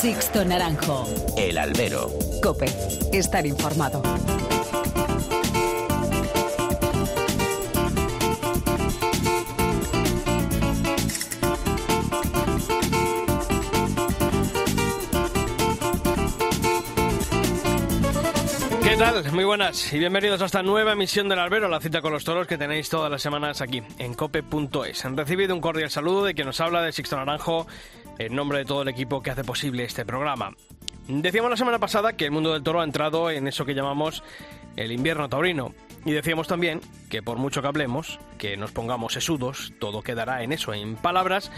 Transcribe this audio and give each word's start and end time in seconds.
Sixto 0.00 0.42
Naranjo. 0.46 1.06
El 1.36 1.58
albero. 1.58 2.08
Cope. 2.42 2.64
Estar 3.12 3.44
informado. 3.44 4.00
¿Qué 18.82 18.96
tal? 18.96 19.32
Muy 19.32 19.44
buenas 19.44 19.92
y 19.92 19.98
bienvenidos 19.98 20.40
a 20.40 20.46
esta 20.46 20.62
nueva 20.62 20.92
emisión 20.92 21.28
del 21.28 21.38
Albero, 21.38 21.68
la 21.68 21.78
cita 21.78 22.00
con 22.00 22.12
los 22.12 22.24
toros 22.24 22.46
que 22.46 22.56
tenéis 22.56 22.88
todas 22.88 23.10
las 23.10 23.20
semanas 23.20 23.60
aquí 23.60 23.82
en 23.98 24.14
cope.es. 24.14 25.04
Han 25.04 25.16
recibido 25.18 25.54
un 25.54 25.60
cordial 25.60 25.90
saludo 25.90 26.24
de 26.24 26.32
quien 26.32 26.46
nos 26.46 26.60
habla 26.60 26.80
de 26.80 26.90
Sixto 26.92 27.16
Naranjo 27.16 27.66
en 28.20 28.34
nombre 28.34 28.58
de 28.58 28.64
todo 28.66 28.82
el 28.82 28.88
equipo 28.88 29.22
que 29.22 29.30
hace 29.30 29.44
posible 29.44 29.84
este 29.84 30.04
programa. 30.04 30.52
Decíamos 31.08 31.50
la 31.50 31.56
semana 31.56 31.78
pasada 31.78 32.12
que 32.12 32.26
el 32.26 32.30
mundo 32.30 32.52
del 32.52 32.62
toro 32.62 32.82
ha 32.82 32.84
entrado 32.84 33.30
en 33.30 33.48
eso 33.48 33.64
que 33.64 33.74
llamamos 33.74 34.22
el 34.76 34.92
invierno 34.92 35.28
taurino. 35.28 35.74
Y 36.04 36.12
decíamos 36.12 36.46
también 36.46 36.80
que 37.08 37.22
por 37.22 37.38
mucho 37.38 37.62
que 37.62 37.68
hablemos, 37.68 38.18
que 38.38 38.58
nos 38.58 38.72
pongamos 38.72 39.14
sesudos, 39.14 39.72
todo 39.78 40.02
quedará 40.02 40.42
en 40.42 40.52
eso, 40.52 40.74
en 40.74 40.96
palabras 40.96 41.50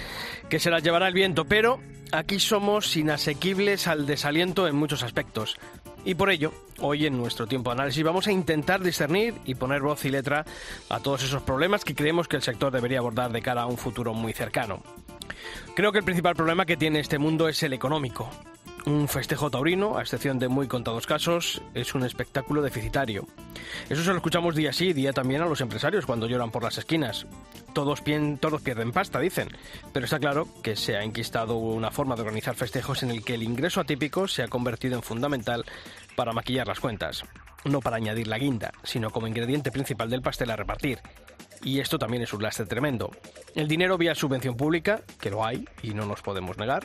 que 0.48 0.60
se 0.60 0.70
las 0.70 0.84
llevará 0.84 1.08
el 1.08 1.14
viento. 1.14 1.46
Pero 1.46 1.80
aquí 2.12 2.38
somos 2.38 2.96
inasequibles 2.96 3.88
al 3.88 4.06
desaliento 4.06 4.68
en 4.68 4.76
muchos 4.76 5.02
aspectos. 5.02 5.58
Y 6.04 6.14
por 6.14 6.30
ello, 6.30 6.52
hoy 6.80 7.06
en 7.06 7.16
nuestro 7.16 7.46
tiempo 7.46 7.70
de 7.70 7.74
análisis 7.74 8.02
vamos 8.04 8.28
a 8.28 8.32
intentar 8.32 8.82
discernir 8.82 9.34
y 9.44 9.56
poner 9.56 9.82
voz 9.82 10.04
y 10.04 10.10
letra 10.10 10.44
a 10.88 11.00
todos 11.00 11.24
esos 11.24 11.42
problemas 11.42 11.84
que 11.84 11.94
creemos 11.94 12.28
que 12.28 12.36
el 12.36 12.42
sector 12.42 12.72
debería 12.72 12.98
abordar 12.98 13.32
de 13.32 13.42
cara 13.42 13.62
a 13.62 13.66
un 13.66 13.78
futuro 13.78 14.14
muy 14.14 14.32
cercano. 14.32 14.82
Creo 15.74 15.92
que 15.92 15.98
el 15.98 16.04
principal 16.04 16.34
problema 16.34 16.66
que 16.66 16.76
tiene 16.76 17.00
este 17.00 17.18
mundo 17.18 17.48
es 17.48 17.62
el 17.62 17.72
económico. 17.72 18.30
Un 18.84 19.06
festejo 19.06 19.48
taurino, 19.48 19.96
a 19.96 20.02
excepción 20.02 20.40
de 20.40 20.48
muy 20.48 20.66
contados 20.66 21.06
casos, 21.06 21.62
es 21.72 21.94
un 21.94 22.02
espectáculo 22.02 22.62
deficitario. 22.62 23.28
Eso 23.88 24.02
se 24.02 24.10
lo 24.10 24.16
escuchamos 24.16 24.56
día 24.56 24.72
sí 24.72 24.92
día 24.92 25.12
también 25.12 25.40
a 25.40 25.46
los 25.46 25.60
empresarios 25.60 26.04
cuando 26.04 26.26
lloran 26.26 26.50
por 26.50 26.64
las 26.64 26.78
esquinas. 26.78 27.26
Todos, 27.74 28.02
todos 28.40 28.62
pierden 28.62 28.90
pasta, 28.90 29.20
dicen. 29.20 29.50
Pero 29.92 30.04
está 30.04 30.18
claro 30.18 30.48
que 30.64 30.74
se 30.74 30.96
ha 30.96 31.04
enquistado 31.04 31.54
una 31.56 31.92
forma 31.92 32.16
de 32.16 32.22
organizar 32.22 32.56
festejos 32.56 33.04
en 33.04 33.12
el 33.12 33.24
que 33.24 33.34
el 33.34 33.44
ingreso 33.44 33.80
atípico 33.80 34.26
se 34.26 34.42
ha 34.42 34.48
convertido 34.48 34.96
en 34.96 35.02
fundamental 35.02 35.64
para 36.16 36.32
maquillar 36.32 36.66
las 36.66 36.80
cuentas. 36.80 37.22
No 37.64 37.78
para 37.78 37.96
añadir 37.96 38.26
la 38.26 38.38
guinda, 38.38 38.72
sino 38.82 39.10
como 39.10 39.28
ingrediente 39.28 39.70
principal 39.70 40.10
del 40.10 40.22
pastel 40.22 40.50
a 40.50 40.56
repartir. 40.56 40.98
Y 41.62 41.80
esto 41.80 41.98
también 41.98 42.22
es 42.22 42.32
un 42.32 42.42
lastre 42.42 42.66
tremendo. 42.66 43.10
El 43.54 43.68
dinero 43.68 43.96
vía 43.96 44.14
subvención 44.14 44.56
pública, 44.56 45.02
que 45.20 45.30
lo 45.30 45.44
hay 45.44 45.64
y 45.82 45.94
no 45.94 46.06
nos 46.06 46.22
podemos 46.22 46.58
negar, 46.58 46.84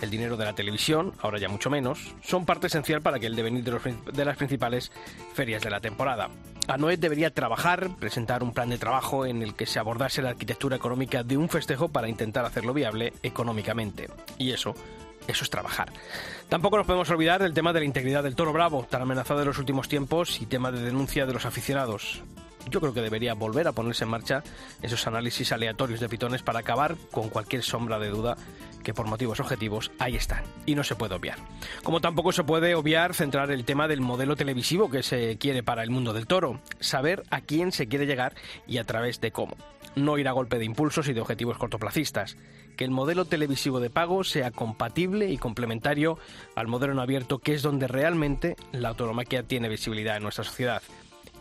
el 0.00 0.10
dinero 0.10 0.36
de 0.36 0.44
la 0.44 0.54
televisión, 0.54 1.12
ahora 1.20 1.38
ya 1.38 1.48
mucho 1.48 1.70
menos, 1.70 2.14
son 2.22 2.44
parte 2.44 2.66
esencial 2.66 3.02
para 3.02 3.18
que 3.18 3.26
el 3.26 3.36
devenir 3.36 3.64
de, 3.64 4.24
las 4.24 4.36
principales 4.36 4.90
ferias 5.34 5.62
de 5.62 5.70
la 5.70 5.80
temporada. 5.80 6.28
ANOED 6.68 6.98
debería 6.98 7.32
trabajar, 7.32 7.88
presentar 7.98 8.42
un 8.42 8.52
plan 8.52 8.70
de 8.70 8.78
trabajo 8.78 9.26
en 9.26 9.42
el 9.42 9.54
que 9.54 9.66
se 9.66 9.78
abordase 9.78 10.22
la 10.22 10.30
arquitectura 10.30 10.76
económica 10.76 11.22
de 11.22 11.36
un 11.36 11.48
festejo 11.48 11.88
para 11.88 12.08
intentar 12.08 12.44
hacerlo 12.44 12.72
viable 12.72 13.12
económicamente. 13.22 14.08
Y 14.38 14.52
eso 14.52 14.74
eso 15.28 15.44
es 15.44 15.50
trabajar. 15.50 15.92
Tampoco 16.48 16.76
nos 16.76 16.86
podemos 16.86 17.08
olvidar 17.10 17.42
del 17.42 17.54
tema 17.54 17.72
de 17.72 17.80
la 17.80 17.86
integridad 17.86 18.24
del 18.24 18.34
toro 18.34 18.52
bravo, 18.52 18.86
tan 18.90 19.02
amenazado 19.02 19.40
en 19.40 19.46
los 19.46 19.58
últimos 19.58 19.88
tiempos, 19.88 20.40
y 20.40 20.46
tema 20.46 20.72
de 20.72 20.82
denuncia 20.82 21.26
de 21.26 21.32
los 21.32 21.46
aficionados. 21.46 22.22
Yo 22.70 22.80
creo 22.80 22.94
que 22.94 23.02
debería 23.02 23.34
volver 23.34 23.68
a 23.68 23.72
ponerse 23.72 24.04
en 24.04 24.10
marcha 24.10 24.42
esos 24.82 25.06
análisis 25.06 25.52
aleatorios 25.52 26.00
de 26.00 26.08
pitones 26.08 26.42
para 26.42 26.60
acabar 26.60 26.96
con 27.10 27.28
cualquier 27.28 27.62
sombra 27.62 27.98
de 27.98 28.08
duda 28.08 28.36
que 28.82 28.94
por 28.94 29.06
motivos 29.06 29.40
objetivos 29.40 29.90
ahí 29.98 30.16
están 30.16 30.42
y 30.66 30.74
no 30.74 30.84
se 30.84 30.96
puede 30.96 31.14
obviar. 31.14 31.38
Como 31.82 32.00
tampoco 32.00 32.32
se 32.32 32.44
puede 32.44 32.74
obviar 32.74 33.14
centrar 33.14 33.50
el 33.50 33.64
tema 33.64 33.88
del 33.88 34.00
modelo 34.00 34.36
televisivo 34.36 34.90
que 34.90 35.02
se 35.02 35.38
quiere 35.38 35.62
para 35.62 35.82
el 35.82 35.90
mundo 35.90 36.12
del 36.12 36.26
toro, 36.26 36.60
saber 36.80 37.22
a 37.30 37.40
quién 37.40 37.72
se 37.72 37.86
quiere 37.86 38.06
llegar 38.06 38.34
y 38.66 38.78
a 38.78 38.84
través 38.84 39.20
de 39.20 39.32
cómo. 39.32 39.56
No 39.94 40.18
ir 40.18 40.28
a 40.28 40.32
golpe 40.32 40.58
de 40.58 40.64
impulsos 40.64 41.08
y 41.08 41.12
de 41.12 41.20
objetivos 41.20 41.58
cortoplacistas. 41.58 42.36
Que 42.76 42.84
el 42.84 42.90
modelo 42.90 43.26
televisivo 43.26 43.80
de 43.80 43.90
pago 43.90 44.24
sea 44.24 44.50
compatible 44.50 45.30
y 45.30 45.36
complementario 45.36 46.18
al 46.56 46.68
modelo 46.68 46.94
en 46.94 47.00
abierto, 47.00 47.38
que 47.38 47.52
es 47.52 47.60
donde 47.60 47.86
realmente 47.86 48.56
la 48.72 48.88
autonomaquia 48.88 49.42
tiene 49.42 49.68
visibilidad 49.68 50.16
en 50.16 50.22
nuestra 50.22 50.44
sociedad 50.44 50.82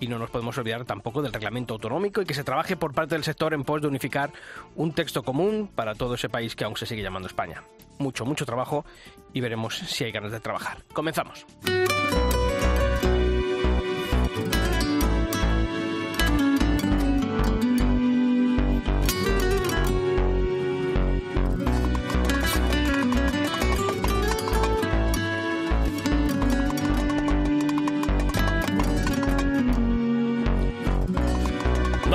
y 0.01 0.07
no 0.07 0.19
nos 0.19 0.29
podemos 0.29 0.57
olvidar 0.57 0.84
tampoco 0.84 1.22
del 1.22 1.31
reglamento 1.31 1.75
autonómico 1.75 2.22
y 2.22 2.25
que 2.25 2.34
se 2.34 2.44
trabaje 2.44 2.75
por 2.75 2.94
parte 2.94 3.16
del 3.16 3.23
sector 3.23 3.53
en 3.53 3.63
pos 3.63 3.81
de 3.81 3.88
unificar 3.88 4.31
un 4.75 4.91
texto 4.91 5.23
común 5.23 5.69
para 5.73 5.95
todo 5.95 6.16
ese 6.16 6.28
país 6.28 6.56
que 6.56 6.66
aún 6.66 6.75
se 6.75 6.85
sigue 6.85 7.03
llamando 7.03 7.28
España. 7.28 7.63
Mucho, 8.00 8.25
mucho 8.25 8.45
trabajo 8.45 8.84
y 9.31 9.40
veremos 9.40 9.78
si 9.78 10.03
hay 10.03 10.11
ganas 10.11 10.31
de 10.31 10.40
trabajar. 10.40 10.79
Comenzamos. 10.91 11.45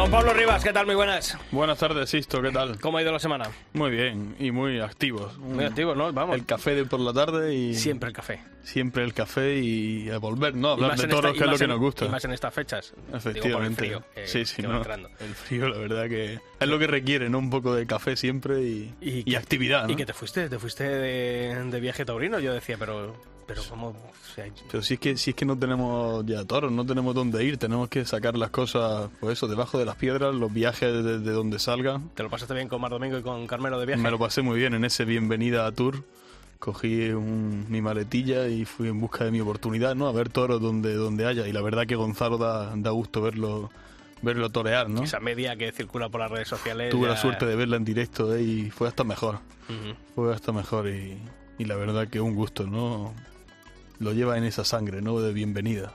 Don 0.06 0.12
Pablo 0.12 0.34
Rivas, 0.34 0.62
¿qué 0.62 0.72
tal? 0.72 0.87
Muy 0.87 0.94
buenas. 0.94 1.37
Buenas 1.50 1.78
tardes, 1.78 2.09
Sisto, 2.09 2.41
¿qué 2.41 2.53
tal? 2.53 2.78
¿Cómo 2.78 2.97
ha 2.97 3.03
ido 3.03 3.11
la 3.11 3.19
semana? 3.19 3.50
Muy 3.72 3.91
bien 3.91 4.37
y 4.39 4.53
muy 4.53 4.78
activos. 4.78 5.37
Muy 5.37 5.65
activos, 5.65 5.97
¿no? 5.97 6.12
Vamos. 6.12 6.37
El 6.37 6.47
café 6.47 6.77
de 6.77 6.84
por 6.84 7.00
la 7.00 7.12
tarde 7.12 7.53
y... 7.53 7.75
Siempre 7.75 8.11
el 8.11 8.15
café. 8.15 8.39
Siempre 8.62 9.03
el 9.03 9.12
café 9.12 9.59
y 9.59 10.09
a 10.11 10.19
volver, 10.19 10.55
¿no? 10.55 10.71
Hablar 10.71 10.97
de 10.97 11.09
toros, 11.09 11.33
que 11.33 11.41
es 11.43 11.50
lo 11.50 11.59
que 11.59 11.65
en, 11.65 11.71
nos 11.71 11.81
gusta. 11.81 12.05
Y 12.05 12.09
más 12.09 12.25
en 12.25 12.33
estas 12.34 12.55
fechas. 12.55 12.95
Efectivamente. 13.12 13.83
Digo, 13.83 13.99
por 13.99 14.06
el 14.06 14.15
frío, 14.15 14.22
eh, 14.25 14.28
sí, 14.28 14.45
sí, 14.45 14.62
no. 14.62 14.81
El 14.81 15.34
frío, 15.34 15.69
la 15.69 15.78
verdad 15.78 16.09
que 16.09 16.39
es 16.61 16.69
lo 16.69 16.78
que 16.78 16.87
requiere, 16.87 17.28
¿no? 17.28 17.41
Un 17.41 17.50
poco 17.50 17.75
de 17.75 17.84
café 17.89 18.15
siempre 18.15 18.62
y, 18.62 18.95
y, 19.00 19.28
y 19.28 19.34
actividad, 19.34 19.87
¿no? 19.87 19.93
Y 19.93 19.97
que 19.97 20.06
te 20.06 20.12
fuiste, 20.12 20.49
te 20.49 20.61
fuiste 20.61 20.84
de, 20.84 21.65
de 21.65 21.81
viaje 21.81 22.05
taurino, 22.05 22.39
yo 22.39 22.55
decía, 22.55 22.77
pero... 22.78 23.16
Pero 23.47 23.62
cómo... 23.69 23.89
O 23.89 24.34
sea, 24.34 24.47
pero 24.71 24.83
si 24.83 24.95
es, 24.95 25.01
que, 25.01 25.17
si 25.17 25.31
es 25.31 25.37
que 25.37 25.45
no 25.45 25.57
tenemos 25.59 26.25
ya 26.27 26.45
toros, 26.45 26.71
no 26.73 26.84
tenemos 26.84 27.15
dónde 27.15 27.45
ir, 27.45 27.59
tenemos 27.59 27.89
que 27.89 28.05
sacar 28.05 28.37
las 28.37 28.51
cosas, 28.51 29.09
pues 29.21 29.39
eso, 29.39 29.47
debajo 29.47 29.79
de 29.79 29.84
las 29.84 29.97
piedras, 29.97 30.34
los 30.34 30.53
viajes 30.53 30.93
de, 30.93 31.21
de 31.21 31.33
donde 31.33 31.59
salgan. 31.59 32.11
¿Te 32.11 32.23
lo 32.23 32.29
pasaste 32.31 32.55
bien 32.55 32.69
con 32.69 32.81
Mar 32.81 32.91
Domingo 32.91 33.19
y 33.19 33.23
con 33.23 33.47
Carmelo 33.47 33.79
de 33.79 33.87
viaje? 33.87 34.03
Me 34.03 34.11
lo 34.11 34.19
pasé 34.19 34.43
muy 34.43 34.59
bien 34.59 34.75
en 34.75 34.84
ese 34.84 35.05
Bienvenida 35.05 35.67
a 35.67 35.73
Tour. 35.73 36.05
Cogí 36.59 37.11
un, 37.11 37.67
mi 37.69 37.81
maletilla 37.83 38.49
y 38.49 38.65
fui 38.65 38.89
en 38.89 38.99
busca 38.99 39.25
de 39.25 39.31
mi 39.31 39.41
oportunidad, 39.41 39.95
¿no? 39.95 40.09
A 40.09 40.13
ver 40.13 40.31
toros 40.31 40.61
donde, 40.61 40.95
donde 40.95 41.27
haya. 41.27 41.47
Y 41.47 41.53
la 41.53 41.61
verdad 41.61 41.87
que 41.87 41.97
Gonzalo 41.97 42.39
da, 42.39 42.73
da 42.77 42.91
gusto 42.91 43.21
verlo 43.23 43.71
verlo 44.23 44.49
torear, 44.51 44.89
¿no? 44.89 45.03
Esa 45.03 45.21
media 45.21 45.55
que 45.57 45.71
circula 45.71 46.09
por 46.09 46.21
las 46.23 46.31
redes 46.31 46.49
sociales. 46.49 46.91
Tuve 46.91 47.03
ya... 47.09 47.11
la 47.11 47.17
suerte 47.19 47.45
de 47.47 47.55
verla 47.55 47.77
en 47.77 47.84
directo 47.84 48.34
¿eh? 48.34 48.43
y 48.43 48.71
fue 48.71 48.89
hasta 48.89 49.05
mejor. 49.05 49.37
Uh 49.69 49.73
-huh. 49.73 49.97
Fue 50.15 50.34
hasta 50.34 50.53
mejor 50.53 50.89
y, 50.89 51.19
y 51.59 51.65
la 51.67 51.77
verdad 51.77 52.09
que 52.09 52.21
un 52.21 52.34
gusto, 52.34 52.67
¿no? 52.67 53.15
Lo 53.99 54.12
lleva 54.12 54.37
en 54.39 54.45
esa 54.45 54.65
sangre, 54.65 55.03
¿no? 55.03 55.21
De 55.21 55.33
bienvenida. 55.33 55.93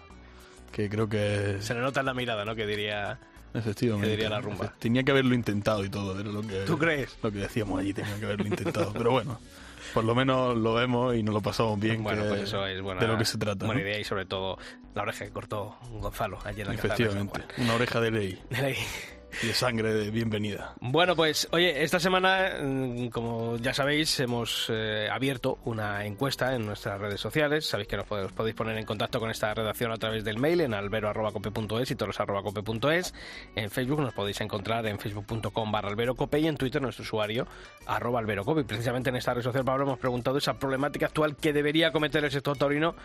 Que 0.72 0.90
creo 0.90 1.10
que... 1.10 1.58
Se 1.60 1.74
le 1.74 1.82
nota 1.82 2.00
en 2.00 2.06
la 2.08 2.14
mirada, 2.14 2.46
¿no? 2.46 2.56
Que 2.56 2.66
diría... 2.66 3.20
Efectivamente. 3.54 4.08
Que 4.08 4.12
diría 4.12 4.30
la 4.30 4.40
rumba. 4.40 4.74
Tenía 4.80 5.04
que 5.04 5.12
haberlo 5.12 5.36
intentado 5.36 5.84
y 5.84 5.90
todo, 5.90 6.18
era 6.20 6.30
lo 6.30 6.42
que... 6.42 6.64
¿Tú 6.66 6.78
crees? 6.78 7.18
Lo 7.22 7.32
que 7.32 7.40
decíamos 7.40 7.80
allí, 7.80 7.94
tenía 7.94 8.18
que 8.18 8.26
haberlo 8.26 8.48
intentado. 8.48 8.94
Pero 8.94 9.12
bueno, 9.12 9.40
por 9.94 10.06
lo 10.06 10.16
menos 10.16 10.58
lo 10.58 10.74
vemos 10.74 11.16
y 11.16 11.24
nos 11.24 11.34
lo 11.34 11.42
pasamos 11.42 11.80
bien. 11.80 12.02
Bueno, 12.02 12.24
que 12.24 12.30
pues 12.30 12.42
eso 12.44 12.66
es 12.66 12.82
buena, 12.82 13.02
de 13.02 13.08
lo 13.08 13.18
que 13.18 13.26
se 13.26 13.38
trata. 13.38 13.66
Buena 13.66 13.82
¿no? 13.82 13.88
idea 13.88 14.00
y 14.00 14.06
sobre 14.06 14.26
todo 14.26 14.58
la 14.96 15.02
oreja 15.02 15.26
que 15.26 15.32
cortó 15.32 15.78
Gonzalo 16.00 16.40
ayer 16.46 16.62
en 16.62 16.68
la 16.68 16.74
Efectivamente, 16.80 17.42
una 17.58 17.76
oreja 17.76 18.00
de 18.00 18.12
ley. 18.12 18.42
De 18.50 18.62
ley. 18.62 18.76
Y 19.44 19.48
de 19.48 19.54
sangre 19.54 19.94
de 19.94 20.12
bienvenida. 20.12 20.74
Bueno, 20.80 21.16
pues 21.16 21.48
oye, 21.52 21.84
esta 21.84 22.00
semana, 22.00 22.58
mm, 22.62 23.08
como 23.08 23.58
ya 23.58 23.74
sabéis, 23.74 24.20
hemos 24.20 24.68
eh, 24.70 25.08
abierto 25.12 25.60
una 25.66 26.06
encuesta 26.06 26.56
en 26.56 26.66
nuestras 26.66 27.00
redes 27.00 27.20
sociales. 27.20 27.66
Sabéis 27.66 27.88
que 27.88 27.98
nos 27.98 28.06
podéis, 28.06 28.28
os 28.28 28.34
podéis 28.34 28.56
poner 28.56 28.78
en 28.78 28.86
contacto 28.86 29.20
con 29.20 29.32
esta 29.32 29.54
redacción 29.54 29.92
a 29.92 29.98
través 29.98 30.24
del 30.24 30.38
mail 30.38 30.62
en 30.62 30.74
albero.cope.es 30.74 31.92
y 31.92 31.96
toros.cope.es. 31.96 33.14
En 33.56 33.70
Facebook 33.70 34.02
nos 34.02 34.14
podéis 34.14 34.42
encontrar 34.42 34.86
en 34.86 35.00
facebook.com 35.00 35.72
barra 35.72 35.90
alberocope 35.90 36.40
y 36.40 36.48
en 36.48 36.58
Twitter 36.58 36.82
nuestro 36.82 37.04
usuario 37.04 37.48
arroba 37.86 38.20
alberocope. 38.20 38.62
Y 38.62 38.66
precisamente 38.66 39.10
en 39.10 39.16
esta 39.16 39.34
red 39.34 39.42
social, 39.42 39.64
Pablo, 39.64 39.84
hemos 39.84 40.00
preguntado 40.00 40.38
esa 40.38 40.60
problemática 40.60 41.08
actual 41.08 41.36
que 41.36 41.54
debería 41.54 41.92
cometer 41.92 42.24
el 42.24 42.32
sector 42.32 42.58
taurino 42.58 42.96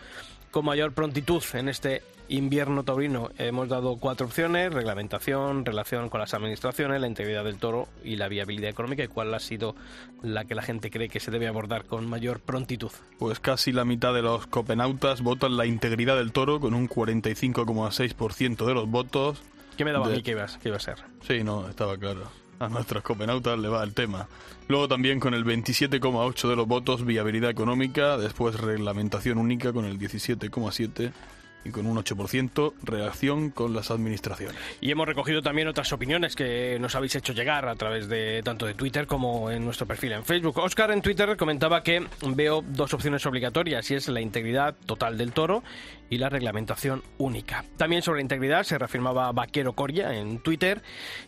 con 0.51 0.65
mayor 0.65 0.93
prontitud 0.93 1.43
en 1.55 1.69
este 1.69 2.03
invierno 2.29 2.83
taurino. 2.83 3.31
Hemos 3.39 3.69
dado 3.69 3.97
cuatro 3.99 4.27
opciones, 4.27 4.73
reglamentación, 4.73 5.65
relación 5.65 6.09
con 6.09 6.16
las 6.19 6.35
administraciones, 6.35 7.01
la 7.01 7.07
integridad 7.07 7.45
del 7.45 7.59
toro 7.59 7.89
y 8.05 8.17
la 8.17 8.29
viabilidad 8.29 8.71
económica. 8.71 9.05
¿Y 9.05 9.09
cuál 9.09 9.33
ha 9.35 9.41
sido 9.41 9.75
la 10.23 10.45
que 10.45 10.55
la 10.55 10.63
gente 10.63 10.91
cree 10.91 11.09
que 11.09 11.21
se 11.21 11.31
debe 11.31 11.49
abordar 11.49 11.85
con 11.85 12.09
mayor 12.09 12.41
prontitud? 12.41 12.91
Pues 13.19 13.41
casi 13.41 13.73
la 13.73 13.85
mitad 13.85 14.15
de 14.15 14.23
los 14.23 14.47
copenautas 14.47 15.23
votan 15.23 15.57
la 15.57 15.67
integridad 15.67 16.17
del 16.17 16.33
toro 16.33 16.61
con 16.61 16.75
un 16.75 16.89
45,6% 16.89 18.67
de 18.67 18.75
los 18.75 18.89
votos. 18.89 19.43
¿Qué 19.77 19.85
me 19.85 19.93
daba 19.93 20.09
de... 20.09 20.15
a 20.15 20.17
mí 20.17 20.23
que 20.23 20.33
iba, 20.33 20.47
que 20.47 20.69
iba 20.69 20.77
a 20.77 20.81
ser? 20.81 20.97
Sí, 21.27 21.45
no, 21.45 21.69
estaba 21.69 21.97
claro. 21.97 22.31
a 22.59 22.69
nuestros 22.69 23.03
copenautas 23.03 23.59
le 23.59 23.69
va 23.69 23.83
el 23.83 23.95
tema. 23.95 24.29
Luego 24.69 24.89
también 24.89 25.21
con 25.21 25.35
el 25.35 25.45
27,8 25.45 26.49
de 26.49 26.57
los 26.57 26.67
votos 26.67 27.05
viabilidad 27.05 27.51
económica, 27.51 28.17
después 28.17 28.59
reglamentación 28.59 29.39
única 29.39 29.73
con 29.73 29.85
el 29.85 29.99
17,7 29.99 31.13
y 31.67 31.71
con 31.71 31.87
un 31.87 31.97
8% 31.97 32.75
reacción 32.83 33.51
con 33.51 33.75
las 33.75 33.91
administraciones. 33.91 34.57
Y 34.81 34.91
hemos 34.91 35.07
recogido 35.07 35.43
también 35.43 35.69
otras 35.69 35.93
opiniones 35.93 36.37
que 36.37 36.79
nos 36.81 36.95
habéis 36.95 37.17
hecho 37.17 37.33
llegar 37.33 37.69
a 37.69 37.75
través 37.75 38.09
de 38.09 38.43
tanto 38.45 38.67
de 38.67 38.75
Twitter 38.75 39.07
como 39.07 39.51
en 39.51 39.65
nuestro 39.65 39.87
perfil 39.87 40.13
en 40.13 40.25
Facebook. 40.25 40.59
Oscar 40.59 40.91
en 40.91 41.03
Twitter 41.03 41.37
comentaba 41.37 41.83
que 41.83 42.07
veo 42.23 42.63
dos 42.63 42.95
opciones 42.95 43.27
obligatorias 43.27 43.91
y 43.91 43.95
es 43.95 44.09
la 44.09 44.21
integridad 44.21 44.75
total 44.87 45.19
del 45.19 45.33
toro 45.33 45.63
y 46.09 46.19
la 46.19 46.29
reglamentación 46.29 47.03
única. 47.19 47.65
También 47.77 48.03
sobre 48.03 48.23
integridad 48.23 48.63
se 48.63 48.79
reafirmaba 48.79 49.33
Vaquero 49.33 49.73
Coria 49.73 50.15
en 50.17 50.39
Twitter 50.39 50.83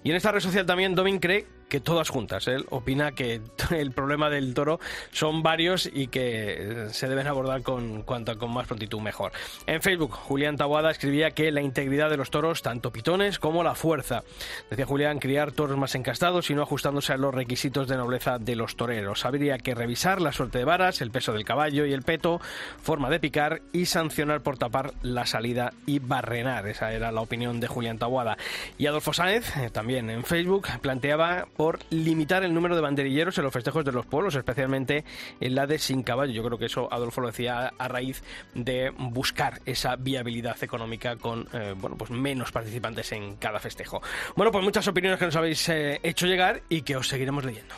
y 0.05 0.11
en 0.11 0.17
esta 0.17 0.33
red 0.33 0.41
social 0.41 0.67
también 0.67 0.95
Domin 0.95 1.19
cree 1.19 1.58
que 1.69 1.81
todas 1.81 2.09
juntas. 2.09 2.49
Él 2.49 2.67
opina 2.71 3.13
que 3.13 3.41
el 3.71 3.93
problema 3.93 4.31
del 4.31 4.55
toro 4.55 4.81
son 5.13 5.43
varios 5.43 5.89
y 5.93 6.09
que 6.09 6.89
se 6.91 7.09
deben 7.09 7.27
abordar 7.27 7.63
con 7.63 8.03
cuanto 8.03 8.37
con 8.39 8.53
más 8.53 8.67
prontitud 8.67 9.01
mejor. 9.01 9.33
En 9.67 9.83
Facebook, 9.83 10.13
Julián 10.13 10.57
Taboada 10.57 10.91
escribía 10.91 11.31
que 11.31 11.51
la 11.51 11.63
integridad 11.63 12.11
de 12.11 12.17
los 12.17 12.31
toros, 12.31 12.63
tanto 12.63 12.91
pitones 12.91 13.39
como 13.39 13.63
la 13.63 13.75
fuerza. 13.75 14.23
Decía 14.71 14.87
Julián, 14.87 15.19
criar 15.19 15.53
toros 15.53 15.77
más 15.77 15.95
encastados 15.95 16.51
y 16.51 16.55
no 16.55 16.63
ajustándose 16.63 17.13
a 17.13 17.17
los 17.17 17.35
requisitos 17.35 17.89
de 17.89 17.97
nobleza 17.97 18.39
de 18.39 18.57
los 18.57 18.77
toreros. 18.77 19.25
Habría 19.25 19.59
que 19.59 19.75
revisar 19.75 20.21
la 20.21 20.33
suerte 20.33 20.59
de 20.59 20.65
varas, 20.65 21.01
el 21.01 21.11
peso 21.11 21.33
del 21.33 21.45
caballo 21.45 21.87
y 21.87 21.93
el 21.93 22.03
peto, 22.03 22.41
forma 22.83 23.11
de 23.11 23.21
picar 23.21 23.63
y 23.73 23.87
sancionar 23.87 24.41
por 24.41 24.59
tapar 24.59 24.93
la 25.03 25.27
salida 25.27 25.73
y 25.87 25.99
barrenar. 25.99 26.67
Esa 26.67 26.93
era 26.93 27.13
la 27.13 27.21
opinión 27.21 27.61
de 27.61 27.69
Julián 27.69 27.99
Taboada. 27.99 28.37
Y 28.79 28.87
Adolfo 28.87 29.13
Sáenz, 29.13 29.57
eh, 29.57 29.71
también 29.71 30.11
en 30.11 30.25
Facebook, 30.25 30.67
planteaba 30.81 31.47
por 31.59 31.81
limitar 31.91 32.45
el 32.45 32.55
número 32.55 32.77
de 32.77 32.83
banderilleros 32.83 33.37
en 33.37 33.43
los 33.43 33.53
festejos 33.53 33.85
de 33.85 33.91
los 33.91 34.07
pueblos, 34.07 34.37
especialmente 34.37 35.05
en 35.41 35.57
la 35.57 35.67
de 35.67 35.81
sin 35.81 36.05
caballo. 36.05 36.33
Yo 36.33 36.45
creo 36.45 36.57
que 36.57 36.67
eso 36.67 36.87
Adolfo 36.93 37.21
lo 37.21 37.27
decía 37.27 37.73
a 37.77 37.89
raíz 37.89 38.23
de 38.55 38.91
buscar 38.97 39.61
esa 39.67 39.97
viabilidad 39.97 40.57
económica 40.63 41.17
con 41.17 41.49
eh, 41.53 41.75
bueno 41.77 41.97
pues 41.97 42.13
menos 42.13 42.53
participantes 42.53 43.11
en 43.11 43.35
cada 43.37 43.59
festejo. 43.59 44.01
Bueno, 44.37 44.53
pues 44.53 44.63
muchas 44.63 44.87
opiniones 44.87 45.19
que 45.19 45.25
nos 45.25 45.35
habéis 45.35 45.69
eh, 45.69 45.99
hecho 46.05 46.27
llegar 46.27 46.63
y 46.69 46.83
que 46.83 46.97
os 46.97 47.09
seguiremos 47.09 47.45
leyendo. 47.45 47.75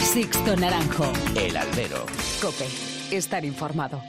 Sixto 0.00 0.56
Naranjo. 0.56 1.10
El 1.34 1.56
albero. 1.56 2.04
Cope. 2.42 2.66
Estar 3.10 3.46
informado. 3.46 4.02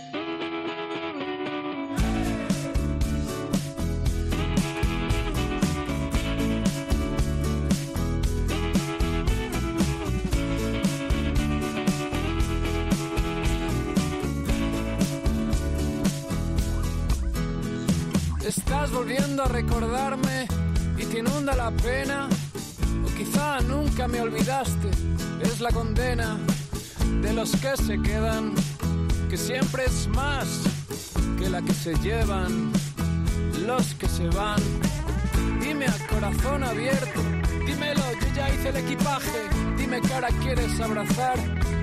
A 19.18 19.48
recordarme 19.48 20.46
y 20.98 21.06
te 21.06 21.20
inunda 21.20 21.56
la 21.56 21.72
pena. 21.72 22.28
O 23.06 23.16
quizá 23.16 23.62
nunca 23.62 24.08
me 24.08 24.20
olvidaste, 24.20 24.90
es 25.42 25.62
la 25.62 25.72
condena 25.72 26.38
de 27.22 27.34
los 27.34 27.52
que 27.52 27.78
se 27.78 28.02
quedan, 28.02 28.54
que 29.30 29.38
siempre 29.38 29.86
es 29.86 30.08
más 30.10 30.48
que 31.40 31.50
la 31.50 31.62
que 31.62 31.74
se 31.74 31.96
llevan 32.00 32.72
los 33.66 33.96
que 33.96 34.10
se 34.10 34.28
van. 34.30 34.62
Dime 35.62 35.86
a 35.86 36.08
corazón 36.08 36.64
abierto, 36.64 37.22
dímelo, 37.66 38.04
ya 38.36 38.50
hice 38.50 38.70
el 38.70 38.78
equipaje. 38.78 39.50
Dime 39.78 40.02
que 40.02 40.14
ahora 40.14 40.28
quieres 40.42 40.80
abrazar 40.80 41.38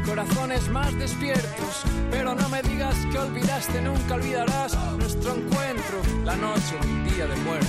corazones 0.04 0.68
más 0.68 0.96
despiertos. 0.98 1.82
Pero 2.10 2.34
no 2.34 2.48
me 2.50 2.62
digas 2.62 2.94
que 3.10 3.18
olvidaste, 3.18 3.80
nunca 3.80 4.14
olvidarás 4.14 4.76
nuestro 4.98 5.34
encuentro, 5.34 6.02
la 6.24 6.36
noche 6.36 6.76
del 6.80 7.14
día 7.14 7.26
de 7.26 7.36
muertos. 7.36 7.68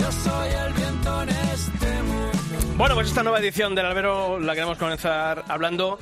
Yo 0.00 0.12
soy 0.12 0.48
el 0.50 0.72
viento 0.74 1.22
en 1.22 1.28
este 1.30 2.02
mundo. 2.02 2.76
Bueno, 2.76 2.94
pues 2.94 3.08
esta 3.08 3.22
nueva 3.22 3.40
edición 3.40 3.74
del 3.74 3.86
Albero 3.86 4.38
la 4.38 4.54
queremos 4.54 4.78
comenzar 4.78 5.44
hablando 5.48 5.98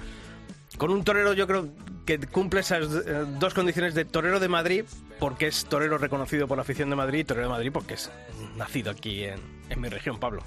con 0.78 0.90
un 0.90 1.04
torero, 1.04 1.32
yo 1.34 1.46
creo 1.46 1.68
que 2.06 2.18
cumple 2.18 2.60
esas 2.60 2.84
eh, 2.84 3.24
dos 3.38 3.54
condiciones 3.54 3.94
de 3.94 4.04
torero 4.04 4.40
de 4.40 4.48
Madrid, 4.48 4.84
porque 5.18 5.48
es 5.48 5.66
torero 5.66 5.98
reconocido 5.98 6.48
por 6.48 6.56
la 6.56 6.62
afición 6.62 6.88
de 6.90 6.96
Madrid, 6.96 7.20
y 7.20 7.24
torero 7.24 7.46
de 7.46 7.52
Madrid 7.52 7.70
porque 7.72 7.94
es 7.94 8.10
nacido 8.56 8.90
aquí 8.90 9.24
en, 9.24 9.40
en 9.68 9.80
mi 9.80 9.88
región, 9.88 10.18
Pablo. 10.18 10.42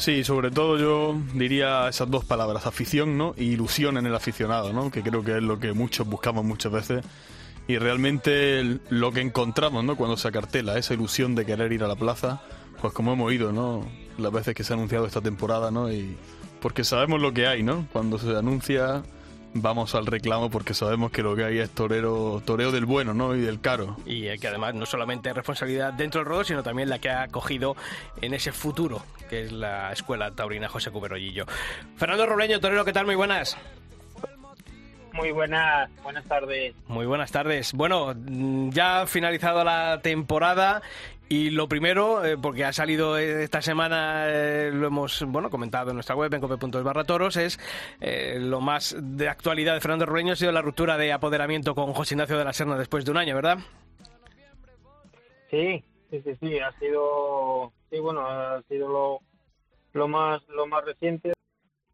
Sí, 0.00 0.24
sobre 0.24 0.50
todo 0.50 0.78
yo 0.78 1.14
diría 1.34 1.86
esas 1.86 2.10
dos 2.10 2.24
palabras, 2.24 2.64
afición 2.64 3.18
¿no? 3.18 3.34
y 3.36 3.50
ilusión 3.50 3.98
en 3.98 4.06
el 4.06 4.14
aficionado, 4.14 4.72
¿no? 4.72 4.90
que 4.90 5.02
creo 5.02 5.22
que 5.22 5.36
es 5.36 5.42
lo 5.42 5.60
que 5.60 5.74
muchos 5.74 6.08
buscamos 6.08 6.42
muchas 6.42 6.72
veces. 6.72 7.04
Y 7.68 7.76
realmente 7.76 8.78
lo 8.88 9.12
que 9.12 9.20
encontramos 9.20 9.84
¿no? 9.84 9.96
cuando 9.96 10.16
se 10.16 10.26
acartela, 10.26 10.78
esa 10.78 10.94
ilusión 10.94 11.34
de 11.34 11.44
querer 11.44 11.70
ir 11.74 11.84
a 11.84 11.86
la 11.86 11.96
plaza, 11.96 12.40
pues 12.80 12.94
como 12.94 13.12
hemos 13.12 13.26
oído, 13.26 13.52
¿no? 13.52 13.86
las 14.16 14.32
veces 14.32 14.54
que 14.54 14.64
se 14.64 14.72
ha 14.72 14.76
anunciado 14.76 15.04
esta 15.04 15.20
temporada, 15.20 15.70
¿no? 15.70 15.92
y 15.92 16.16
porque 16.62 16.82
sabemos 16.82 17.20
lo 17.20 17.34
que 17.34 17.46
hay, 17.46 17.62
¿no? 17.62 17.86
cuando 17.92 18.18
se 18.18 18.34
anuncia 18.34 19.02
vamos 19.54 19.94
al 19.94 20.06
reclamo 20.06 20.50
porque 20.50 20.74
sabemos 20.74 21.10
que 21.10 21.22
lo 21.22 21.34
que 21.34 21.44
hay 21.44 21.58
es 21.58 21.70
torero, 21.70 22.42
toreo 22.44 22.70
del 22.70 22.86
bueno 22.86 23.14
¿no? 23.14 23.34
y 23.34 23.40
del 23.40 23.60
caro. 23.60 23.96
Y 24.06 24.28
eh, 24.28 24.38
que 24.38 24.48
además 24.48 24.74
no 24.74 24.86
solamente 24.86 25.30
es 25.30 25.34
responsabilidad 25.34 25.92
dentro 25.92 26.20
del 26.20 26.26
ruedo, 26.26 26.44
sino 26.44 26.62
también 26.62 26.88
la 26.88 26.98
que 26.98 27.10
ha 27.10 27.28
cogido 27.28 27.76
en 28.20 28.34
ese 28.34 28.52
futuro, 28.52 29.02
que 29.28 29.42
es 29.42 29.52
la 29.52 29.92
Escuela 29.92 30.30
Taurina 30.32 30.68
José 30.68 30.90
Cuberollillo. 30.90 31.46
Fernando 31.96 32.26
Robleño, 32.26 32.60
torero, 32.60 32.84
¿qué 32.84 32.92
tal? 32.92 33.06
Muy 33.06 33.16
buenas. 33.16 33.56
Muy 35.12 35.32
buenas, 35.32 35.90
buenas 36.02 36.24
tardes. 36.24 36.74
Muy 36.86 37.04
buenas 37.04 37.32
tardes. 37.32 37.72
Bueno, 37.72 38.14
mm, 38.14 38.70
ya 38.70 39.02
ha 39.02 39.06
finalizado 39.06 39.64
la 39.64 40.00
temporada 40.02 40.82
y 41.32 41.50
lo 41.50 41.68
primero, 41.68 42.24
eh, 42.24 42.36
porque 42.36 42.64
ha 42.64 42.72
salido 42.72 43.16
eh, 43.16 43.44
esta 43.44 43.62
semana, 43.62 44.24
eh, 44.26 44.72
lo 44.72 44.88
hemos 44.88 45.24
bueno 45.28 45.48
comentado 45.48 45.90
en 45.90 45.94
nuestra 45.94 46.16
web 46.16 46.34
en 46.34 46.40
cope.es 46.40 46.82
barra 46.82 47.04
toros, 47.04 47.36
es 47.36 47.60
eh, 48.00 48.36
lo 48.40 48.60
más 48.60 48.96
de 49.00 49.28
actualidad 49.28 49.74
de 49.74 49.80
Fernando 49.80 50.06
Rueño 50.06 50.32
ha 50.32 50.36
sido 50.36 50.50
la 50.50 50.60
ruptura 50.60 50.96
de 50.96 51.12
apoderamiento 51.12 51.76
con 51.76 51.92
José 51.92 52.14
Ignacio 52.14 52.36
de 52.36 52.44
la 52.44 52.52
Serna 52.52 52.76
después 52.76 53.04
de 53.04 53.12
un 53.12 53.16
año, 53.16 53.36
¿verdad? 53.36 53.58
Sí, 55.52 55.84
sí, 56.10 56.20
sí, 56.20 56.36
sí, 56.40 56.58
ha 56.58 56.72
sido, 56.80 57.72
sí, 57.90 58.00
bueno, 58.00 58.26
ha 58.26 58.60
sido 58.62 58.88
lo, 58.88 59.20
lo 59.92 60.08
más, 60.08 60.42
lo 60.48 60.66
más 60.66 60.84
reciente. 60.84 61.32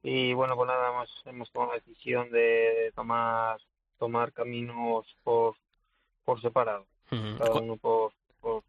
Y 0.02 0.32
bueno, 0.32 0.56
pues 0.56 0.68
nada, 0.68 0.88
hemos, 0.88 1.22
hemos 1.26 1.52
tomado 1.52 1.72
la 1.72 1.78
decisión 1.80 2.30
de 2.30 2.90
tomar, 2.94 3.58
tomar 3.99 4.32
caminos 4.32 5.04
por, 5.22 5.56
por 6.25 6.40
separado, 6.40 6.87
cada 7.11 7.52
uno 7.61 7.76
por, 7.76 8.12
por, 8.40 8.62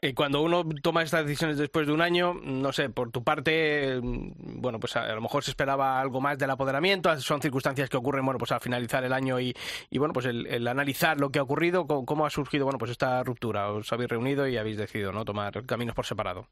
Y 0.00 0.12
cuando 0.12 0.42
uno 0.42 0.64
toma 0.82 1.02
estas 1.02 1.24
decisiones 1.24 1.58
después 1.58 1.86
de 1.86 1.92
un 1.92 2.00
año, 2.00 2.34
no 2.34 2.72
sé, 2.72 2.90
por 2.90 3.10
tu 3.10 3.24
parte, 3.24 3.98
mm, 4.00 4.60
bueno, 4.60 4.78
pues 4.78 4.96
a, 4.96 5.06
lo 5.14 5.20
mejor 5.20 5.42
se 5.42 5.50
esperaba 5.50 6.00
algo 6.00 6.20
más 6.20 6.38
del 6.38 6.50
apoderamiento, 6.50 7.14
son 7.20 7.40
circunstancias 7.40 7.88
que 7.88 7.96
ocurren, 7.96 8.24
bueno, 8.24 8.38
pues 8.38 8.52
al 8.52 8.60
finalizar 8.60 9.04
el 9.04 9.12
año 9.12 9.40
y, 9.40 9.54
y 9.90 9.98
bueno, 9.98 10.12
pues 10.12 10.26
el, 10.26 10.46
el 10.46 10.68
analizar 10.68 11.18
lo 11.18 11.30
que 11.30 11.38
ha 11.38 11.42
ocurrido, 11.42 11.86
¿cómo, 11.86 12.04
cómo 12.04 12.26
ha 12.26 12.30
surgido, 12.30 12.64
bueno, 12.64 12.78
pues 12.78 12.90
esta 12.90 13.22
ruptura? 13.22 13.70
Os 13.72 13.92
habéis 13.92 14.10
reunido 14.10 14.46
y 14.46 14.56
habéis 14.56 14.76
decidido, 14.76 15.12
¿no?, 15.12 15.24
tomar 15.24 15.64
caminos 15.64 15.94
por 15.94 16.06
separado. 16.06 16.46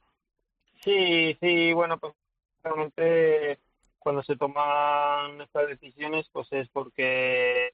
Sí, 0.80 1.36
sí, 1.40 1.72
bueno, 1.72 1.98
pues 1.98 2.14
realmente 2.62 3.58
cuando 3.98 4.22
se 4.22 4.36
toman 4.36 5.40
estas 5.40 5.68
decisiones, 5.68 6.28
pues 6.30 6.46
es 6.50 6.68
porque 6.68 7.72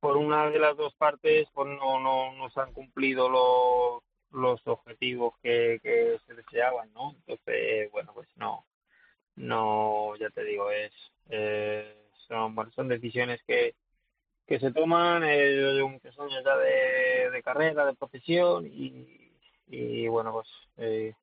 por 0.00 0.16
una 0.16 0.50
de 0.50 0.58
las 0.58 0.76
dos 0.76 0.94
partes 0.94 1.46
pues 1.52 1.68
no, 1.68 2.00
no, 2.00 2.32
no 2.32 2.50
se 2.50 2.60
han 2.60 2.72
cumplido 2.72 3.28
los, 3.28 4.02
los 4.32 4.60
objetivos 4.66 5.34
que, 5.42 5.80
que 5.82 6.18
se 6.26 6.34
deseaban, 6.34 6.92
¿no? 6.92 7.14
Entonces, 7.18 7.90
bueno, 7.90 8.12
pues 8.14 8.28
no, 8.36 8.64
no, 9.36 10.16
ya 10.16 10.30
te 10.30 10.44
digo, 10.44 10.70
es, 10.70 10.92
eh, 11.30 11.96
son, 12.28 12.54
bueno, 12.54 12.70
son 12.72 12.88
decisiones 12.88 13.42
que, 13.44 13.74
que 14.46 14.58
se 14.58 14.72
toman, 14.72 15.24
eh, 15.24 15.56
yo 15.56 15.72
llevo 15.72 15.88
muchos 15.88 16.18
años 16.18 16.42
ya 16.44 16.56
de, 16.56 17.42
carrera, 17.42 17.86
de 17.86 17.94
profesión 17.94 18.66
y, 18.66 19.32
y 19.68 20.08
bueno, 20.08 20.32
pues 20.32 20.48
eh, 20.76 21.14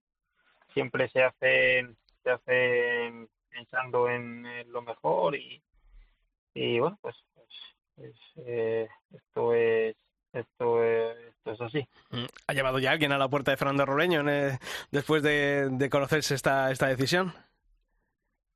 siempre 0.74 1.10
se 1.10 1.24
hacen 1.24 1.96
se 2.24 2.30
hacen 2.32 3.30
pensando 3.50 4.10
en, 4.10 4.46
lo 4.72 4.82
mejor 4.82 5.36
y, 5.36 5.62
y 6.54 6.80
bueno 6.80 6.98
pues, 7.02 7.16
pues, 7.34 7.48
pues, 7.96 8.16
eh, 8.38 8.88
esto 9.14 9.54
es 9.54 9.96
esto 10.34 10.84
es 10.84 11.18
esto 11.28 11.52
es 11.52 11.62
así 11.62 11.88
Mm, 12.12 12.26
¿Ha 12.48 12.54
llevado 12.54 12.80
ya 12.80 12.92
alguien 12.92 13.12
a 13.12 13.18
la 13.18 13.28
puerta 13.30 13.52
de 13.52 13.58
Fernando 13.58 13.86
Roleño 13.86 14.28
eh, 14.30 14.58
después 14.92 15.22
de, 15.22 15.70
de 15.70 15.90
conocerse 15.90 16.34
esta, 16.34 16.72
esta 16.72 16.88
decisión? 16.88 17.34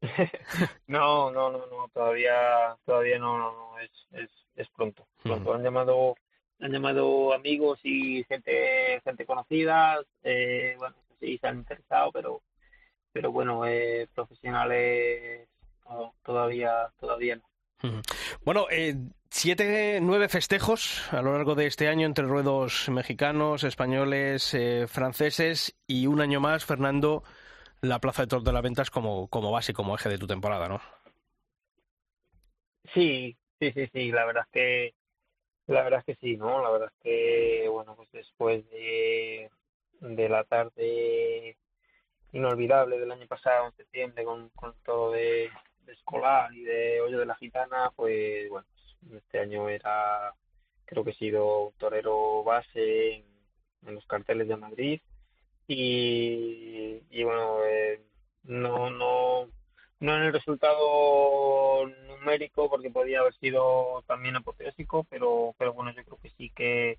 no 0.87 1.31
no 1.31 1.51
no 1.51 1.65
no 1.67 1.87
todavía 1.93 2.75
todavía 2.85 3.19
no 3.19 3.37
no, 3.37 3.51
no 3.51 3.79
es, 3.79 3.91
es 4.11 4.29
es 4.55 4.69
pronto 4.69 5.07
pronto 5.21 5.53
han 5.53 5.63
llamado 5.63 6.15
han 6.59 6.71
llamado 6.71 7.33
amigos 7.33 7.79
y 7.83 8.23
gente 8.25 8.99
gente 9.03 9.25
conocida 9.25 10.01
eh, 10.23 10.75
bueno 10.77 10.95
sí 11.19 11.37
se 11.37 11.47
han 11.47 11.59
interesado 11.59 12.11
pero 12.11 12.41
pero 13.13 13.31
bueno, 13.31 13.65
eh, 13.67 14.09
profesionales 14.13 15.47
todavía, 16.23 16.91
todavía 16.99 17.35
no. 17.35 17.43
Bueno, 18.45 18.67
eh, 18.71 18.95
siete, 19.29 19.99
nueve 20.01 20.29
festejos 20.29 21.11
a 21.11 21.21
lo 21.21 21.33
largo 21.33 21.53
de 21.55 21.65
este 21.65 21.89
año 21.89 22.05
entre 22.05 22.25
ruedos 22.25 22.87
mexicanos, 22.89 23.63
españoles, 23.63 24.53
eh, 24.53 24.85
franceses 24.87 25.75
y 25.85 26.07
un 26.07 26.21
año 26.21 26.39
más, 26.39 26.63
Fernando, 26.65 27.23
la 27.81 27.99
Plaza 27.99 28.23
de 28.23 28.27
Toros 28.29 28.45
de 28.45 28.53
las 28.53 28.63
Ventas 28.63 28.89
como, 28.89 29.27
como 29.27 29.51
base, 29.51 29.73
como 29.73 29.95
eje 29.95 30.07
de 30.07 30.17
tu 30.17 30.27
temporada, 30.27 30.69
¿no? 30.69 30.81
Sí, 32.93 33.35
sí, 33.59 33.73
sí, 33.91 34.11
la 34.11 34.25
verdad 34.25 34.43
es 34.45 34.51
que 34.51 34.93
la 35.67 35.83
verdad 35.83 35.99
es 35.99 36.05
que 36.05 36.15
sí, 36.21 36.37
¿no? 36.37 36.61
La 36.61 36.69
verdad 36.69 36.91
es 36.95 37.03
que, 37.03 37.67
bueno, 37.69 37.95
pues 37.95 38.09
después 38.11 38.69
de, 38.69 39.49
de 39.99 40.29
la 40.29 40.43
tarde 40.43 41.57
inolvidable 42.31 42.99
del 42.99 43.11
año 43.11 43.27
pasado, 43.27 43.67
en 43.67 43.75
septiembre, 43.75 44.25
con 44.25 44.75
todo 44.83 45.11
de, 45.11 45.49
escolar 45.87 46.53
y 46.53 46.63
de 46.63 47.01
Hoyo 47.01 47.19
de 47.19 47.25
la 47.25 47.35
Gitana, 47.35 47.91
pues 47.95 48.49
bueno, 48.49 48.67
este 49.15 49.39
año 49.39 49.69
era, 49.69 50.33
creo 50.85 51.03
que 51.03 51.11
he 51.11 51.15
sido 51.15 51.73
torero 51.77 52.43
base 52.43 53.15
en, 53.15 53.33
los 53.85 54.05
carteles 54.07 54.47
de 54.47 54.55
Madrid 54.55 55.01
y, 55.67 57.01
y 57.09 57.23
bueno, 57.23 57.57
eh, 57.65 58.01
no, 58.43 58.89
no, 58.89 59.49
no 59.99 60.15
en 60.17 60.23
el 60.23 60.33
resultado 60.33 61.85
numérico 62.07 62.69
porque 62.69 62.89
podía 62.89 63.19
haber 63.19 63.33
sido 63.35 64.03
también 64.07 64.35
apoteósico, 64.35 65.05
pero, 65.09 65.53
pero 65.57 65.73
bueno, 65.73 65.91
yo 65.91 66.03
creo 66.03 66.17
que 66.21 66.29
sí 66.31 66.49
que, 66.55 66.97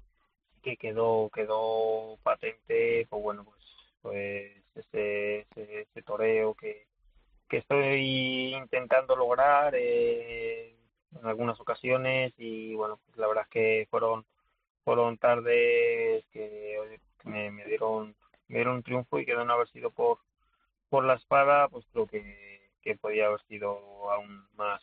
que 0.62 0.76
quedó, 0.76 1.30
quedó 1.30 2.18
patente, 2.22 3.06
pues 3.08 3.22
bueno, 3.22 3.44
pues, 3.44 3.60
pues 4.02 4.52
ese, 4.74 5.46
ese 5.56 6.02
toreo 6.02 6.54
que, 6.54 6.86
que 7.54 7.58
estoy 7.58 8.52
intentando 8.56 9.14
lograr 9.14 9.76
eh, 9.76 10.75
en 11.16 11.25
algunas 11.25 11.61
ocasiones 11.61 12.32
y 12.37 12.75
bueno, 12.75 12.99
pues 13.06 13.16
la 13.16 13.28
verdad 13.28 13.44
es 13.44 13.50
que 13.50 13.87
fueron 13.90 14.26
fueron 14.82 15.18
tardes 15.18 16.25
que, 16.32 16.99
me, 17.23 17.64
dieron 17.64 18.16
me 18.49 18.56
dieron 18.56 18.75
un 18.75 18.82
triunfo 18.82 19.20
y 19.20 19.25
que 19.25 19.37
de 19.37 19.44
no 19.44 19.52
haber 19.52 19.68
sido 19.68 19.92
por 19.92 20.18
por 20.88 21.04
la 21.04 21.14
espada, 21.14 21.68
pues 21.68 21.87
creo 21.92 22.08
que, 22.08 22.73
que 22.82 22.96
podía 22.96 23.26
haber 23.26 23.40
sido 23.42 24.11
aún 24.11 24.49
más 24.56 24.82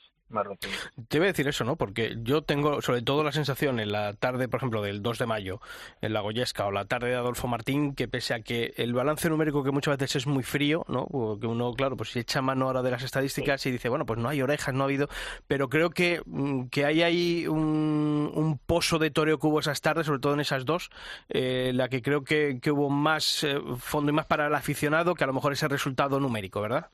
te 1.07 1.19
voy 1.19 1.27
a 1.27 1.31
decir 1.31 1.47
eso, 1.47 1.63
¿no? 1.63 1.75
Porque 1.75 2.17
yo 2.21 2.41
tengo 2.43 2.81
sobre 2.81 3.01
todo 3.01 3.23
la 3.23 3.31
sensación 3.31 3.79
en 3.79 3.91
la 3.91 4.13
tarde, 4.13 4.47
por 4.47 4.59
ejemplo, 4.59 4.81
del 4.81 5.01
2 5.01 5.19
de 5.19 5.25
mayo, 5.25 5.59
en 6.01 6.13
la 6.13 6.21
Goyesca, 6.21 6.65
o 6.65 6.71
la 6.71 6.85
tarde 6.85 7.09
de 7.09 7.15
Adolfo 7.15 7.47
Martín, 7.47 7.95
que 7.95 8.07
pese 8.07 8.33
a 8.33 8.41
que 8.41 8.73
el 8.77 8.93
balance 8.93 9.29
numérico 9.29 9.63
que 9.63 9.71
muchas 9.71 9.97
veces 9.97 10.17
es 10.17 10.27
muy 10.27 10.43
frío, 10.43 10.85
¿no? 10.87 11.07
Que 11.39 11.47
uno, 11.47 11.73
claro, 11.73 11.97
pues 11.97 12.11
si 12.11 12.19
echa 12.19 12.41
mano 12.41 12.65
ahora 12.65 12.81
de 12.81 12.91
las 12.91 13.03
estadísticas 13.03 13.65
y 13.65 13.71
dice, 13.71 13.89
bueno, 13.89 14.05
pues 14.05 14.19
no 14.19 14.29
hay 14.29 14.41
orejas, 14.41 14.73
no 14.73 14.83
ha 14.83 14.85
habido, 14.85 15.07
pero 15.47 15.69
creo 15.69 15.89
que, 15.89 16.21
mm, 16.25 16.67
que 16.67 16.85
hay 16.85 17.01
ahí 17.03 17.47
un, 17.47 18.31
un 18.33 18.57
pozo 18.57 18.99
de 18.99 19.11
toreo 19.11 19.39
que 19.39 19.47
hubo 19.47 19.59
esas 19.59 19.81
tardes, 19.81 20.05
sobre 20.05 20.19
todo 20.19 20.33
en 20.33 20.39
esas 20.39 20.65
dos, 20.65 20.89
eh, 21.29 21.71
la 21.73 21.89
que 21.89 22.01
creo 22.01 22.23
que, 22.23 22.59
que 22.61 22.71
hubo 22.71 22.89
más 22.89 23.43
eh, 23.43 23.59
fondo 23.77 24.11
y 24.11 24.15
más 24.15 24.25
para 24.25 24.47
el 24.47 24.55
aficionado 24.55 25.15
que 25.15 25.23
a 25.23 25.27
lo 25.27 25.33
mejor 25.33 25.53
ese 25.53 25.67
resultado 25.67 26.19
numérico, 26.19 26.61
¿verdad? 26.61 26.89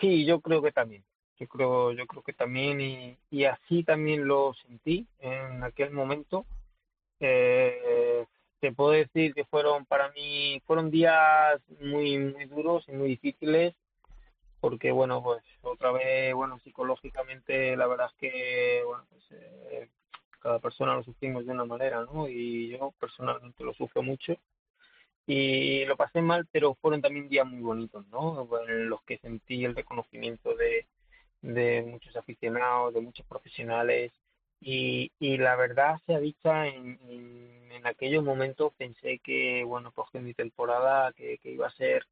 Sí, 0.00 0.24
yo 0.24 0.40
creo 0.40 0.62
que 0.62 0.70
también 0.70 1.04
yo 1.38 1.48
creo 1.48 1.92
yo 1.92 2.06
creo 2.06 2.22
que 2.22 2.32
también 2.32 2.80
y, 3.30 3.44
así 3.44 3.84
también 3.84 4.26
lo 4.26 4.54
sentí 4.66 5.06
en 5.20 5.62
aquel 5.62 5.92
momento. 5.92 6.44
Eh, 7.20 8.26
te 8.60 8.72
puedo 8.72 8.90
decir 8.90 9.34
que 9.34 9.44
fueron 9.44 9.84
para 9.86 10.10
mí 10.12 10.60
fueron 10.66 10.90
días 10.90 11.60
muy 11.80 12.18
muy 12.18 12.44
duros 12.46 12.84
y 12.88 12.92
muy 12.92 13.08
difíciles 13.08 13.74
porque 14.60 14.90
bueno 14.90 15.22
pues 15.22 15.42
otra 15.62 15.92
vez 15.92 16.34
bueno 16.34 16.58
psicológicamente 16.60 17.76
la 17.76 17.86
verdad 17.86 18.08
es 18.08 18.14
que 18.18 18.82
bueno 18.84 19.04
pues 19.10 19.24
eh, 19.30 19.88
cada 20.40 20.58
persona 20.58 20.94
lo 20.94 21.04
sufrimos 21.04 21.46
de 21.46 21.52
una 21.52 21.64
manera 21.64 22.04
no 22.04 22.28
y 22.28 22.68
yo 22.70 22.92
personalmente 23.00 23.64
lo 23.64 23.74
sufro 23.74 24.02
mucho. 24.02 24.36
Y 25.26 25.84
lo 25.84 25.96
pasé 25.96 26.22
mal 26.22 26.46
pero 26.50 26.74
fueron 26.76 27.02
también 27.02 27.28
días 27.28 27.46
muy 27.46 27.60
bonitos 27.60 28.06
no 28.08 28.48
en 28.66 28.88
los 28.88 29.02
que 29.02 29.18
sentí 29.18 29.64
el 29.64 29.76
reconocimiento 29.76 30.54
de 30.54 30.86
de 31.42 31.82
muchos 31.82 32.16
aficionados, 32.16 32.94
de 32.94 33.00
muchos 33.00 33.26
profesionales 33.26 34.12
y, 34.60 35.12
y 35.18 35.38
la 35.38 35.56
verdad 35.56 36.00
sea 36.06 36.18
dicha, 36.18 36.66
en, 36.66 36.98
en, 37.70 37.86
aquellos 37.86 38.24
momentos 38.24 38.72
pensé 38.76 39.20
que, 39.20 39.62
bueno, 39.64 39.92
pues 39.92 40.08
que 40.12 40.18
mi 40.20 40.34
temporada 40.34 41.12
que, 41.12 41.38
que 41.38 41.52
iba 41.52 41.68
a 41.68 41.72
ser, 41.72 42.06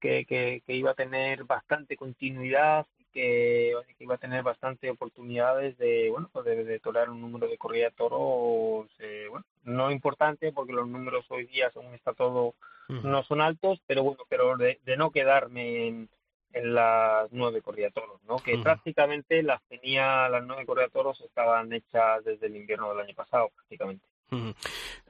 que, 0.00 0.26
que, 0.26 0.62
que, 0.66 0.74
iba 0.74 0.90
a 0.90 0.94
tener 0.94 1.44
bastante 1.44 1.96
continuidad 1.96 2.86
y 2.98 3.04
que, 3.06 3.72
iba 4.00 4.14
a 4.16 4.18
tener 4.18 4.42
bastante 4.42 4.90
oportunidades 4.90 5.78
de, 5.78 6.10
bueno, 6.10 6.28
pues 6.30 6.44
de, 6.44 6.62
de 6.64 6.78
torear 6.78 7.08
un 7.08 7.22
número 7.22 7.48
de 7.48 7.56
corrida 7.56 7.86
de 7.86 7.92
toros, 7.92 8.88
eh, 8.98 9.26
bueno, 9.30 9.46
no 9.64 9.90
importante 9.90 10.52
porque 10.52 10.74
los 10.74 10.86
números 10.86 11.24
hoy 11.30 11.46
día, 11.46 11.70
según 11.70 11.94
está 11.94 12.12
todo, 12.12 12.54
no 12.88 13.22
son 13.24 13.42
altos, 13.42 13.80
pero 13.86 14.02
bueno, 14.02 14.24
pero 14.28 14.56
de, 14.56 14.78
de 14.84 14.96
no 14.96 15.10
quedarme 15.10 15.88
en 15.88 16.08
en 16.52 16.74
las 16.74 17.30
nueve 17.32 17.62
corriatoros, 17.62 18.22
¿no? 18.24 18.38
Que 18.38 18.58
prácticamente 18.58 19.42
las 19.42 19.62
tenía, 19.68 20.28
las 20.28 20.44
nueve 20.44 20.66
corriatoros 20.66 21.20
estaban 21.20 21.72
hechas 21.72 22.24
desde 22.24 22.46
el 22.46 22.56
invierno 22.56 22.90
del 22.90 23.00
año 23.00 23.14
pasado, 23.14 23.50
prácticamente. 23.54 24.04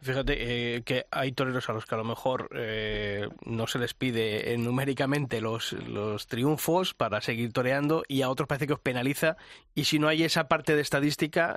Fíjate 0.01 0.77
eh, 0.77 0.83
que 0.83 1.07
hay 1.11 1.33
toreros 1.33 1.69
a 1.69 1.73
los 1.73 1.85
que 1.85 1.95
a 1.95 1.99
lo 1.99 2.05
mejor 2.05 2.51
eh, 2.55 3.29
no 3.45 3.67
se 3.67 3.81
les 3.81 3.95
pide 3.95 4.53
eh, 4.53 4.59
numéricamente 4.59 5.41
los, 5.41 5.73
los 5.73 6.29
triunfos 6.29 6.95
para 6.95 7.21
seguir 7.21 7.53
toreando 7.53 8.05
y 8.07 8.23
a 8.23 8.31
otros 8.31 8.47
parece 8.47 8.69
que 8.69 8.75
os 8.75 8.81
penaliza 8.81 9.37
y 9.75 9.85
si 9.85 9.99
no 9.99 10.07
hay 10.07 10.23
esa 10.23 10.47
parte 10.47 10.77
de 10.77 10.83
estadística 10.83 11.57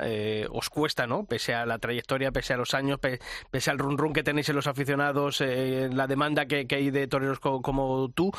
os 0.52 0.70
cuesta, 0.70 1.08
¿no? 1.08 1.26
Pese 1.26 1.56
a 1.56 1.66
la 1.66 1.80
trayectoria, 1.80 2.32
pese 2.32 2.54
a 2.54 2.58
los 2.58 2.76
años, 2.76 3.00
pese 3.00 3.72
al 3.72 3.80
run 3.80 3.98
run 3.98 4.14
que 4.14 4.22
tenéis 4.22 4.50
en 4.50 4.56
los 4.56 4.68
aficionados, 4.68 5.42
la 5.42 6.06
demanda 6.06 6.46
que, 6.46 6.68
hay 6.70 6.92
de 6.92 7.08
toreros 7.08 7.40
como, 7.40 8.10
tú. 8.10 8.32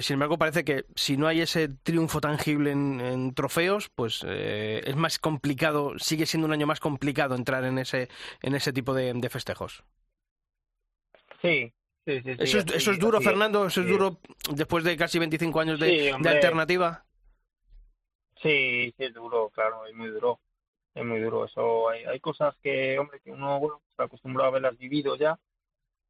sin 0.00 0.14
embargo, 0.14 0.36
parece 0.36 0.64
que 0.64 0.86
si 0.96 1.16
no 1.16 1.28
hay 1.28 1.42
ese 1.42 1.68
triunfo 1.68 2.20
tangible 2.20 2.72
en, 2.72 3.34
trofeos, 3.34 3.88
pues 3.94 4.24
es 4.24 4.96
más 4.96 5.20
complicado, 5.20 5.92
sigue 5.98 6.26
siendo 6.26 6.46
un 6.46 6.52
año 6.52 6.66
más 6.66 6.80
complicado 6.80 7.36
entrar 7.36 7.64
en 7.64 7.78
ese 7.78 8.08
en 8.44 8.54
ese 8.54 8.72
tipo 8.72 8.94
de, 8.94 9.28
festejos. 9.28 9.84
Sí, 11.40 11.72
Sí, 12.06 12.20
sí, 12.20 12.32
¿Eso, 12.38 12.58
es, 12.58 12.66
¿Eso, 12.66 12.90
es, 12.90 12.98
duro, 12.98 13.18
Fernando? 13.22 13.66
¿Eso 13.66 13.80
es 13.80 13.86
duro 13.86 14.18
después 14.50 14.84
de 14.84 14.94
casi 14.94 15.18
25 15.18 15.58
años 15.58 15.80
de, 15.80 16.12
alternativa? 16.12 17.02
Sí, 18.42 18.92
sí, 18.94 19.04
es 19.04 19.14
duro, 19.14 19.48
claro, 19.48 19.86
es 19.86 19.94
muy 19.94 20.10
duro. 20.10 20.38
Es 20.94 21.02
muy 21.02 21.18
duro. 21.18 21.46
Eso 21.46 21.88
hay, 21.88 22.04
hay 22.04 22.20
cosas 22.20 22.54
que, 22.62 22.98
hombre, 22.98 23.20
que 23.20 23.32
uno 23.32 23.58
bueno, 23.58 23.80
está 23.88 24.04
acostumbrado 24.04 24.48
a 24.48 24.50
haberlas 24.50 24.76
vivido 24.76 25.16
ya, 25.16 25.38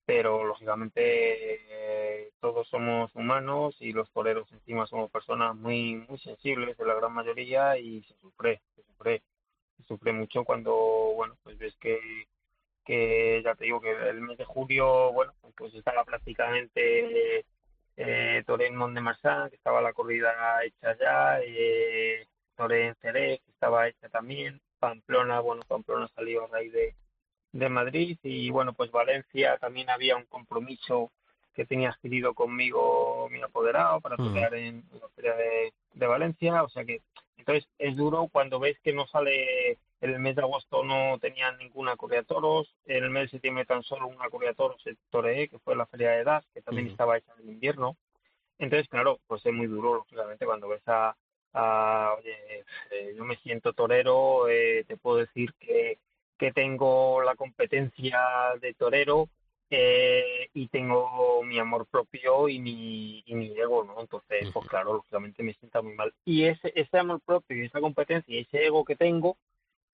pero 0.05 0.43
lógicamente 0.43 1.00
eh, 1.05 2.33
todos 2.41 2.67
somos 2.69 3.14
humanos 3.14 3.76
y 3.79 3.93
los 3.93 4.11
toreros 4.11 4.50
encima 4.50 4.88
somos 4.88 5.12
personas 5.12 5.55
muy 5.55 5.95
muy 6.09 6.19
sensibles 6.19 6.76
de 6.76 6.87
la 6.87 6.95
gran 6.95 7.12
mayoría 7.12 7.79
y 7.79 8.03
se 8.03 8.17
sufre, 8.17 8.62
se 8.75 8.83
sufre 8.83 9.23
sufre 9.87 10.12
mucho 10.12 10.45
cuando, 10.45 10.75
bueno, 11.16 11.37
pues 11.43 11.59
ves 11.59 11.75
que, 11.81 12.26
que 12.85 13.43
ya 13.45 13.54
te 13.54 13.64
digo 13.64 13.81
que 13.81 13.90
el 13.90 14.21
mes 14.21 14.38
de 14.38 14.45
julio, 14.45 15.12
bueno, 15.12 15.33
pues 15.57 15.75
estaba 15.75 16.04
prácticamente 16.04 17.45
eh, 17.97 18.43
Torén 18.47 18.76
Mont 18.76 18.95
de 18.95 19.00
Marsan, 19.00 19.50
que 19.50 19.57
estaba 19.57 19.81
la 19.81 19.93
corrida 19.93 20.33
hecha 20.64 20.97
ya, 20.99 21.40
eh, 21.43 22.26
Torén 22.57 22.95
Ceré, 23.00 23.40
que 23.45 23.50
estaba 23.50 23.88
hecha 23.88 24.09
también, 24.09 24.61
Pamplona, 24.78 25.40
bueno, 25.40 25.62
Pamplona 25.66 26.09
salió 26.14 26.45
a 26.45 26.49
raíz 26.49 26.73
de, 26.73 26.95
de 27.52 27.69
Madrid 27.69 28.19
y 28.23 28.50
bueno, 28.50 28.73
pues 28.73 28.90
Valencia 28.90 29.57
también 29.59 29.90
había 29.90 30.16
un 30.16 30.25
compromiso 30.25 31.12
que 31.54 31.64
tenía 31.64 31.90
adquirido 31.90 32.35
conmigo 32.35 33.28
mi 33.31 33.40
apoderado 33.40 34.00
para 34.00 34.16
torear 34.16 34.54
en 34.54 34.85
la 35.00 35.09
feria 35.11 35.35
de, 35.37 35.73
de 35.93 36.07
Valencia, 36.07 36.64
o 36.64 36.69
sea 36.69 36.85
que 36.85 37.00
entonces 37.45 37.69
es 37.79 37.95
duro 37.95 38.29
cuando 38.33 38.59
ves 38.59 38.79
que 38.83 38.95
no 38.95 39.07
sale, 39.07 39.73
en 40.01 40.11
el 40.11 40.19
mes 40.19 40.35
de 40.35 40.41
agosto 40.41 40.83
no 40.83 41.19
tenían 41.19 41.59
ninguna 41.59 41.95
corrida 41.95 42.21
de 42.21 42.27
toros, 42.27 42.75
en 42.87 43.05
el 43.05 43.11
mes 43.11 43.25
de 43.25 43.29
septiembre 43.29 43.67
tan 43.67 43.83
solo 43.83 44.07
una 44.07 44.31
corrida 44.31 44.51
de 44.51 44.57
toros 44.57 44.83
se 44.83 44.97
toreé, 45.11 45.49
que 45.49 45.59
fue 45.59 45.77
la 45.77 45.85
feria 45.85 46.13
de 46.13 46.21
edad, 46.23 46.43
que 46.55 46.63
también 46.63 46.89
estaba 46.89 47.19
hecha 47.19 47.33
en 47.39 47.51
invierno. 47.51 47.99
Entonces, 48.59 48.89
claro, 48.89 49.21
pues 49.27 49.45
es 49.45 49.53
muy 49.53 49.67
duro, 49.67 49.95
lógicamente, 49.95 50.47
cuando 50.47 50.69
ves 50.69 50.83
a, 50.87 51.15
oye, 52.19 52.65
eh, 52.91 53.15
yo 53.15 53.25
me 53.25 53.37
siento 53.37 53.75
torero, 53.75 54.49
eh, 54.49 54.85
te 54.89 54.97
puedo 54.97 55.19
decir 55.19 55.53
que, 55.61 55.99
que 56.39 56.51
tengo 56.51 57.21
la 57.21 57.37
competencia 57.37 58.21
de 58.59 58.73
torero, 58.73 59.29
eh, 59.76 60.50
y 60.54 60.69
tengo 60.69 61.43
mi 61.43 61.59
amor 61.59 61.87
propio 61.87 62.49
y 62.49 62.61
mi, 62.61 63.25
y 63.26 63.35
mi 63.35 63.59
ego, 63.59 63.83
¿no? 63.83 64.00
Entonces, 64.00 64.49
pues 64.52 64.69
claro, 64.69 64.95
lógicamente 64.95 65.43
me 65.43 65.54
sienta 65.54 65.83
muy 65.83 65.95
mal. 65.95 66.14
Y 66.25 66.45
ese, 66.45 66.73
ese 66.76 66.99
amor 66.99 67.21
propio 67.21 67.57
y 67.57 67.66
esa 67.66 67.81
competencia 67.81 68.33
y 68.33 68.40
ese 68.40 68.64
ego 68.64 68.85
que 68.85 68.95
tengo, 68.95 69.37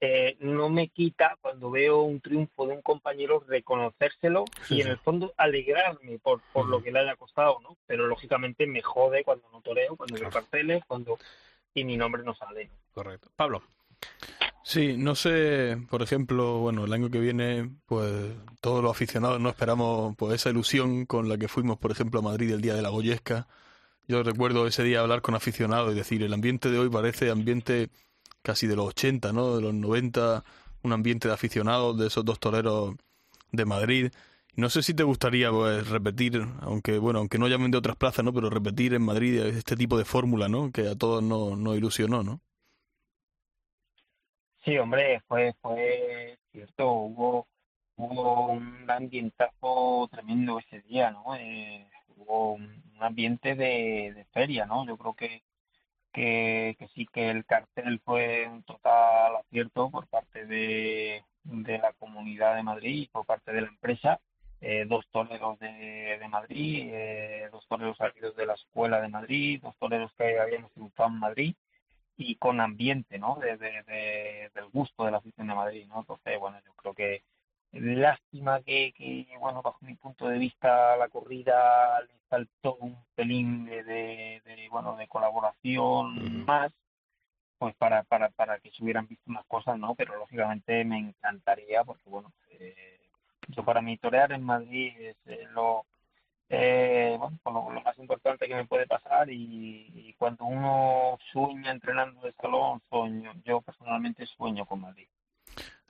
eh, 0.02 0.36
no 0.40 0.68
me 0.68 0.88
quita 0.88 1.38
cuando 1.40 1.70
veo 1.70 2.02
un 2.02 2.20
triunfo 2.20 2.66
de 2.66 2.74
un 2.74 2.82
compañero 2.82 3.42
reconocérselo 3.46 4.44
y 4.68 4.82
en 4.82 4.88
el 4.88 4.98
fondo 4.98 5.32
alegrarme 5.36 6.18
por, 6.18 6.40
por 6.52 6.66
lo 6.66 6.82
que 6.82 6.92
le 6.92 7.00
haya 7.00 7.16
costado, 7.16 7.58
¿no? 7.62 7.76
Pero 7.86 8.06
lógicamente 8.06 8.66
me 8.66 8.82
jode 8.82 9.24
cuando 9.24 9.48
no 9.50 9.62
toreo, 9.62 9.96
cuando 9.96 10.18
veo 10.18 10.30
carteles, 10.30 10.82
cuando 10.86 11.18
y 11.72 11.84
mi 11.84 11.96
nombre 11.96 12.22
no 12.22 12.34
sale. 12.34 12.70
Correcto. 12.92 13.30
Pablo. 13.36 13.62
Sí, 14.62 14.96
no 14.96 15.14
sé, 15.14 15.78
por 15.88 16.02
ejemplo, 16.02 16.58
bueno, 16.58 16.84
el 16.84 16.92
año 16.92 17.10
que 17.10 17.18
viene, 17.18 17.70
pues 17.86 18.34
todos 18.60 18.82
los 18.82 18.90
aficionados 18.92 19.40
no 19.40 19.48
esperamos 19.48 20.14
pues 20.16 20.34
esa 20.34 20.50
ilusión 20.50 21.06
con 21.06 21.28
la 21.28 21.38
que 21.38 21.48
fuimos, 21.48 21.78
por 21.78 21.90
ejemplo, 21.90 22.20
a 22.20 22.22
Madrid 22.22 22.50
el 22.52 22.60
día 22.60 22.74
de 22.74 22.82
la 22.82 22.90
Goyesca. 22.90 23.48
Yo 24.06 24.22
recuerdo 24.22 24.66
ese 24.66 24.82
día 24.84 25.00
hablar 25.00 25.22
con 25.22 25.34
aficionados 25.34 25.92
y 25.92 25.96
decir, 25.96 26.22
el 26.22 26.34
ambiente 26.34 26.70
de 26.70 26.78
hoy 26.78 26.90
parece 26.90 27.30
ambiente 27.30 27.90
casi 28.42 28.66
de 28.66 28.76
los 28.76 28.88
80, 28.88 29.32
¿no? 29.32 29.56
De 29.56 29.62
los 29.62 29.74
90, 29.74 30.44
un 30.82 30.92
ambiente 30.92 31.28
de 31.28 31.34
aficionados 31.34 31.98
de 31.98 32.08
esos 32.08 32.24
dos 32.24 32.40
toreros 32.40 32.94
de 33.52 33.64
Madrid. 33.66 34.12
No 34.56 34.70
sé 34.70 34.82
si 34.82 34.94
te 34.94 35.04
gustaría 35.04 35.50
pues, 35.50 35.88
repetir, 35.88 36.46
aunque 36.60 36.98
bueno, 36.98 37.20
aunque 37.20 37.38
no 37.38 37.48
llamen 37.48 37.70
de 37.70 37.78
otras 37.78 37.96
plazas, 37.96 38.24
¿no? 38.24 38.32
Pero 38.34 38.50
repetir 38.50 38.94
en 38.94 39.02
Madrid 39.02 39.38
este 39.40 39.76
tipo 39.76 39.98
de 39.98 40.04
fórmula, 40.04 40.48
¿no? 40.48 40.72
Que 40.72 40.88
a 40.88 40.96
todos 40.96 41.22
nos 41.22 41.58
no 41.58 41.74
ilusionó, 41.76 42.22
¿no? 42.22 42.40
Sí, 44.64 44.76
hombre, 44.78 45.20
fue, 45.26 45.54
fue 45.62 46.38
cierto, 46.52 46.90
hubo, 46.92 47.48
hubo 47.96 48.46
un 48.52 48.90
ambientazo 48.90 50.08
tremendo 50.10 50.58
ese 50.58 50.80
día, 50.82 51.10
¿no? 51.10 51.34
Eh, 51.36 51.88
hubo 52.16 52.52
un 52.54 52.82
ambiente 53.00 53.54
de, 53.54 54.12
de 54.14 54.24
feria, 54.32 54.66
¿no? 54.66 54.86
Yo 54.86 54.96
creo 54.98 55.14
que 55.14 55.42
que, 56.12 56.76
sí 56.94 57.06
que 57.12 57.30
el 57.30 57.44
cartel 57.44 58.00
fue 58.04 58.48
un 58.48 58.62
total 58.64 59.36
acierto 59.36 59.90
por 59.90 60.08
parte 60.08 60.46
de, 60.46 61.24
de 61.44 61.78
la 61.78 61.92
Comunidad 61.94 62.56
de 62.56 62.62
Madrid 62.62 63.02
y 63.02 63.08
por 63.08 63.26
parte 63.26 63.52
de 63.52 63.62
la 63.62 63.68
empresa. 63.68 64.20
Eh, 64.62 64.84
dos 64.86 65.06
toreros 65.10 65.58
de, 65.58 66.18
de 66.20 66.28
Madrid, 66.28 66.90
eh, 66.92 67.48
dos 67.50 67.66
toreros 67.66 67.96
salidos 67.96 68.36
de 68.36 68.44
la 68.46 68.54
Escuela 68.54 69.00
de 69.00 69.08
Madrid, 69.08 69.60
dos 69.62 69.74
toreros 69.78 70.12
que 70.18 70.38
habíamos 70.38 70.74
debutado 70.74 71.08
en 71.08 71.18
Madrid 71.18 71.54
y 72.20 72.36
con 72.36 72.60
ambiente, 72.60 73.18
¿no? 73.18 73.36
De, 73.36 73.56
de, 73.56 74.50
del 74.54 74.66
gusto 74.72 75.04
de 75.04 75.10
la 75.10 75.18
afición 75.18 75.48
de 75.48 75.54
Madrid, 75.54 75.86
¿no? 75.88 76.00
Entonces, 76.00 76.38
bueno, 76.38 76.58
yo 76.64 76.72
creo 76.74 76.94
que 76.94 77.22
lástima 77.72 78.60
que, 78.62 78.92
que, 78.92 79.26
bueno, 79.38 79.62
bajo 79.62 79.78
mi 79.82 79.94
punto 79.94 80.28
de 80.28 80.38
vista, 80.38 80.96
la 80.96 81.08
corrida 81.08 82.00
le 82.02 82.14
faltó 82.28 82.76
un 82.76 82.96
pelín 83.14 83.64
de, 83.64 83.82
de, 83.84 84.68
bueno, 84.70 84.96
de 84.96 85.08
colaboración 85.08 86.44
más, 86.44 86.72
pues 87.58 87.74
para, 87.76 88.02
para, 88.04 88.30
para 88.30 88.58
que 88.58 88.70
se 88.70 88.82
hubieran 88.82 89.06
visto 89.06 89.24
unas 89.30 89.46
cosas, 89.46 89.78
¿no? 89.78 89.94
Pero 89.94 90.16
lógicamente 90.16 90.84
me 90.84 90.98
encantaría, 90.98 91.84
porque 91.84 92.08
bueno, 92.08 92.32
eh, 92.50 93.00
yo 93.48 93.64
para 93.64 93.82
mí 93.82 93.96
torear 93.98 94.32
en 94.32 94.42
Madrid 94.42 94.92
es 94.98 95.16
eh, 95.26 95.46
lo, 95.52 95.86
eh, 96.52 97.14
bueno, 97.16 97.38
pues 97.42 97.54
lo, 97.54 97.80
más 97.80 97.96
importante 97.98 98.48
que 98.48 98.54
me 98.56 98.66
puede 98.66 98.86
pasar 98.86 99.30
y, 99.30 99.86
y, 99.94 100.14
cuando 100.18 100.44
uno 100.44 101.16
sueña 101.32 101.70
entrenando 101.70 102.20
de 102.22 102.32
salón, 102.32 102.82
sueño, 102.90 103.32
yo 103.44 103.60
personalmente 103.60 104.26
sueño 104.26 104.66
con 104.66 104.80
Madrid. 104.80 105.06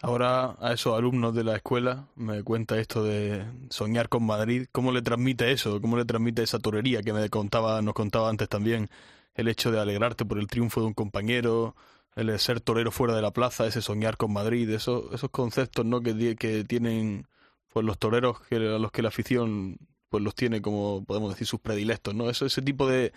Ahora 0.03 0.57
a 0.61 0.73
esos 0.73 0.97
alumnos 0.97 1.35
de 1.35 1.45
la 1.45 1.57
escuela 1.57 2.07
me 2.15 2.43
cuenta 2.43 2.79
esto 2.79 3.03
de 3.03 3.45
soñar 3.71 4.11
con 4.11 4.25
Madrid. 4.25 4.67
¿Cómo 4.71 4.93
le 4.93 5.01
transmite 5.01 5.51
eso? 5.51 5.81
¿Cómo 5.81 5.97
le 5.97 6.05
transmite 6.05 6.43
esa 6.43 6.59
torería 6.59 7.03
que 7.03 7.15
me 7.15 7.29
contaba, 7.31 7.81
nos 7.81 7.95
contaba 7.95 8.29
antes 8.29 8.49
también? 8.49 8.91
El 9.35 9.49
hecho 9.49 9.71
de 9.71 9.81
alegrarte 9.81 10.27
por 10.27 10.39
el 10.39 10.47
triunfo 10.47 10.81
de 10.81 10.89
un 10.89 10.95
compañero, 10.95 11.75
el 12.17 12.39
ser 12.39 12.61
torero 12.61 12.91
fuera 12.91 13.15
de 13.15 13.23
la 13.23 13.31
plaza, 13.31 13.67
ese 13.67 13.81
soñar 13.81 14.19
con 14.19 14.33
Madrid, 14.33 14.69
esos, 14.71 15.13
esos 15.13 15.31
conceptos 15.31 15.87
¿no? 15.87 16.03
que, 16.03 16.37
que 16.37 16.65
tienen 16.65 17.27
pues 17.73 17.87
los 17.87 17.99
toreros 17.99 18.41
que, 18.41 18.57
a 18.57 18.79
los 18.79 18.93
que 18.93 19.03
la 19.03 19.09
afición 19.09 19.79
pues 20.11 20.23
los 20.23 20.35
tiene 20.35 20.63
como 20.63 21.05
podemos 21.05 21.31
decir 21.31 21.47
sus 21.47 21.61
predilectos, 21.61 22.15
¿no? 22.15 22.31
Eso, 22.31 22.47
ese 22.47 22.63
tipo 22.63 22.89
de, 22.89 23.13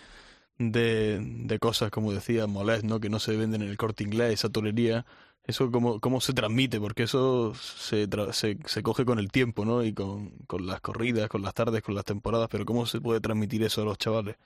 de, 0.57 1.19
de 1.21 1.59
cosas, 1.59 1.91
como 1.91 2.13
decía 2.13 2.47
Molés, 2.47 2.83
¿no? 2.83 2.99
Que 2.99 3.09
no 3.09 3.19
se 3.19 3.35
venden 3.37 3.63
en 3.63 3.69
el 3.69 3.77
corte 3.77 4.03
inglés, 4.03 4.33
esa 4.33 4.49
torería 4.49 5.05
eso 5.45 5.71
cómo, 5.71 5.99
cómo 5.99 6.21
se 6.21 6.33
transmite, 6.33 6.79
porque 6.79 7.03
eso 7.03 7.53
se, 7.55 8.07
se, 8.31 8.57
se, 8.65 8.83
coge 8.83 9.05
con 9.05 9.19
el 9.19 9.31
tiempo, 9.31 9.65
¿no? 9.65 9.83
Y 9.83 9.93
con, 9.93 10.31
con 10.47 10.65
las 10.65 10.79
corridas, 10.79 11.27
con 11.27 11.41
las 11.41 11.53
tardes, 11.53 11.81
con 11.81 11.95
las 11.95 12.05
temporadas, 12.05 12.47
pero 12.49 12.65
¿cómo 12.65 12.85
se 12.85 13.01
puede 13.01 13.19
transmitir 13.19 13.63
eso 13.63 13.81
a 13.81 13.85
los 13.85 13.97
chavales? 13.97 14.37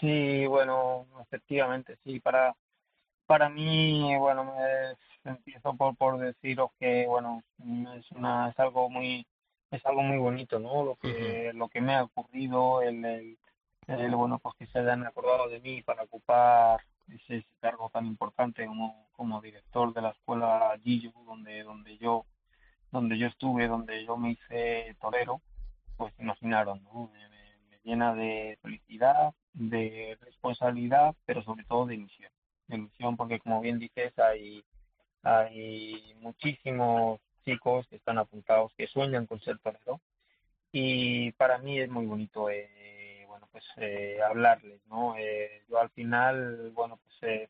Sí, 0.00 0.44
bueno, 0.46 1.06
efectivamente, 1.22 1.96
sí, 2.04 2.20
para, 2.20 2.54
para 3.26 3.48
mí, 3.48 4.14
bueno, 4.18 4.44
me, 4.44 5.30
empiezo 5.30 5.74
por, 5.74 5.96
por 5.96 6.18
deciros 6.18 6.70
que, 6.78 7.06
bueno, 7.06 7.42
es, 7.96 8.10
una, 8.12 8.50
es 8.50 8.58
algo 8.58 8.90
muy 8.90 9.26
es 9.70 9.84
algo 9.86 10.02
muy 10.02 10.18
bonito, 10.18 10.58
¿no? 10.58 10.84
Lo 10.84 10.96
que, 10.96 11.52
lo 11.54 11.68
que 11.68 11.80
me 11.80 11.94
ha 11.94 12.04
ocurrido, 12.04 12.82
el, 12.82 13.04
el, 13.04 13.38
el, 13.88 14.14
bueno, 14.14 14.38
pues 14.38 14.54
que 14.58 14.66
se 14.66 14.78
hayan 14.78 15.06
acordado 15.06 15.48
de 15.48 15.60
mí 15.60 15.82
para 15.82 16.04
ocupar 16.04 16.80
ese, 17.08 17.46
cargo 17.60 17.90
tan 17.90 18.06
importante 18.06 18.66
como, 18.66 19.08
como 19.12 19.40
director 19.40 19.92
de 19.92 20.02
la 20.02 20.10
escuela 20.10 20.78
Gillo, 20.82 21.12
donde, 21.26 21.62
donde 21.62 21.98
yo 21.98 22.26
donde 22.92 23.18
yo 23.18 23.26
estuve, 23.26 23.66
donde 23.68 24.04
yo 24.06 24.16
me 24.16 24.30
hice 24.30 24.96
torero, 25.00 25.42
pues 25.96 26.14
imaginaron, 26.18 26.82
¿no? 26.84 27.10
me, 27.12 27.28
me, 27.28 27.78
llena 27.84 28.14
de 28.14 28.58
felicidad, 28.62 29.34
de 29.52 30.16
responsabilidad, 30.20 31.14
pero 31.24 31.42
sobre 31.42 31.64
todo 31.64 31.86
de 31.86 31.96
ilusión. 31.96 32.30
De 32.68 32.76
ilusión 32.76 33.16
porque 33.16 33.38
como 33.38 33.60
bien 33.60 33.78
dices, 33.78 34.18
hay, 34.18 34.64
hay 35.22 36.14
muchísimos 36.20 37.20
chicos 37.46 37.86
que 37.88 37.96
están 37.96 38.18
apuntados, 38.18 38.74
que 38.76 38.86
sueñan 38.88 39.24
con 39.24 39.40
ser 39.40 39.58
torero, 39.60 40.02
y 40.70 41.32
para 41.32 41.56
mí 41.58 41.80
es 41.80 41.88
muy 41.88 42.04
bonito 42.04 42.50
eh, 42.50 42.76
pues 43.56 43.64
eh, 43.78 44.18
hablarles, 44.22 44.80
¿no? 44.86 45.16
Eh, 45.16 45.62
yo 45.70 45.80
al 45.80 45.88
final, 45.88 46.72
bueno, 46.72 46.98
pues 47.02 47.16
eh, 47.22 47.48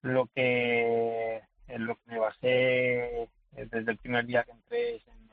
lo 0.00 0.26
que 0.28 1.42
en 1.68 1.86
lo 1.86 1.96
que 1.96 2.02
me 2.06 2.18
basé 2.18 3.28
desde 3.52 3.90
el 3.90 3.98
primer 3.98 4.24
día 4.24 4.44
que 4.44 4.52
entré 4.52 4.96
es 4.96 5.06
en, 5.06 5.30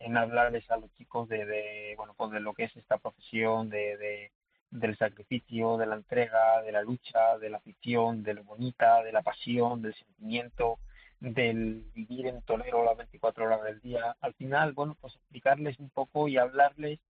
en, 0.00 0.16
hablarles 0.18 0.70
a 0.70 0.76
los 0.76 0.92
chicos 0.96 1.30
de, 1.30 1.46
de, 1.46 1.94
bueno, 1.96 2.12
pues 2.14 2.30
de 2.30 2.40
lo 2.40 2.52
que 2.52 2.64
es 2.64 2.76
esta 2.76 2.98
profesión, 2.98 3.70
de, 3.70 3.96
de 3.96 4.32
del 4.70 4.98
sacrificio, 4.98 5.78
de 5.78 5.86
la 5.86 5.96
entrega, 5.96 6.60
de 6.60 6.72
la 6.72 6.82
lucha, 6.82 7.38
de 7.38 7.48
la 7.48 7.56
afición, 7.56 8.22
de 8.22 8.34
lo 8.34 8.44
bonita, 8.44 9.02
de 9.02 9.12
la 9.12 9.22
pasión, 9.22 9.80
del 9.80 9.94
sentimiento, 9.94 10.78
del 11.20 11.84
vivir 11.94 12.26
en 12.26 12.42
Tolero 12.42 12.84
las 12.84 12.96
24 12.96 13.46
horas 13.46 13.62
del 13.64 13.80
día. 13.80 14.16
Al 14.20 14.34
final, 14.34 14.72
bueno, 14.72 14.96
pues 15.00 15.14
explicarles 15.14 15.78
un 15.78 15.90
poco 15.90 16.28
y 16.28 16.36
hablarles 16.36 17.00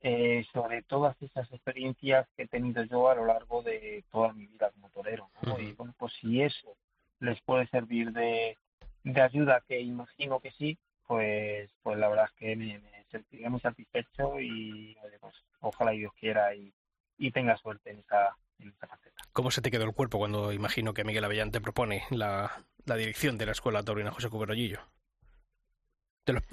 eh, 0.00 0.44
sobre 0.52 0.82
todas 0.82 1.20
esas 1.22 1.50
experiencias 1.52 2.26
que 2.36 2.42
he 2.42 2.48
tenido 2.48 2.82
yo 2.84 3.08
a 3.08 3.14
lo 3.14 3.26
largo 3.26 3.62
de 3.62 4.04
toda 4.10 4.32
mi 4.32 4.46
vida 4.46 4.70
como 4.72 4.90
torero. 4.90 5.30
¿no? 5.42 5.60
Y 5.60 5.72
bueno, 5.72 5.94
pues 5.96 6.12
si 6.20 6.42
eso 6.42 6.76
les 7.20 7.40
puede 7.42 7.68
servir 7.68 8.12
de, 8.12 8.58
de 9.04 9.20
ayuda, 9.20 9.62
que 9.68 9.80
imagino 9.80 10.40
que 10.40 10.50
sí, 10.52 10.78
pues 11.06 11.70
pues 11.82 11.98
la 11.98 12.08
verdad 12.08 12.26
es 12.26 12.32
que 12.32 12.56
me, 12.56 12.78
me 12.78 13.04
sentiré 13.10 13.48
muy 13.48 13.60
satisfecho 13.60 14.40
y 14.40 14.96
pues 15.20 15.34
ojalá 15.60 15.92
Dios 15.92 16.12
quiera 16.18 16.54
y, 16.54 16.72
y 17.18 17.30
tenga 17.30 17.56
suerte 17.58 17.90
en 17.90 18.00
esa, 18.00 18.36
en 18.58 18.70
esa 18.70 18.86
faceta. 18.86 19.22
¿Cómo 19.32 19.50
se 19.50 19.62
te 19.62 19.70
quedó 19.70 19.84
el 19.84 19.94
cuerpo 19.94 20.18
cuando 20.18 20.52
imagino 20.52 20.94
que 20.94 21.04
Miguel 21.04 21.24
Avellán 21.24 21.52
te 21.52 21.60
propone 21.60 22.02
la, 22.10 22.64
la 22.86 22.96
dirección 22.96 23.38
de 23.38 23.46
la 23.46 23.52
Escuela 23.52 23.82
Taurina 23.82 24.10
José 24.10 24.28
Cuberollillo? 24.28 24.80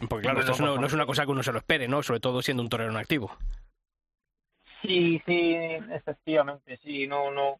porque 0.09 0.23
claro, 0.23 0.39
esto 0.39 0.77
no, 0.77 0.85
es 0.85 0.93
una 0.93 1.05
cosa 1.05 1.25
que 1.25 1.31
uno 1.31 1.43
se 1.43 1.51
lo 1.51 1.59
espere, 1.59 1.87
¿no? 1.87 2.01
Sobre 2.01 2.19
todo 2.19 2.41
siendo 2.41 2.63
un 2.63 2.69
torero 2.69 2.89
en 2.89 2.97
activo. 2.97 3.31
Sí, 4.81 5.21
sí, 5.25 5.55
efectivamente, 5.91 6.77
sí, 6.77 7.05
no, 7.05 7.31
no, 7.31 7.59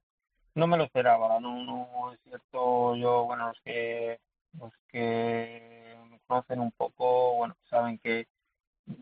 no 0.55 0.67
me 0.67 0.77
lo 0.77 0.85
esperaba, 0.85 1.39
no, 1.39 1.63
no, 1.63 2.13
es 2.13 2.19
cierto, 2.23 2.95
yo, 2.95 3.25
bueno, 3.25 3.49
los 3.49 3.59
que, 3.61 4.19
los 4.57 4.73
que 4.87 5.97
me 6.09 6.19
conocen 6.25 6.61
un 6.61 6.71
poco, 6.71 7.35
bueno, 7.35 7.55
saben 7.69 7.99
que 7.99 8.27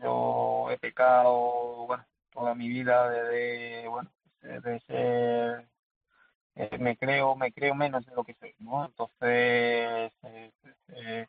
yo 0.02 0.68
he 0.70 0.78
pecado, 0.78 1.86
bueno, 1.86 2.04
toda 2.32 2.54
mi 2.54 2.68
vida 2.68 3.08
de, 3.08 3.86
bueno, 3.88 4.10
de 4.42 4.80
ser, 4.80 5.68
eh, 6.58 6.76
me 6.78 6.96
creo, 6.96 7.36
me 7.36 7.52
creo 7.52 7.74
menos 7.74 8.04
de 8.04 8.14
lo 8.14 8.24
que 8.24 8.34
soy, 8.34 8.52
¿no? 8.58 8.84
Entonces, 8.84 10.12
eh, 10.24 10.50
eh, 10.88 11.26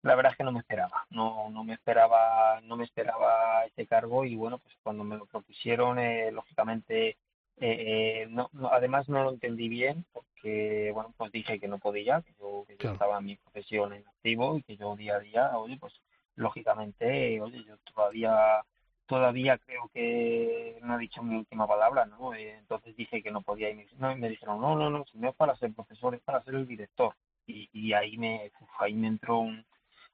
la 0.00 0.14
verdad 0.14 0.32
es 0.32 0.38
que 0.38 0.44
no 0.44 0.52
me 0.52 0.60
esperaba, 0.60 1.06
no, 1.10 1.50
no 1.50 1.62
me 1.62 1.74
esperaba, 1.74 2.60
no 2.62 2.76
me 2.76 2.84
esperaba 2.84 3.66
ese 3.66 3.86
cargo 3.86 4.24
y 4.24 4.34
bueno, 4.34 4.58
pues 4.58 4.74
cuando 4.82 5.04
me 5.04 5.18
lo 5.18 5.26
propusieron, 5.26 5.98
eh, 5.98 6.32
lógicamente, 6.32 7.10
eh, 7.10 7.16
eh 7.58 8.26
no, 8.30 8.48
además 8.70 9.10
no 9.10 9.22
lo 9.24 9.30
entendí 9.30 9.68
bien 9.68 10.06
porque 10.10 10.90
bueno, 10.94 11.12
pues 11.18 11.30
dije 11.32 11.60
que 11.60 11.68
no 11.68 11.78
podía, 11.78 12.22
que 12.22 12.32
yo, 12.40 12.64
que 12.66 12.76
yo 12.78 12.92
estaba 12.92 13.18
en 13.18 13.26
mi 13.26 13.36
profesión 13.36 13.92
en 13.92 14.08
activo 14.08 14.56
y 14.56 14.62
que 14.62 14.76
yo 14.78 14.96
día 14.96 15.16
a 15.16 15.20
día, 15.20 15.58
oye, 15.58 15.76
pues 15.78 15.92
lógicamente, 16.34 17.40
oye, 17.42 17.62
yo 17.64 17.76
todavía 17.94 18.64
todavía 19.06 19.58
creo 19.58 19.90
que 19.92 20.78
no 20.82 20.96
he 20.96 21.00
dicho 21.00 21.22
mi 21.22 21.36
última 21.36 21.66
palabra, 21.66 22.06
¿no? 22.06 22.34
Eh, 22.34 22.56
entonces 22.58 22.96
dije 22.96 23.22
que 23.22 23.30
no 23.30 23.42
podía 23.42 23.74
me, 23.74 23.86
no, 23.98 24.16
me 24.16 24.28
dijeron, 24.28 24.60
no, 24.60 24.76
no, 24.76 24.90
no, 24.90 25.04
si 25.06 25.18
no 25.18 25.30
es 25.30 25.34
para 25.36 25.56
ser 25.56 25.72
profesor, 25.74 26.14
es 26.14 26.22
para 26.22 26.42
ser 26.44 26.54
el 26.54 26.66
director 26.66 27.14
y, 27.46 27.68
y 27.72 27.92
ahí 27.92 28.16
me 28.18 28.50
ahí 28.78 28.94
me 28.94 29.08
entró 29.08 29.38
un 29.40 29.64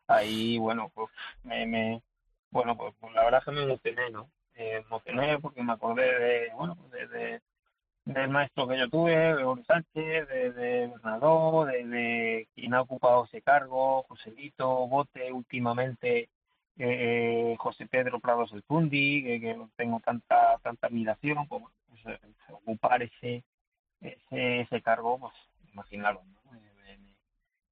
ahí 0.06 0.58
bueno 0.58 0.90
pues 0.94 1.08
me, 1.44 1.66
me 1.66 2.02
bueno 2.50 2.76
pues, 2.76 2.94
pues 3.00 3.12
la 3.14 3.24
verdad 3.24 3.42
que 3.44 3.50
me 3.52 3.62
emocioné 3.62 4.10
no 4.10 4.30
me 4.54 4.76
emocioné 4.76 5.38
porque 5.38 5.62
me 5.62 5.72
acordé 5.72 6.18
de 6.18 6.54
bueno 6.54 6.76
pues 6.76 6.90
de, 6.92 7.08
de 7.08 7.42
del 8.04 8.30
maestro 8.30 8.66
que 8.66 8.78
yo 8.78 8.88
tuve, 8.88 9.14
de 9.14 9.44
Ori 9.44 9.62
Sánchez, 9.64 10.28
de, 10.28 10.52
de 10.52 10.86
Bernardo, 10.86 11.66
de, 11.66 11.84
de, 11.86 12.48
quien 12.54 12.72
ha 12.72 12.80
ocupado 12.80 13.26
ese 13.26 13.42
cargo, 13.42 14.02
Joselito, 14.04 14.86
Bote, 14.88 15.30
últimamente 15.30 16.30
eh, 16.78 17.56
José 17.58 17.86
Pedro 17.86 18.20
Prados 18.20 18.52
el 18.52 18.62
Fundi, 18.62 19.22
que, 19.22 19.40
que 19.40 19.56
tengo 19.76 20.00
tanta 20.00 20.58
tanta 20.62 20.86
admiración, 20.86 21.46
pues, 21.48 21.64
pues 21.88 22.06
eh, 22.06 22.20
ocupar 22.50 23.02
ese, 23.02 23.44
ese 24.00 24.60
ese 24.60 24.82
cargo, 24.82 25.18
pues 25.18 25.34
imaginaros, 25.72 26.24
¿no? 26.26 26.38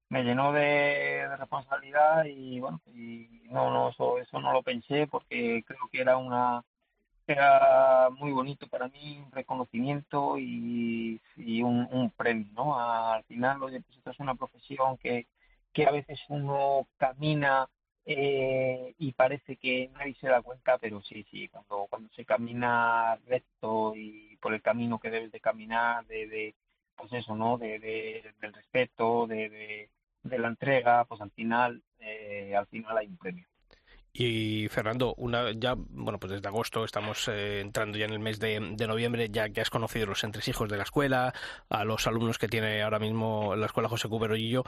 me, 0.09 0.23
llenó 0.23 0.53
de, 0.53 1.27
responsabilidad 1.37 2.25
y 2.25 2.59
bueno, 2.59 2.81
y 2.93 3.41
no, 3.49 3.71
no 3.71 3.89
eso, 3.89 4.19
eso 4.19 4.39
no 4.39 4.53
lo 4.53 4.63
pensé 4.63 5.07
porque 5.07 5.63
creo 5.65 5.89
que 5.91 6.01
era 6.01 6.17
una 6.17 6.63
era 7.27 8.09
muy 8.09 8.31
bonito 8.31 8.67
para 8.67 8.87
mí, 8.87 9.21
un 9.25 9.31
reconocimiento 9.31 10.37
y, 10.37 11.21
un, 11.35 12.11
premio, 12.15 12.47
¿no? 12.53 12.79
Al 12.79 13.23
final, 13.25 13.61
oye, 13.63 13.81
pues 13.81 13.97
esto 13.97 14.11
es 14.11 14.19
una 14.19 14.35
profesión 14.35 14.97
que, 14.97 15.27
que 15.73 15.85
a 15.85 15.91
veces 15.91 16.19
uno 16.29 16.87
camina 16.97 17.67
eh, 18.09 18.95
y 18.99 19.11
parece 19.11 19.57
que 19.57 19.89
nadie 19.93 20.15
se 20.15 20.27
da 20.29 20.41
cuenta, 20.41 20.77
pero 20.77 21.01
sí, 21.01 21.25
sí, 21.29 21.49
cuando, 21.49 21.87
cuando 21.89 22.09
se 22.15 22.23
camina 22.23 23.17
recto 23.27 23.93
y 23.95 24.37
por 24.37 24.53
el 24.53 24.61
camino 24.61 24.97
que 24.99 25.11
debes 25.11 25.29
de 25.33 25.41
caminar, 25.41 26.05
de, 26.07 26.25
de 26.27 26.55
pues 26.95 27.11
eso, 27.11 27.35
¿no? 27.35 27.57
De, 27.57 27.79
de 27.79 28.33
del 28.39 28.53
respeto, 28.53 29.27
de, 29.27 29.89
de, 30.23 30.39
la 30.39 30.47
entrega, 30.47 31.03
pues 31.05 31.19
al 31.21 31.31
final, 31.31 31.83
eh, 31.99 32.55
al 32.55 32.67
final 32.67 32.97
hay 32.97 33.07
un 33.07 33.17
premio. 33.17 33.45
Y 34.19 34.67
Fernando, 34.69 35.13
una 35.17 35.51
ya, 35.51 35.75
bueno, 35.77 36.19
pues 36.19 36.31
desde 36.31 36.47
agosto 36.47 36.83
estamos 36.83 37.27
eh, 37.27 37.59
entrando 37.59 37.99
ya 37.99 38.05
en 38.05 38.13
el 38.13 38.19
mes 38.19 38.39
de, 38.39 38.59
noviembre, 38.59 39.29
ya 39.29 39.49
que 39.49 39.61
has 39.61 39.69
conocido 39.69 40.07
los 40.07 40.23
entresijos 40.23 40.67
de 40.69 40.77
la 40.77 40.81
escuela, 40.81 41.35
a 41.69 41.83
los 41.83 42.07
alumnos 42.07 42.39
que 42.39 42.47
tiene 42.47 42.81
ahora 42.81 42.97
mismo 42.97 43.55
la 43.55 43.67
escuela 43.67 43.89
José 43.89 44.09
Cuberollillo, 44.09 44.63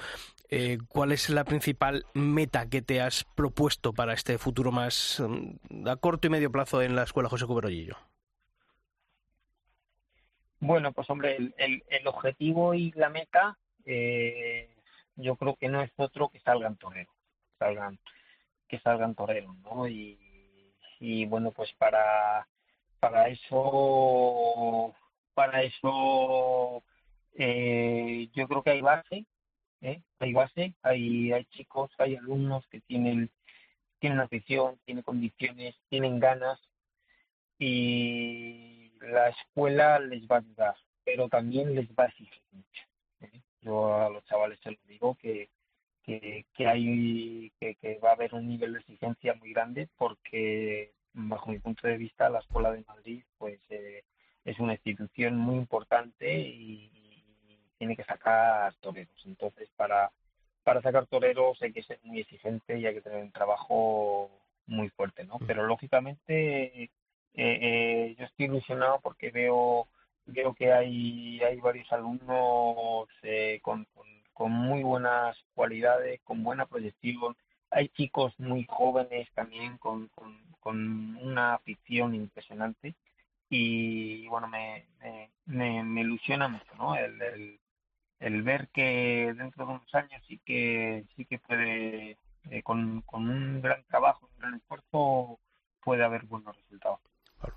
eh, 0.49 0.77
¿cuál 0.87 1.13
es 1.13 1.31
la 1.31 1.45
principal 1.45 2.05
meta 2.13 2.69
que 2.69 2.83
te 2.83 3.01
has 3.01 3.23
propuesto 3.23 3.91
para 3.91 4.13
este 4.13 4.37
futuro 4.37 4.71
más 4.71 5.19
mm, 5.19 5.87
a 5.87 5.95
corto 5.95 6.27
y 6.27 6.29
medio 6.29 6.51
plazo 6.51 6.83
en 6.83 6.95
la 6.95 7.01
escuela 7.01 7.27
José 7.27 7.47
Cuberollillo? 7.47 7.97
Bueno, 10.59 10.91
pues 10.91 11.09
hombre, 11.09 11.37
el, 11.37 11.55
el, 11.57 11.83
el 11.89 12.07
objetivo 12.07 12.75
y 12.75 12.91
la 12.91 13.09
meta, 13.09 13.57
eh, 13.83 14.69
yo 15.15 15.35
creo 15.37 15.55
que 15.55 15.69
no 15.69 15.81
es 15.81 15.91
otro 15.95 16.29
que 16.29 16.39
salgan 16.39 16.75
toreros, 16.75 17.15
salgan 17.57 17.97
que 18.69 18.79
salgan 18.79 19.15
toreros, 19.15 19.57
¿no? 19.59 19.87
Y, 19.87 20.17
y 20.99 21.25
bueno, 21.25 21.51
pues 21.51 21.73
para, 21.73 22.47
para 22.99 23.27
eso, 23.27 24.93
para 25.33 25.63
eso 25.63 26.83
eh, 27.35 28.29
yo 28.33 28.47
creo 28.47 28.63
que 28.63 28.71
hay 28.71 28.81
base, 28.81 29.25
¿eh? 29.81 30.01
hay 30.19 30.33
base, 30.33 30.73
hay, 30.83 31.31
hay 31.33 31.45
chicos, 31.45 31.91
hay 31.97 32.15
alumnos 32.15 32.65
que 32.67 32.81
tienen, 32.81 33.29
tienen 33.99 34.19
afición, 34.19 34.79
tienen 34.85 35.03
condiciones, 35.03 35.75
tienen 35.89 36.19
ganas 36.19 36.59
y 37.57 38.91
la 39.01 39.29
escuela 39.29 39.99
les 39.99 40.27
va 40.27 40.37
a 40.37 40.39
ayudar, 40.39 40.75
pero 41.03 41.27
también 41.27 41.75
les 41.75 41.89
va 41.91 42.05
a 42.05 42.07
exigir 42.07 42.41
mucho. 42.51 42.83
¿eh? 43.21 43.41
Yo 43.61 43.93
a 43.95 44.09
los 44.09 44.23
chavales 44.25 44.59
se 44.61 44.71
los 44.71 44.87
digo 44.87 45.15
que 45.15 45.49
que, 46.03 46.45
que 46.53 46.67
hay 46.67 47.51
que, 47.59 47.75
que, 47.75 47.99
va 47.99 48.09
a 48.09 48.13
haber 48.13 48.33
un 48.33 48.47
nivel 48.47 48.73
de 48.73 48.79
exigencia 48.79 49.33
muy 49.35 49.53
grande 49.53 49.87
porque 49.97 50.93
bajo 51.13 51.51
mi 51.51 51.59
punto 51.59 51.87
de 51.87 51.97
vista 51.97 52.29
la 52.29 52.39
escuela 52.39 52.71
de 52.71 52.83
Madrid 52.87 53.23
pues 53.37 53.59
eh, 53.69 54.03
es 54.45 54.59
una 54.59 54.73
institución 54.73 55.37
muy 55.37 55.55
importante 55.55 56.39
y, 56.39 56.91
y, 56.93 57.59
tiene 57.77 57.95
que 57.95 58.03
sacar 58.03 58.73
toreros. 58.81 59.25
Entonces 59.25 59.69
para 59.77 60.11
para 60.63 60.81
sacar 60.81 61.07
toreros 61.07 61.59
hay 61.61 61.71
que 61.71 61.83
ser 61.83 61.99
muy 62.03 62.19
exigente 62.19 62.77
y 62.77 62.85
hay 62.85 62.93
que 62.93 63.01
tener 63.01 63.23
un 63.23 63.31
trabajo 63.31 64.29
muy 64.67 64.89
fuerte 64.89 65.23
no 65.23 65.39
pero 65.47 65.65
lógicamente 65.65 66.83
eh, 66.83 66.89
eh, 67.33 68.15
yo 68.17 68.25
estoy 68.25 68.45
ilusionado 68.45 68.99
porque 69.01 69.31
veo 69.31 69.87
veo 70.27 70.53
que 70.53 70.71
hay 70.71 71.41
hay 71.41 71.59
varios 71.59 71.91
alumnos 71.91 73.09
eh, 73.23 73.59
con, 73.63 73.87
con 74.39 74.53
muy 74.53 74.83
buenas 74.83 75.35
cualidades, 75.53 76.21
con 76.23 76.43
buena 76.45 76.65
proyección. 76.65 77.35
Hay 77.71 77.89
chicos 77.89 78.33
muy 78.39 78.65
jóvenes 78.69 79.27
también 79.33 79.77
con, 79.79 80.07
con, 80.15 80.33
con 80.61 81.17
una 81.17 81.55
afición 81.55 82.15
impresionante 82.15 82.95
y 83.49 84.25
bueno, 84.29 84.47
me, 84.47 84.85
me, 85.01 85.29
me, 85.45 85.83
me 85.83 86.01
ilusiona 86.01 86.47
mucho, 86.47 86.73
¿no? 86.77 86.95
El, 86.95 87.21
el, 87.21 87.59
el, 88.21 88.41
ver 88.43 88.69
que 88.69 89.33
dentro 89.37 89.65
de 89.65 89.73
unos 89.73 89.93
años 89.93 90.23
sí 90.25 90.39
que 90.45 91.03
sí 91.17 91.25
que 91.25 91.39
puede, 91.39 92.17
eh, 92.49 92.63
con, 92.63 93.01
con 93.01 93.29
un 93.29 93.61
gran 93.61 93.83
trabajo, 93.87 94.29
un 94.33 94.39
gran 94.39 94.55
esfuerzo, 94.55 95.37
puede 95.83 96.05
haber 96.05 96.23
buenos 96.23 96.55
resultados. 96.55 97.01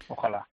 Ojalá. 0.08 0.48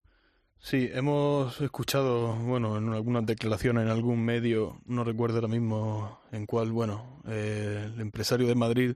Sí, 0.60 0.90
hemos 0.92 1.60
escuchado, 1.60 2.34
bueno, 2.34 2.76
en 2.76 2.92
algunas 2.92 3.24
declaraciones 3.24 3.84
en 3.84 3.90
algún 3.90 4.24
medio, 4.24 4.80
no 4.84 5.04
recuerdo 5.04 5.36
ahora 5.36 5.48
mismo 5.48 6.20
en 6.32 6.46
cuál, 6.46 6.72
bueno, 6.72 7.22
eh, 7.26 7.90
el 7.94 8.00
empresario 8.00 8.46
de 8.48 8.54
Madrid 8.54 8.94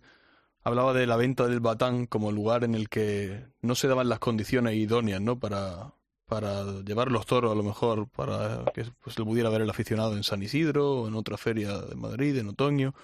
hablaba 0.64 0.92
de 0.92 1.07
la 1.07 1.16
venta 1.16 1.46
del 1.46 1.61
Batán 1.61 2.07
como 2.07 2.33
lugar 2.33 2.64
en 2.64 2.75
el 2.75 2.88
que 2.88 3.46
no 3.62 3.75
se 3.75 3.88
daban 3.88 4.09
las 4.09 4.18
condiciones 4.18 4.75
idóneas, 4.75 5.20
¿no? 5.20 5.38
Para, 5.38 5.94
para 6.27 6.64
llevar 6.83 7.11
los 7.12 7.27
toros, 7.27 7.53
a 7.53 7.55
lo 7.55 7.62
mejor, 7.62 8.09
para 8.11 8.64
que 8.75 8.85
pues, 9.03 9.18
lo 9.18 9.25
pudiera 9.25 9.51
ver 9.51 9.62
el 9.62 9.70
aficionado 9.70 10.16
en 10.16 10.25
San 10.25 10.42
Isidro 10.42 11.03
o 11.03 11.09
en 11.09 11.14
otra 11.14 11.37
feria 11.38 11.79
de 11.79 11.94
Madrid 11.96 12.37
en 12.38 12.48
otoño. 12.51 12.94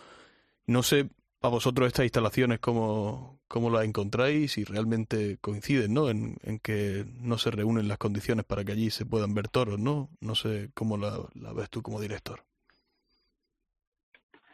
No 0.67 0.83
sé 0.83 1.11
a 1.43 1.49
vosotros 1.49 1.87
estas 1.89 2.05
instalaciones 2.05 2.59
cómo, 2.61 3.38
cómo 3.49 3.71
las 3.71 3.85
encontráis 3.85 4.59
y 4.59 4.65
realmente 4.65 5.39
coinciden 5.41 5.95
¿no? 5.95 6.11
En, 6.11 6.37
en, 6.43 6.59
que 6.59 7.05
no 7.21 7.39
se 7.39 7.51
reúnen 7.51 7.89
las 7.89 7.99
condiciones 7.99 8.45
para 8.45 8.65
que 8.65 8.73
allí 8.73 8.91
se 8.91 9.07
puedan 9.07 9.35
ver 9.35 9.49
toros, 9.49 9.79
¿no? 9.79 10.09
No 10.21 10.35
sé 10.35 10.71
cómo 10.75 10.97
la, 10.97 11.19
la 11.35 11.53
ves 11.53 11.71
tú 11.71 11.83
como 11.83 12.01
director. 12.01 12.45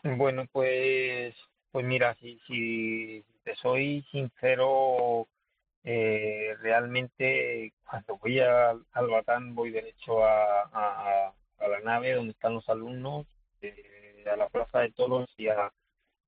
Bueno, 0.03 0.45
pues, 0.53 1.35
pues 1.73 1.85
mira, 1.85 2.15
si, 2.21 2.39
si 2.47 3.25
te 3.43 3.57
soy 3.57 4.05
sincero, 4.11 5.27
eh, 5.83 6.55
realmente 6.61 7.73
cuando 7.89 8.19
voy 8.19 8.41
a, 8.41 8.71
al 8.71 9.09
Batán 9.09 9.55
voy 9.55 9.71
derecho 9.71 10.25
a, 10.25 10.63
a, 10.73 11.35
a, 11.59 11.69
la 11.69 11.81
nave 11.81 12.13
donde 12.13 12.33
están 12.33 12.55
los 12.55 12.69
alumnos, 12.69 13.27
eh, 13.63 14.25
a 14.31 14.37
la 14.37 14.49
plaza 14.49 14.81
de 14.81 14.93
toros 14.93 15.29
y 15.37 15.49
a 15.49 15.73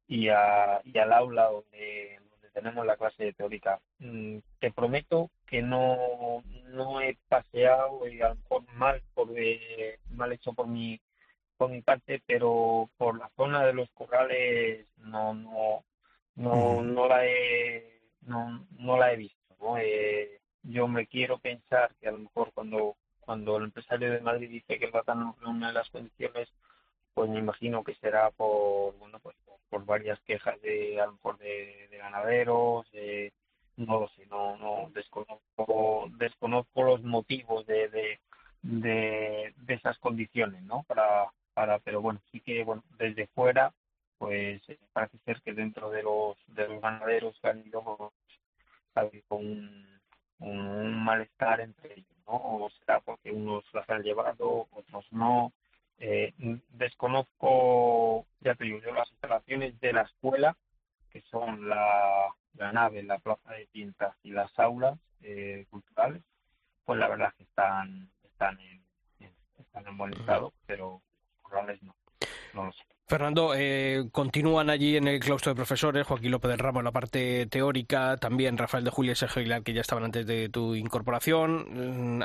y, 0.09 0.29
a, 0.29 0.81
y 0.85 0.99
al 0.99 1.13
aula 1.13 1.45
donde, 1.45 2.19
donde 2.19 2.26
tenemos 2.57 2.87
la 2.87 2.97
clase 2.97 3.23
de 3.23 3.33
teórica. 3.35 3.79
Mm, 3.99 4.39
te 4.59 4.73
prometo 4.73 5.31
que 5.47 5.61
no, 5.61 6.43
no 6.69 7.03
he 7.03 7.19
paseado 7.29 8.09
y 8.09 8.23
a 8.23 8.31
lo 8.31 8.37
mejor 8.37 8.63
mal, 8.73 9.03
por, 9.13 9.29
eh, 9.37 9.99
mal 10.09 10.33
hecho 10.33 10.55
por 10.55 10.67
mi, 10.67 10.99
por 11.59 11.69
mi 11.69 11.83
parte, 11.83 12.23
pero 12.27 12.89
por 12.97 13.19
la 13.19 13.31
zona 13.37 13.67
de 13.67 13.75
los 13.75 13.91
corrales 13.91 14.87
no, 14.97 15.35
no, 15.35 15.85
no, 16.35 16.83
no 16.83 17.09
la 17.09 17.27
he, 17.27 18.01
no, 18.23 18.67
no 18.79 18.97
la 18.97 19.13
he 19.13 19.17
visto. 19.17 19.55
¿no? 19.61 19.77
Eh, 19.77 20.41
yo 20.63 20.89
me 20.89 21.07
quiero 21.07 21.39
pensar 21.39 21.95
que 22.01 22.09
a 22.09 22.13
lo 22.13 22.19
mejor 22.21 22.53
cuando, 22.55 22.97
cuando 23.21 23.59
el 23.59 23.65
empresario 23.65 24.11
de 24.11 24.21
Madrid 24.21 24.49
dice 24.49 24.79
que 24.79 24.87
el 24.87 24.93
Batán 24.93 25.21
no 25.21 25.37
reúne 25.43 25.75
las 25.75 25.91
condiciones, 25.91 26.49
pues 27.17 27.31
me 27.31 27.39
imagino 27.39 27.83
que 27.83 27.95
será 27.95 28.31
por, 28.31 28.95
bueno, 28.99 29.19
pues 29.21 29.35
por 29.71 29.87
varias 29.87 30.21
quejas 30.27 30.61
de 30.61 31.01
a 31.01 31.07
lo 31.07 31.13
mejor 31.13 31.39
de, 31.39 31.89
de 31.91 31.97
ganaderos, 31.97 32.87
eh, 32.93 33.33
no 33.79 34.01
lo 34.01 34.09
sé, 34.09 34.27
no, 34.27 34.59
no 34.59 34.91
desconozco, 34.93 36.11
desconozco 36.19 36.83
los 36.83 37.03
motivos 37.03 37.65
de, 37.65 37.89
de, 37.89 38.21
de, 38.61 39.55
de 39.57 39.75
esas 39.75 39.97
condiciones, 39.99 40.63
¿no? 40.65 40.83
Para, 40.83 41.33
para, 41.55 41.79
pero 41.79 42.03
bueno, 42.03 42.21
sí 42.31 42.41
que 42.41 42.63
bueno, 42.65 42.85
desde 42.99 43.29
fuera, 43.29 43.73
pues 44.19 44.61
parece 44.93 45.17
ser 45.25 45.41
que 45.41 45.55
dentro 45.55 45.89
de 45.89 46.03
los 46.03 46.37
ganaderos 46.83 47.41
que 47.41 47.49
han 47.49 47.67
ido 47.67 47.83
pues, 47.83 48.13
ha 48.95 49.01
habido 49.01 49.25
un, 49.31 49.89
un, 50.41 50.59
un 50.59 51.03
malestar 51.03 51.63
entre 51.63 51.95
ellos, 51.95 52.19
¿no? 52.27 52.35
O 52.35 52.71
será 52.79 53.01
porque 53.01 53.33
unos 53.33 53.65
las 53.73 53.89
han 53.89 54.03
llevado, 54.03 54.69
otros 54.71 55.07
no, 55.13 55.55
eh, 55.99 56.35
desconozco, 56.69 58.27
ya 58.41 58.55
te 58.55 58.65
digo, 58.65 58.81
yo 58.81 58.93
las 58.93 59.11
instalaciones 59.11 59.79
de 59.81 59.93
la 59.93 60.03
escuela, 60.03 60.57
que 61.11 61.23
son 61.23 61.69
la, 61.69 62.27
la 62.55 62.73
nave, 62.73 63.03
la 63.03 63.19
plaza 63.19 63.53
de 63.53 63.67
pintas 63.73 64.15
y 64.23 64.31
las 64.31 64.57
aulas 64.59 64.99
eh, 65.23 65.67
culturales, 65.71 66.23
pues 66.85 66.99
la 66.99 67.09
verdad 67.09 67.33
que 67.37 67.45
están, 67.45 68.11
están 68.25 68.61
en, 68.61 68.83
en 69.21 69.33
están 69.59 69.87
en 69.87 69.97
buen 69.97 70.13
estado, 70.13 70.53
pero 70.67 71.01
corrales 71.43 71.83
no, 71.83 71.95
no 72.53 72.67
lo 72.67 72.73
sé. 72.73 72.85
Fernando, 73.09 73.55
eh, 73.55 74.05
continúan 74.37 74.69
allí 74.69 74.99
en 74.99 75.09
el 75.09 75.19
claustro 75.19 75.53
de 75.53 75.57
profesores, 75.57 76.07
Joaquín 76.07 76.31
López 76.31 76.51
del 76.51 76.59
Ramo 76.59 76.81
en 76.81 76.85
la 76.85 76.93
parte 76.93 77.47
teórica, 77.47 78.19
también 78.19 78.59
Rafael 78.59 78.85
de 78.85 78.91
Julia 78.91 79.13
y 79.13 79.15
Sergio 79.15 79.41
Aguilar, 79.41 79.63
que 79.63 79.73
ya 79.73 79.81
estaban 79.81 80.05
antes 80.05 80.27
de 80.27 80.51
tu 80.51 80.75
incorporación. 80.75 82.19
Mm, 82.19 82.23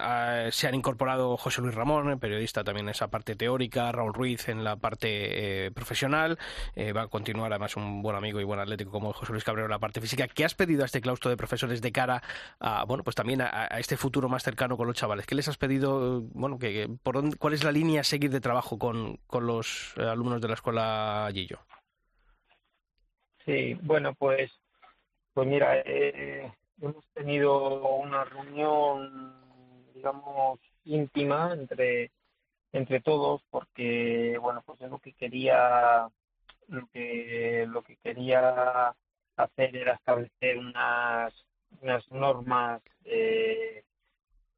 se 0.52 0.68
han 0.68 0.76
incorporado 0.76 1.38
José 1.38 1.62
Luis 1.62 1.74
Ramón, 1.74 2.20
periodista 2.20 2.66
también 2.66 2.88
en 2.88 2.92
esa 2.92 3.08
parte 3.08 3.38
teórica, 3.38 3.94
Raúl 3.94 4.14
Ruiz 4.14 4.50
en 4.50 4.66
la 4.66 4.76
parte 4.76 5.68
eh, 5.68 5.72
profesional. 5.72 6.38
Eh, 6.76 6.92
va 6.92 7.04
a 7.04 7.08
continuar 7.08 7.50
además 7.54 7.78
un 7.78 8.02
buen 8.02 8.18
amigo 8.18 8.42
y 8.42 8.44
buen 8.44 8.60
atlético 8.60 8.92
como 8.92 9.14
José 9.14 9.32
Luis 9.32 9.46
Cabrero 9.46 9.68
en 9.68 9.72
la 9.72 9.80
parte 9.80 10.02
física. 10.02 10.28
¿Qué 10.28 10.44
has 10.44 10.54
pedido 10.54 10.84
a 10.84 10.88
este 10.88 11.00
claustro 11.00 11.30
de 11.30 11.38
profesores 11.38 11.82
de 11.82 11.94
cara 11.94 12.22
a, 12.60 12.84
bueno, 12.84 13.06
pues 13.06 13.16
también 13.16 13.40
a, 13.42 13.68
este 13.80 13.96
futuro 13.96 14.28
más 14.28 14.44
cercano 14.44 14.76
con 14.76 14.86
los 14.86 14.98
chavales? 14.98 15.26
¿Qué 15.26 15.36
les 15.36 15.48
has 15.48 15.56
pedido? 15.56 16.20
Bueno, 16.34 16.60
que, 16.60 16.90
por 17.04 17.38
¿cuál 17.38 17.54
es 17.54 17.64
la 17.64 17.72
línea 17.72 18.02
a 18.02 18.04
seguir 18.04 18.32
de 18.32 18.42
trabajo 18.42 18.78
con, 18.78 19.16
con 19.28 19.48
los 19.48 19.94
alumnos 19.98 20.42
de 20.42 20.48
la 20.50 20.56
escuela? 20.56 21.30
Gillo. 21.32 21.62
Sí, 23.46 23.74
bueno, 23.82 24.14
pues, 24.16 24.52
pues 25.34 25.48
mira, 25.48 25.80
eh, 25.80 26.52
hemos 26.82 27.06
tenido 27.14 27.96
una 27.96 28.24
reunión, 28.26 29.92
digamos, 29.94 30.60
íntima 30.86 31.54
entre 31.54 32.12
entre 32.74 33.02
todos 33.02 33.44
porque 33.50 34.38
bueno 34.40 34.64
pues 34.66 34.80
lo 34.82 35.00
que 35.00 35.14
quería 35.14 36.08
lo 36.68 36.88
que 36.88 37.66
lo 37.68 37.82
que 37.84 37.98
quería 37.98 38.96
hacer 39.36 39.76
era 39.76 39.94
establecer 39.96 40.58
unas 40.58 41.34
unas 41.82 42.10
normas 42.12 42.82
eh, 43.06 43.84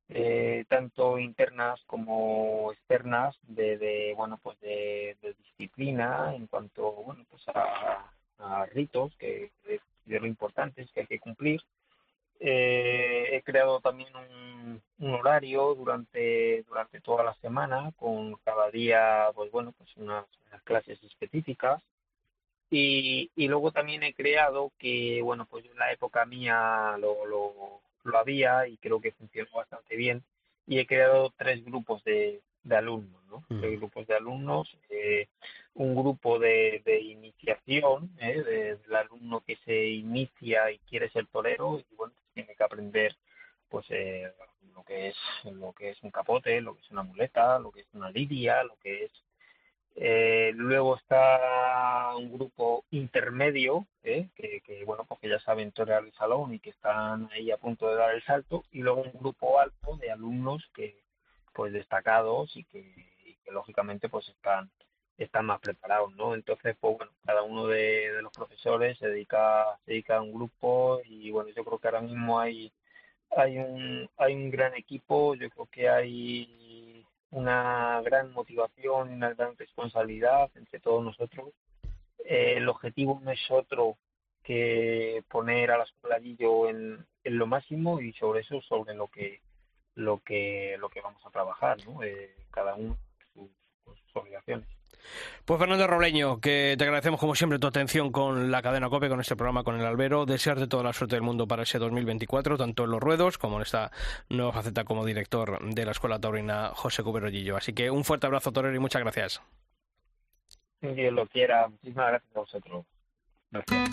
eh, 0.09 0.65
tanto 0.69 1.17
internas 1.17 1.81
como 1.87 2.71
externas 2.71 3.35
de, 3.43 4.13
bueno 4.15 4.39
pues 4.43 4.59
de, 4.59 5.17
disciplina 5.39 6.35
en 6.35 6.47
cuanto 6.47 6.91
bueno 6.91 7.25
pues 7.29 7.43
a, 7.47 8.11
ritos 8.71 9.15
que, 9.17 9.51
de 10.05 10.19
lo 10.19 10.27
importantes 10.27 10.91
que 10.91 11.01
hay 11.01 11.07
que 11.07 11.19
cumplir. 11.19 11.61
Eh, 12.39 13.29
he 13.31 13.41
creado 13.43 13.79
también 13.79 14.09
un, 14.15 14.81
horario 15.13 15.75
durante 15.75 16.63
durante 16.63 16.99
toda 17.01 17.23
la 17.23 17.33
semana 17.35 17.91
con 17.97 18.35
cada 18.37 18.69
día 18.71 19.29
pues 19.35 19.51
bueno 19.51 19.73
pues 19.77 19.95
unas, 19.97 20.25
clases 20.63 21.01
específicas. 21.03 21.81
Y, 22.69 23.29
y, 23.35 23.47
luego 23.47 23.71
también 23.71 24.01
he 24.03 24.13
creado 24.13 24.71
que 24.79 25.21
bueno 25.21 25.45
pues 25.45 25.65
en 25.65 25.77
la 25.77 25.91
época 25.91 26.25
mía 26.25 26.95
lo, 26.99 27.25
lo 27.25 27.81
lo 28.03 28.17
había 28.17 28.67
y 28.67 28.77
creo 28.77 28.99
que 29.01 29.11
funcionó 29.11 29.49
bastante 29.53 29.95
bien. 29.95 30.23
Y 30.67 30.79
he 30.79 30.85
creado 30.85 31.33
tres 31.37 31.63
grupos 31.63 32.03
de, 32.03 32.41
de 32.63 32.75
alumnos, 32.75 33.21
¿no? 33.27 33.45
Mm. 33.49 33.61
Grupos 33.77 34.07
de 34.07 34.15
alumnos, 34.15 34.77
eh, 34.89 35.27
un 35.73 35.95
grupo 35.95 36.39
de, 36.39 36.81
de 36.85 37.01
iniciación, 37.01 38.11
¿eh? 38.19 38.41
del 38.41 38.95
alumno 38.95 39.41
que 39.41 39.57
se 39.65 39.87
inicia 39.87 40.71
y 40.71 40.79
quiere 40.79 41.09
ser 41.09 41.27
torero 41.27 41.79
y 41.79 41.95
bueno, 41.95 42.13
tiene 42.33 42.55
que 42.55 42.63
aprender 42.63 43.15
pues 43.69 43.85
eh, 43.89 44.31
lo 44.75 44.83
que 44.83 45.09
es 45.09 45.15
lo 45.45 45.73
que 45.73 45.89
es 45.89 46.03
un 46.03 46.11
capote, 46.11 46.61
lo 46.61 46.75
que 46.75 46.81
es 46.81 46.91
una 46.91 47.03
muleta, 47.03 47.57
lo 47.59 47.71
que 47.71 47.81
es 47.81 47.87
una 47.93 48.11
lidia, 48.11 48.63
lo 48.63 48.75
que 48.77 49.05
es 49.05 49.11
eh, 49.95 50.51
luego 50.55 50.95
está 50.97 52.15
un 52.17 52.33
grupo 52.33 52.83
intermedio, 52.89 53.85
¿eh? 54.03 54.27
que, 54.35 54.83
bueno, 54.85 55.05
porque 55.07 55.29
ya 55.29 55.39
saben 55.39 55.71
torear 55.71 56.03
el 56.03 56.13
salón 56.13 56.53
y 56.53 56.59
que 56.59 56.71
están 56.71 57.29
ahí 57.31 57.51
a 57.51 57.57
punto 57.57 57.89
de 57.89 57.95
dar 57.95 58.15
el 58.15 58.23
salto, 58.23 58.63
y 58.71 58.79
luego 58.79 59.03
un 59.03 59.19
grupo 59.19 59.59
alto 59.59 59.97
de 59.97 60.11
alumnos 60.11 60.67
que, 60.73 61.02
pues 61.53 61.73
destacados 61.73 62.55
y 62.55 62.63
que, 62.65 63.07
lógicamente 63.51 64.09
pues 64.09 64.27
están 64.29 64.71
están 65.17 65.45
más 65.45 65.59
preparados, 65.59 66.11
¿no? 66.15 66.33
Entonces, 66.33 66.75
pues 66.79 66.97
bueno, 66.97 67.11
cada 67.23 67.43
uno 67.43 67.67
de, 67.67 68.19
los 68.23 68.31
profesores 68.33 68.97
se 68.97 69.07
dedica 69.07 69.77
se 69.85 69.91
dedica 69.91 70.17
a 70.17 70.21
un 70.21 70.33
grupo 70.33 71.01
y 71.05 71.29
bueno, 71.31 71.49
yo 71.55 71.63
creo 71.63 71.77
que 71.77 71.87
ahora 71.87 72.01
mismo 72.01 72.39
hay 72.39 72.71
hay 73.37 73.57
un 73.59 74.09
hay 74.17 74.33
un 74.35 74.49
gran 74.49 74.73
equipo, 74.75 75.35
yo 75.35 75.49
creo 75.51 75.67
que 75.67 75.89
hay 75.89 77.05
una 77.31 78.01
gran 78.03 78.31
motivación 78.33 79.11
y 79.11 79.15
una 79.15 79.33
gran 79.33 79.57
responsabilidad 79.57 80.49
entre 80.55 80.79
todos 80.79 81.03
nosotros. 81.03 81.49
Eh, 82.25 82.55
el 82.57 82.69
objetivo 82.69 83.19
no 83.23 83.31
es 83.31 83.41
otro 83.49 83.97
que 84.43 85.23
poner 85.29 85.71
a 85.71 85.77
la 85.77 85.83
escuela 85.85 86.17
en, 86.17 87.05
en 87.23 87.37
lo 87.37 87.47
máximo 87.47 87.99
y 88.01 88.13
sobre 88.13 88.41
eso 88.41 88.61
sobre 88.61 88.93
lo 88.93 89.07
que 89.07 89.41
lo 89.95 90.19
que 90.19 90.75
lo 90.79 90.89
que 90.89 91.01
vamos 91.01 91.25
a 91.25 91.29
trabajar, 91.29 91.77
¿no? 91.85 92.03
Eh, 92.03 92.35
cada 92.51 92.75
uno 92.75 92.97
sus, 93.33 93.49
sus 93.85 94.15
obligaciones. 94.15 94.67
Pues 95.45 95.59
Fernando 95.59 95.87
Robleño, 95.87 96.39
que 96.39 96.75
te 96.77 96.83
agradecemos 96.83 97.19
como 97.19 97.35
siempre 97.35 97.59
tu 97.59 97.67
atención 97.67 98.11
con 98.11 98.51
la 98.51 98.61
cadena 98.61 98.89
COPE, 98.89 99.09
con 99.09 99.19
este 99.19 99.35
programa, 99.35 99.63
con 99.63 99.79
el 99.79 99.85
Albero. 99.85 100.25
Desearte 100.25 100.67
toda 100.67 100.83
la 100.83 100.93
suerte 100.93 101.15
del 101.15 101.23
mundo 101.23 101.47
para 101.47 101.63
ese 101.63 101.79
2024, 101.79 102.57
tanto 102.57 102.85
en 102.85 102.91
los 102.91 103.01
ruedos 103.01 103.37
como 103.37 103.57
en 103.57 103.63
esta 103.63 103.91
nueva 104.29 104.53
faceta 104.53 104.83
como 104.85 105.05
director 105.05 105.59
de 105.61 105.85
la 105.85 105.91
Escuela 105.91 106.19
Taurina 106.19 106.69
José 106.73 107.03
Cuberolillo. 107.03 107.57
Así 107.57 107.73
que 107.73 107.91
un 107.91 108.03
fuerte 108.03 108.27
abrazo, 108.27 108.51
Torero, 108.51 108.75
y 108.75 108.79
muchas 108.79 109.01
gracias. 109.01 109.41
Dios 110.81 111.13
lo 111.13 111.25
quiera. 111.27 111.67
Muchísimas 111.67 112.07
gracias 112.09 112.35
a 112.35 112.39
vosotros. 112.39 112.85
Gracias. 113.51 113.89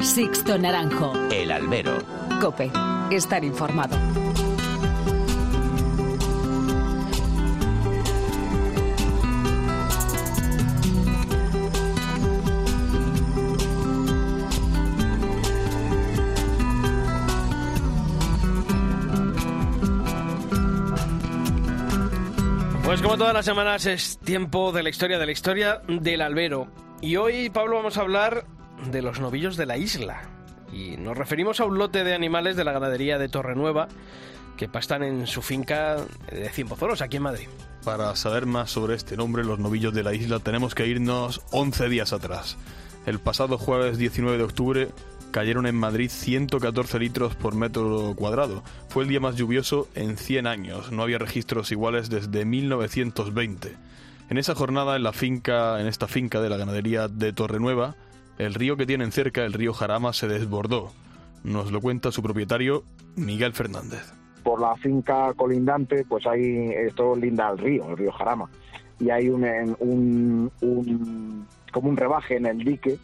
Sixto 0.00 0.58
Naranjo. 0.58 1.12
El 1.30 1.52
Albero. 1.52 1.98
COPE. 2.40 2.72
Estar 3.10 3.44
informado. 3.44 3.98
Pues 22.84 23.02
como 23.02 23.18
todas 23.18 23.34
las 23.34 23.44
semanas 23.44 23.84
es 23.84 24.18
tiempo 24.18 24.72
de 24.72 24.82
la 24.82 24.88
historia 24.88 25.18
de 25.18 25.26
la 25.26 25.32
historia 25.32 25.82
del 25.86 26.22
albero. 26.22 26.68
Y 27.02 27.16
hoy, 27.16 27.50
Pablo, 27.50 27.76
vamos 27.76 27.98
a 27.98 28.00
hablar 28.00 28.46
de 28.90 29.02
los 29.02 29.20
novillos 29.20 29.58
de 29.58 29.66
la 29.66 29.76
isla. 29.76 30.39
Y 30.72 30.96
nos 30.96 31.16
referimos 31.16 31.60
a 31.60 31.64
un 31.64 31.78
lote 31.78 32.04
de 32.04 32.14
animales 32.14 32.56
de 32.56 32.64
la 32.64 32.72
ganadería 32.72 33.18
de 33.18 33.28
Torrenueva 33.28 33.88
que 34.56 34.68
pastan 34.68 35.02
en 35.02 35.26
su 35.26 35.40
finca 35.40 35.96
de 36.30 36.48
Cienpozoros, 36.50 37.00
aquí 37.00 37.16
en 37.16 37.22
Madrid. 37.22 37.48
Para 37.84 38.14
saber 38.14 38.44
más 38.44 38.70
sobre 38.70 38.94
este 38.94 39.16
nombre, 39.16 39.42
los 39.42 39.58
novillos 39.58 39.94
de 39.94 40.02
la 40.02 40.12
isla, 40.12 40.38
tenemos 40.38 40.74
que 40.74 40.86
irnos 40.86 41.40
11 41.50 41.88
días 41.88 42.12
atrás. 42.12 42.58
El 43.06 43.20
pasado 43.20 43.56
jueves 43.56 43.96
19 43.96 44.36
de 44.36 44.44
octubre 44.44 44.88
cayeron 45.30 45.66
en 45.66 45.76
Madrid 45.76 46.10
114 46.10 46.98
litros 46.98 47.34
por 47.36 47.54
metro 47.54 48.14
cuadrado. 48.16 48.62
Fue 48.88 49.04
el 49.04 49.08
día 49.08 49.20
más 49.20 49.36
lluvioso 49.36 49.88
en 49.94 50.18
100 50.18 50.46
años. 50.46 50.92
No 50.92 51.02
había 51.02 51.18
registros 51.18 51.72
iguales 51.72 52.10
desde 52.10 52.44
1920. 52.44 53.76
En 54.28 54.38
esa 54.38 54.54
jornada, 54.54 54.96
en 54.96 55.02
la 55.02 55.12
finca, 55.12 55.80
en 55.80 55.86
esta 55.86 56.06
finca 56.06 56.40
de 56.40 56.50
la 56.50 56.56
ganadería 56.56 57.08
de 57.08 57.32
Torrenueva, 57.32 57.96
el 58.40 58.54
río 58.54 58.76
que 58.76 58.86
tienen 58.86 59.12
cerca, 59.12 59.44
el 59.44 59.52
río 59.52 59.72
Jarama, 59.74 60.12
se 60.12 60.26
desbordó. 60.26 60.92
Nos 61.44 61.70
lo 61.70 61.80
cuenta 61.80 62.10
su 62.10 62.22
propietario, 62.22 62.84
Miguel 63.16 63.52
Fernández. 63.52 64.12
Por 64.42 64.60
la 64.60 64.74
finca 64.76 65.32
colindante, 65.34 66.04
pues 66.08 66.26
hay 66.26 66.70
esto 66.70 67.14
linda 67.14 67.48
al 67.48 67.58
río, 67.58 67.90
el 67.90 67.98
río 67.98 68.12
Jarama, 68.12 68.48
y 68.98 69.10
hay 69.10 69.28
un, 69.28 69.44
un, 69.78 70.50
un 70.62 71.46
como 71.70 71.90
un 71.90 71.96
rebaje 71.96 72.36
en 72.36 72.46
el 72.46 72.58
dique 72.58 72.98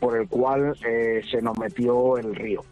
por 0.00 0.16
el 0.16 0.28
cual 0.28 0.74
eh, 0.84 1.22
se 1.30 1.40
nos 1.40 1.56
metió 1.58 2.18
el 2.18 2.34
río. 2.34 2.62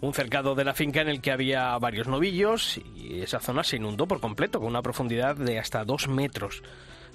Un 0.00 0.12
cercado 0.12 0.54
de 0.54 0.64
la 0.64 0.74
finca 0.74 1.00
en 1.00 1.08
el 1.08 1.22
que 1.22 1.32
había 1.32 1.76
varios 1.78 2.06
novillos 2.06 2.78
y 2.94 3.22
esa 3.22 3.40
zona 3.40 3.64
se 3.64 3.76
inundó 3.76 4.06
por 4.06 4.20
completo 4.20 4.58
con 4.58 4.68
una 4.68 4.82
profundidad 4.82 5.36
de 5.36 5.58
hasta 5.58 5.84
dos 5.84 6.08
metros. 6.08 6.62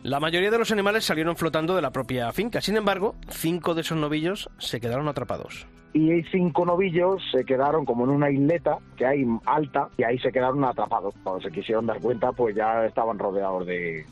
La 0.04 0.20
mayoría 0.20 0.50
de 0.50 0.58
los 0.58 0.72
animales 0.72 1.06
salieron 1.06 1.36
flotando 1.36 1.76
de 1.76 1.82
la 1.84 1.92
propia 1.92 2.32
finca, 2.32 2.60
sin 2.60 2.76
embargo, 2.76 3.14
cinco 3.30 3.76
de 3.76 3.82
esos 3.82 4.00
novillos 4.00 4.50
se 4.58 4.80
quedaron 4.80 5.08
atrapados. 5.08 5.68
Y 5.94 6.24
cinco 6.32 6.66
novillos 6.66 7.22
se 7.32 7.44
quedaron 7.46 7.86
como 7.86 8.06
en 8.06 8.10
una 8.10 8.32
isleta 8.32 8.80
que 8.98 9.06
hay 9.06 9.26
alta 9.46 9.90
y 9.98 10.04
ahí 10.04 10.18
se 10.18 10.32
quedaron 10.32 10.64
atrapados. 10.64 11.14
Cuando 11.22 11.42
se 11.42 11.52
quisieron 11.52 11.86
dar 11.86 12.00
cuenta, 12.00 12.32
pues 12.32 12.56
ya 12.56 12.84
estaban 12.86 13.20
rodeados 13.20 13.68
de 13.68 14.06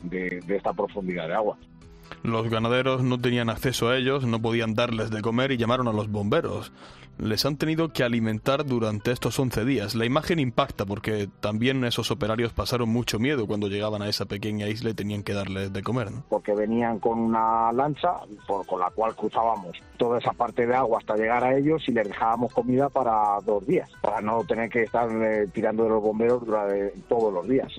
esta 0.46 0.72
profundidad 0.74 1.26
de 1.26 1.34
agua. 1.34 1.56
Los 2.22 2.48
ganaderos 2.50 3.02
no 3.02 3.20
tenían 3.20 3.50
acceso 3.50 3.88
a 3.88 3.96
ellos, 3.96 4.26
no 4.26 4.40
podían 4.40 4.74
darles 4.74 5.10
de 5.10 5.22
comer 5.22 5.52
y 5.52 5.56
llamaron 5.56 5.88
a 5.88 5.92
los 5.92 6.10
bomberos. 6.10 6.72
Les 7.18 7.44
han 7.44 7.56
tenido 7.56 7.92
que 7.92 8.02
alimentar 8.02 8.64
durante 8.64 9.10
estos 9.10 9.38
11 9.38 9.66
días. 9.66 9.94
La 9.94 10.06
imagen 10.06 10.38
impacta 10.38 10.86
porque 10.86 11.28
también 11.40 11.84
esos 11.84 12.10
operarios 12.10 12.54
pasaron 12.54 12.88
mucho 12.88 13.18
miedo 13.18 13.46
cuando 13.46 13.68
llegaban 13.68 14.00
a 14.00 14.08
esa 14.08 14.24
pequeña 14.24 14.68
isla 14.68 14.90
y 14.90 14.94
tenían 14.94 15.22
que 15.22 15.34
darles 15.34 15.70
de 15.70 15.82
comer. 15.82 16.10
¿no? 16.10 16.24
Porque 16.30 16.54
venían 16.54 16.98
con 16.98 17.18
una 17.18 17.72
lancha 17.72 18.14
con 18.46 18.80
la 18.80 18.90
cual 18.90 19.14
cruzábamos 19.14 19.76
toda 19.98 20.18
esa 20.18 20.32
parte 20.32 20.66
de 20.66 20.74
agua 20.74 20.98
hasta 21.00 21.16
llegar 21.16 21.44
a 21.44 21.54
ellos 21.54 21.86
y 21.88 21.92
les 21.92 22.08
dejábamos 22.08 22.54
comida 22.54 22.88
para 22.88 23.38
dos 23.44 23.66
días, 23.66 23.90
para 24.00 24.22
no 24.22 24.42
tener 24.44 24.70
que 24.70 24.84
estar 24.84 25.10
eh, 25.10 25.46
tirando 25.52 25.84
de 25.84 25.90
los 25.90 26.02
bomberos 26.02 26.46
durante 26.46 26.92
todos 27.06 27.34
los 27.34 27.46
días. 27.46 27.70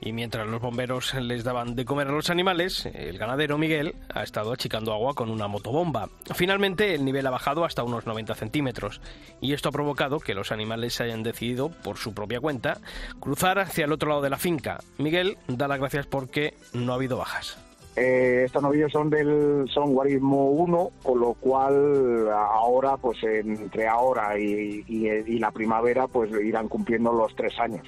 Y 0.00 0.12
mientras 0.12 0.46
los 0.46 0.60
bomberos 0.60 1.14
les 1.14 1.44
daban 1.44 1.74
de 1.74 1.84
comer 1.84 2.08
a 2.08 2.12
los 2.12 2.30
animales, 2.30 2.86
el 2.86 3.18
ganadero 3.18 3.58
Miguel 3.58 3.94
ha 4.14 4.22
estado 4.22 4.52
achicando 4.52 4.92
agua 4.92 5.14
con 5.14 5.30
una 5.30 5.48
motobomba. 5.48 6.08
Finalmente 6.34 6.94
el 6.94 7.04
nivel 7.04 7.26
ha 7.26 7.30
bajado 7.30 7.64
hasta 7.64 7.82
unos 7.82 8.06
90 8.06 8.34
centímetros 8.34 9.00
y 9.40 9.52
esto 9.52 9.70
ha 9.70 9.72
provocado 9.72 10.20
que 10.20 10.34
los 10.34 10.52
animales 10.52 11.00
hayan 11.00 11.22
decidido, 11.22 11.70
por 11.70 11.96
su 11.96 12.14
propia 12.14 12.40
cuenta, 12.40 12.78
cruzar 13.20 13.58
hacia 13.58 13.86
el 13.86 13.92
otro 13.92 14.08
lado 14.10 14.22
de 14.22 14.30
la 14.30 14.38
finca. 14.38 14.78
Miguel 14.98 15.36
da 15.48 15.68
las 15.68 15.80
gracias 15.80 16.06
porque 16.06 16.54
no 16.72 16.92
ha 16.92 16.96
habido 16.96 17.16
bajas. 17.16 17.58
Eh, 17.96 18.44
estos 18.44 18.62
novillos 18.62 18.92
son 18.92 19.10
del 19.10 19.68
son 19.74 19.92
guarismo 19.92 20.50
1, 20.52 20.90
con 21.02 21.18
lo 21.18 21.34
cual 21.34 22.28
ahora, 22.30 22.96
pues 22.96 23.18
entre 23.24 23.88
ahora 23.88 24.38
y 24.38 25.38
la 25.40 25.50
primavera, 25.50 26.06
pues 26.06 26.30
irán 26.30 26.68
cumpliendo 26.68 27.12
los 27.12 27.34
tres 27.34 27.58
años. 27.58 27.82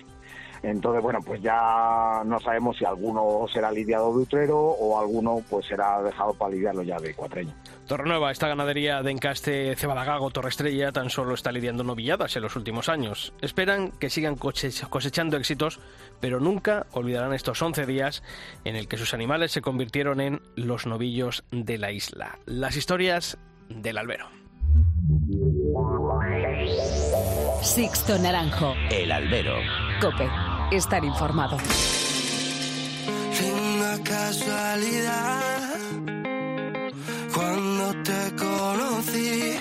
Entonces, 0.63 1.03
bueno, 1.03 1.21
pues 1.25 1.41
ya 1.41 2.23
no 2.25 2.39
sabemos 2.41 2.77
si 2.77 2.85
alguno 2.85 3.47
será 3.53 3.71
lidiado 3.73 4.15
de 4.15 4.23
utrero 4.23 4.59
o 4.59 5.01
alguno 5.01 5.43
pues 5.49 5.67
será 5.67 6.03
dejado 6.03 6.35
para 6.35 6.53
lidiarlo 6.53 6.83
ya 6.83 6.99
de 6.99 7.15
cuatreño. 7.15 7.55
Torrenueva, 7.87 8.31
esta 8.31 8.47
ganadería 8.47 9.03
de 9.03 9.11
encaste 9.11 9.75
Cebalagago 9.75 10.31
Torrestrella 10.31 10.93
tan 10.93 11.11
solo 11.11 11.35
está 11.35 11.51
lidiando 11.51 11.83
novilladas 11.83 12.37
en 12.37 12.43
los 12.43 12.57
últimos 12.57 12.89
años. 12.89 13.33
Esperan 13.41 13.91
que 13.93 14.11
sigan 14.11 14.37
cosechando 14.37 15.37
éxitos, 15.37 15.81
pero 16.21 16.41
nunca 16.41 16.87
olvidarán 16.93 17.33
estos 17.33 17.61
11 17.61 17.87
días 17.87 18.23
en 18.65 18.77
el 18.77 18.87
que 18.87 18.99
sus 18.99 19.15
animales 19.15 19.53
se 19.53 19.63
convirtieron 19.63 20.21
en 20.21 20.43
los 20.57 20.87
novillos 20.87 21.45
de 21.51 21.79
la 21.79 21.91
isla. 21.91 22.39
Las 22.45 22.77
historias 22.77 23.39
del 23.69 23.99
albero. 23.99 24.29
Sixto 27.63 28.19
Naranjo. 28.19 28.75
El 28.91 29.11
albero. 29.11 29.57
Cope. 30.01 30.29
Estar 30.71 31.05
informado. 31.05 31.57
Una 33.43 34.03
casualidad. 34.05 35.43
Cuando 37.35 38.03
te 38.05 38.37
conocí. 38.37 39.61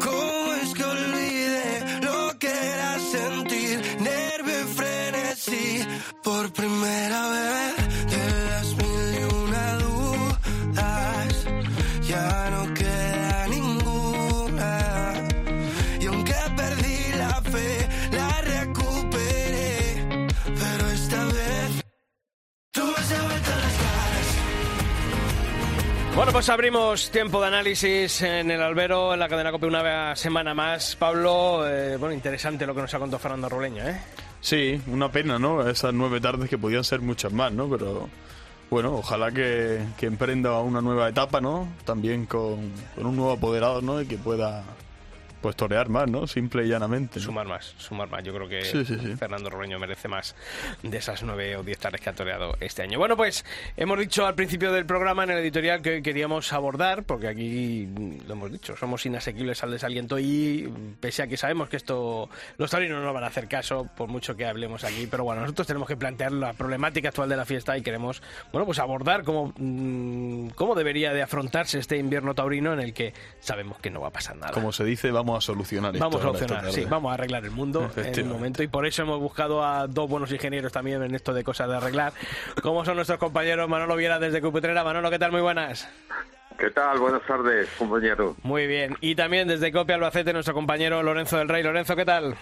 ¿Cómo 0.00 0.54
es 0.62 0.74
que 0.74 0.84
olvidé 0.84 2.00
lo 2.02 2.38
que 2.38 2.46
era 2.46 2.98
sentir 3.00 3.82
nervio 4.00 4.60
y 4.60 4.74
frenesí 4.74 5.86
por 6.22 6.52
primera 6.52 7.28
vez? 7.28 7.81
Bueno, 26.14 26.30
pues 26.30 26.50
abrimos 26.50 27.10
tiempo 27.10 27.40
de 27.40 27.46
análisis 27.46 28.20
en 28.20 28.50
el 28.50 28.60
albero, 28.60 29.14
en 29.14 29.20
la 29.20 29.30
cadena 29.30 29.50
COPE 29.50 29.66
una 29.66 30.14
semana 30.14 30.52
más. 30.52 30.94
Pablo, 30.94 31.66
eh, 31.66 31.96
bueno, 31.96 32.14
interesante 32.14 32.66
lo 32.66 32.74
que 32.74 32.82
nos 32.82 32.92
ha 32.92 32.98
contado 32.98 33.18
Fernando 33.18 33.48
Roleño, 33.48 33.88
¿eh? 33.88 33.98
Sí, 34.42 34.78
una 34.88 35.10
pena, 35.10 35.38
¿no? 35.38 35.66
Esas 35.66 35.94
nueve 35.94 36.20
tardes 36.20 36.50
que 36.50 36.58
podían 36.58 36.84
ser 36.84 37.00
muchas 37.00 37.32
más, 37.32 37.50
¿no? 37.50 37.66
Pero 37.70 38.10
bueno, 38.68 38.94
ojalá 38.94 39.32
que, 39.32 39.86
emprenda 40.02 40.58
una 40.60 40.82
nueva 40.82 41.08
etapa, 41.08 41.40
¿no? 41.40 41.66
También 41.86 42.26
con, 42.26 42.72
con, 42.94 43.06
un 43.06 43.16
nuevo 43.16 43.32
apoderado, 43.32 43.80
¿no? 43.80 44.02
Y 44.02 44.06
que 44.06 44.18
pueda 44.18 44.64
pues 45.42 45.56
torear 45.56 45.88
más, 45.88 46.08
¿no? 46.08 46.26
Simple 46.26 46.64
y 46.64 46.68
llanamente. 46.68 47.20
Sumar 47.20 47.46
más, 47.46 47.74
sumar 47.76 48.08
más. 48.08 48.22
Yo 48.22 48.32
creo 48.32 48.48
que 48.48 48.62
Fernando 49.18 49.50
Roreño 49.50 49.78
merece 49.78 50.08
más 50.08 50.34
de 50.82 50.96
esas 50.96 51.22
nueve 51.22 51.56
o 51.56 51.62
diez 51.62 51.78
tardes 51.78 52.00
que 52.00 52.10
ha 52.10 52.14
toreado 52.14 52.56
este 52.60 52.82
año. 52.82 52.98
Bueno, 52.98 53.16
pues 53.16 53.44
hemos 53.76 53.98
dicho 53.98 54.24
al 54.24 54.34
principio 54.34 54.72
del 54.72 54.86
programa 54.86 55.24
en 55.24 55.32
el 55.32 55.38
editorial 55.38 55.82
que 55.82 56.02
queríamos 56.02 56.52
abordar, 56.52 57.02
porque 57.02 57.28
aquí 57.28 57.88
lo 58.26 58.34
hemos 58.34 58.52
dicho, 58.52 58.76
somos 58.76 59.04
inasequibles 59.04 59.62
al 59.64 59.72
desaliento 59.72 60.18
y 60.18 60.72
pese 61.00 61.24
a 61.24 61.26
que 61.26 61.36
sabemos 61.36 61.68
que 61.68 61.76
esto 61.76 62.30
los 62.56 62.70
taurinos 62.70 62.98
no 62.98 63.04
nos 63.04 63.14
van 63.14 63.24
a 63.24 63.26
hacer 63.26 63.48
caso, 63.48 63.88
por 63.96 64.08
mucho 64.08 64.36
que 64.36 64.46
hablemos 64.46 64.84
aquí, 64.84 65.08
pero 65.10 65.24
bueno, 65.24 65.42
nosotros 65.42 65.66
tenemos 65.66 65.88
que 65.88 65.96
plantear 65.96 66.32
la 66.32 66.52
problemática 66.52 67.08
actual 67.08 67.28
de 67.28 67.36
la 67.36 67.44
fiesta 67.44 67.76
y 67.76 67.82
queremos, 67.82 68.22
bueno, 68.52 68.64
pues 68.64 68.78
abordar 68.78 69.24
cómo, 69.24 69.52
mm, 69.56 70.50
cómo 70.50 70.76
debería 70.76 71.12
de 71.12 71.22
afrontarse 71.22 71.80
este 71.80 71.96
invierno 71.96 72.34
taurino 72.34 72.72
en 72.72 72.80
el 72.80 72.94
que 72.94 73.12
sabemos 73.40 73.78
que 73.78 73.90
no 73.90 74.00
va 74.00 74.08
a 74.08 74.12
pasar 74.12 74.36
nada. 74.36 74.52
Como 74.52 74.70
se 74.72 74.84
dice, 74.84 75.10
vamos 75.10 75.31
a 75.38 75.40
solucionar 75.40 75.96
Vamos 75.98 76.20
a 76.20 76.24
solucionar, 76.24 76.72
sí, 76.72 76.84
vamos 76.84 77.10
a 77.10 77.14
arreglar 77.14 77.44
el 77.44 77.50
mundo 77.50 77.90
en 77.96 78.26
un 78.26 78.32
momento 78.32 78.62
y 78.62 78.68
por 78.68 78.86
eso 78.86 79.02
hemos 79.02 79.20
buscado 79.20 79.64
a 79.64 79.86
dos 79.86 80.08
buenos 80.08 80.30
ingenieros 80.32 80.72
también 80.72 81.02
en 81.02 81.14
esto 81.14 81.32
de 81.32 81.44
cosas 81.44 81.68
de 81.68 81.76
arreglar, 81.76 82.12
como 82.62 82.84
son 82.84 82.96
nuestros 82.96 83.18
compañeros 83.18 83.68
Manolo 83.68 83.96
Viera 83.96 84.18
desde 84.18 84.40
Cupetrera. 84.40 84.84
Manolo, 84.84 85.10
¿qué 85.10 85.18
tal? 85.18 85.32
Muy 85.32 85.40
buenas. 85.40 85.88
¿Qué 86.58 86.70
tal? 86.70 86.98
Buenas 86.98 87.22
tardes, 87.26 87.68
compañero. 87.78 88.36
Muy 88.42 88.66
bien. 88.66 88.96
Y 89.00 89.14
también 89.14 89.48
desde 89.48 89.72
Copia 89.72 89.96
Albacete, 89.96 90.32
nuestro 90.32 90.54
compañero 90.54 91.02
Lorenzo 91.02 91.38
del 91.38 91.48
Rey. 91.48 91.62
Lorenzo, 91.62 91.96
¿qué 91.96 92.04
tal? 92.04 92.36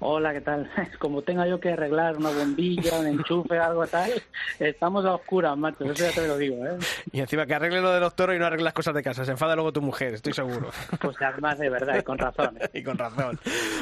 Hola, 0.00 0.32
¿qué 0.32 0.40
tal? 0.40 0.70
Como 0.98 1.22
tenga 1.22 1.46
yo 1.48 1.58
que 1.58 1.70
arreglar 1.70 2.16
una 2.16 2.30
bombilla, 2.30 3.00
un 3.00 3.06
enchufe, 3.08 3.58
algo 3.58 3.84
tal, 3.86 4.12
estamos 4.60 5.04
a 5.04 5.14
oscuras, 5.14 5.56
macho, 5.56 5.84
eso 5.84 6.04
ya 6.04 6.12
te 6.12 6.28
lo 6.28 6.36
digo, 6.36 6.64
¿eh? 6.64 6.78
Y 7.12 7.20
encima 7.20 7.46
que 7.46 7.54
arregle 7.54 7.80
lo 7.80 7.92
de 7.92 7.98
los 7.98 8.14
toros 8.14 8.36
y 8.36 8.38
no 8.38 8.46
arregle 8.46 8.64
las 8.64 8.74
cosas 8.74 8.94
de 8.94 9.02
casa, 9.02 9.24
se 9.24 9.32
enfada 9.32 9.56
luego 9.56 9.72
tu 9.72 9.82
mujer, 9.82 10.14
estoy 10.14 10.32
seguro. 10.32 10.70
Pues 11.00 11.16
además 11.20 11.58
de 11.58 11.70
verdad, 11.70 11.98
y 11.98 12.02
con 12.02 12.18
razón. 12.18 12.58
¿eh? 12.60 12.68
y 12.74 12.82
con 12.82 12.98
razón. 12.98 13.38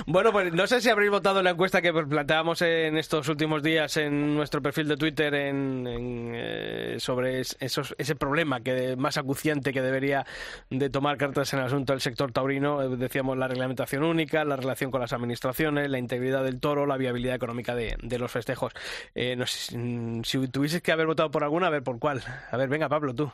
Bueno, 0.07 0.33
pues 0.33 0.53
no 0.53 0.67
sé 0.67 0.81
si 0.81 0.89
habréis 0.89 1.11
votado 1.11 1.43
la 1.43 1.51
encuesta 1.51 1.83
que 1.83 1.93
planteábamos 1.93 2.63
en 2.63 2.97
estos 2.97 3.29
últimos 3.29 3.63
días 3.63 3.97
en 3.97 4.37
nuestro 4.37 4.63
perfil 4.63 4.89
de 4.89 4.97
Twitter 4.97 5.35
en, 5.35 6.33
eh, 6.35 6.97
sobre 6.99 7.41
esos, 7.41 7.95
ese 7.99 8.15
problema 8.15 8.61
que 8.61 8.97
más 8.97 9.17
acuciante 9.19 9.73
que 9.73 9.83
debería 9.83 10.27
de 10.71 10.91
tomar 10.91 11.17
cartas 11.17 11.53
en 11.53 11.61
el 11.61 11.67
asunto 11.67 11.93
del 11.93 12.01
sector 12.01 12.33
taurino. 12.33 12.83
Eh, 12.83 12.97
decíamos 12.97 13.37
la 13.37 13.49
reglamentación 13.49 14.05
única, 14.05 14.45
la 14.45 14.57
relación 14.57 14.91
con 14.91 15.01
las 15.01 15.13
administraciones, 15.13 15.91
la 15.91 15.99
integridad 16.07 16.45
del 16.45 16.61
toro, 16.61 16.87
la 16.87 16.97
viabilidad 16.97 17.35
económica 17.35 17.75
de, 17.75 18.19
los 18.19 18.31
festejos. 18.31 18.73
Eh, 19.15 19.37
no 19.37 19.47
sé, 19.47 19.77
mm, 19.77 20.23
si 20.25 20.49
tuvieses 20.49 20.83
que 20.83 20.93
haber 20.93 21.07
votado 21.07 21.31
por 21.31 21.45
alguna, 21.45 21.67
a 21.67 21.71
ver 21.71 21.83
por 21.83 21.99
cuál. 21.99 22.23
A 22.51 22.57
ver, 22.57 22.69
venga, 22.69 22.89
Pablo, 22.89 23.15
tú. 23.15 23.31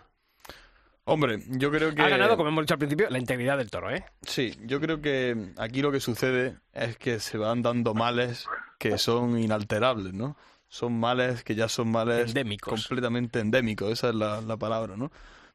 Hombre, 1.04 1.42
yo 1.48 1.70
creo 1.70 1.94
que... 1.94 2.00
Ha 2.00 2.08
ganado, 2.08 2.36
como 2.36 2.48
hemos 2.48 2.62
dicho 2.62 2.74
al 2.74 2.78
principio, 2.78 3.10
la 3.10 3.18
integridad 3.18 3.58
del 3.58 3.70
toro, 3.70 3.90
¿eh? 3.90 4.04
Sí, 4.22 4.56
yo 4.64 4.80
creo 4.80 5.00
que 5.00 5.52
aquí 5.56 5.82
lo 5.82 5.90
que 5.90 6.00
sucede 6.00 6.56
es 6.72 6.96
que 6.96 7.18
se 7.18 7.38
van 7.38 7.62
dando 7.62 7.92
males 7.92 8.46
que 8.78 8.98
son 8.98 9.38
inalterables, 9.38 10.12
¿no? 10.12 10.36
Son 10.68 10.98
males 10.98 11.42
que 11.44 11.54
ya 11.54 11.68
son 11.68 11.90
males 11.90 12.28
endémicos. 12.28 12.86
completamente 12.86 13.40
endémicos, 13.40 13.92
esa 13.92 14.10
es 14.10 14.14
la, 14.14 14.40
la 14.40 14.56
palabra, 14.56 14.96
¿no? 14.96 15.10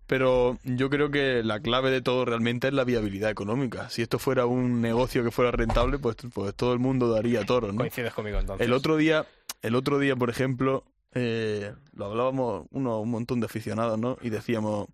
Pero 0.08 0.58
yo 0.64 0.90
creo 0.90 1.12
que 1.12 1.44
la 1.44 1.60
clave 1.60 1.92
de 1.92 2.02
todo 2.02 2.24
realmente 2.24 2.70
es 2.70 2.74
la 2.74 2.86
viabilidad 2.86 3.30
económica. 3.30 3.90
Si 3.90 4.02
esto 4.02 4.20
fuera 4.20 4.46
un 4.46 4.82
negocio 4.82 5.22
que 5.24 5.32
fuera 5.32 5.52
rentable, 5.52 6.00
pues, 6.00 6.16
pues 6.34 6.56
todo 6.56 6.72
el 6.72 6.80
mundo 6.80 7.10
daría 7.12 7.46
toro, 7.46 7.74
¿no? 7.74 7.80
Coincides 7.80 8.14
conmigo 8.14 8.40
entonces. 8.40 8.66
El 8.66 8.74
otro 8.74 8.96
día, 8.96 9.26
el 9.62 9.76
otro 9.76 10.00
día, 10.00 10.16
por 10.16 10.30
ejemplo, 10.30 10.86
eh, 11.14 11.74
lo 11.92 12.06
hablábamos 12.06 12.68
uno, 12.72 13.02
un 13.02 13.12
montón 13.12 13.42
de 13.42 13.48
aficionados, 13.48 14.00
¿no? 14.00 14.18
Y 14.22 14.30
decíamos, 14.30 14.88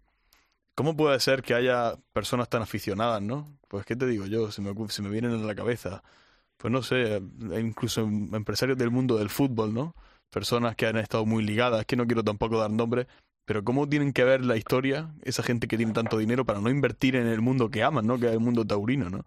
¿cómo 0.73 0.97
puede 0.97 1.19
ser 1.19 1.43
que 1.43 1.54
haya 1.54 1.93
personas 2.12 2.49
tan 2.49 2.63
aficionadas, 2.63 3.21
¿no? 3.21 3.47
Pues 3.67 3.86
qué 3.86 3.95
te 3.95 4.08
digo 4.08 4.26
yo, 4.26 4.52
se 4.52 4.63
me, 4.63 4.73
se 4.89 5.04
me 5.04 5.10
vienen 5.10 5.32
a 5.32 5.45
la 5.45 5.54
cabeza. 5.54 6.04
Pues 6.58 6.71
no 6.71 6.82
sé, 6.82 7.21
incluso 7.60 8.02
empresarios 8.02 8.80
del 8.80 8.89
mundo 8.89 9.17
del 9.17 9.30
fútbol, 9.30 9.76
¿no? 9.76 9.95
Personas 10.32 10.76
que 10.76 10.88
han 10.88 10.97
estado 10.97 11.26
muy 11.26 11.43
ligadas, 11.43 11.86
que 11.86 11.95
no 11.95 12.08
quiero 12.08 12.23
tampoco 12.23 12.58
dar 12.58 12.71
nombres, 12.71 13.06
pero 13.45 13.63
¿cómo 13.63 13.88
tienen 13.89 14.13
que 14.13 14.23
ver 14.23 14.45
la 14.45 14.58
historia 14.58 15.13
esa 15.23 15.43
gente 15.43 15.67
que 15.67 15.77
tiene 15.77 15.93
tanto 15.93 16.17
dinero 16.17 16.45
para 16.45 16.62
no 16.62 16.69
invertir 16.69 17.15
en 17.15 17.27
el 17.27 17.41
mundo 17.41 17.69
que 17.69 17.84
aman, 17.84 18.08
¿no? 18.08 18.19
Que 18.19 18.27
es 18.27 18.34
el 18.34 18.39
mundo 18.39 18.65
taurino, 18.65 19.10
¿no? 19.10 19.25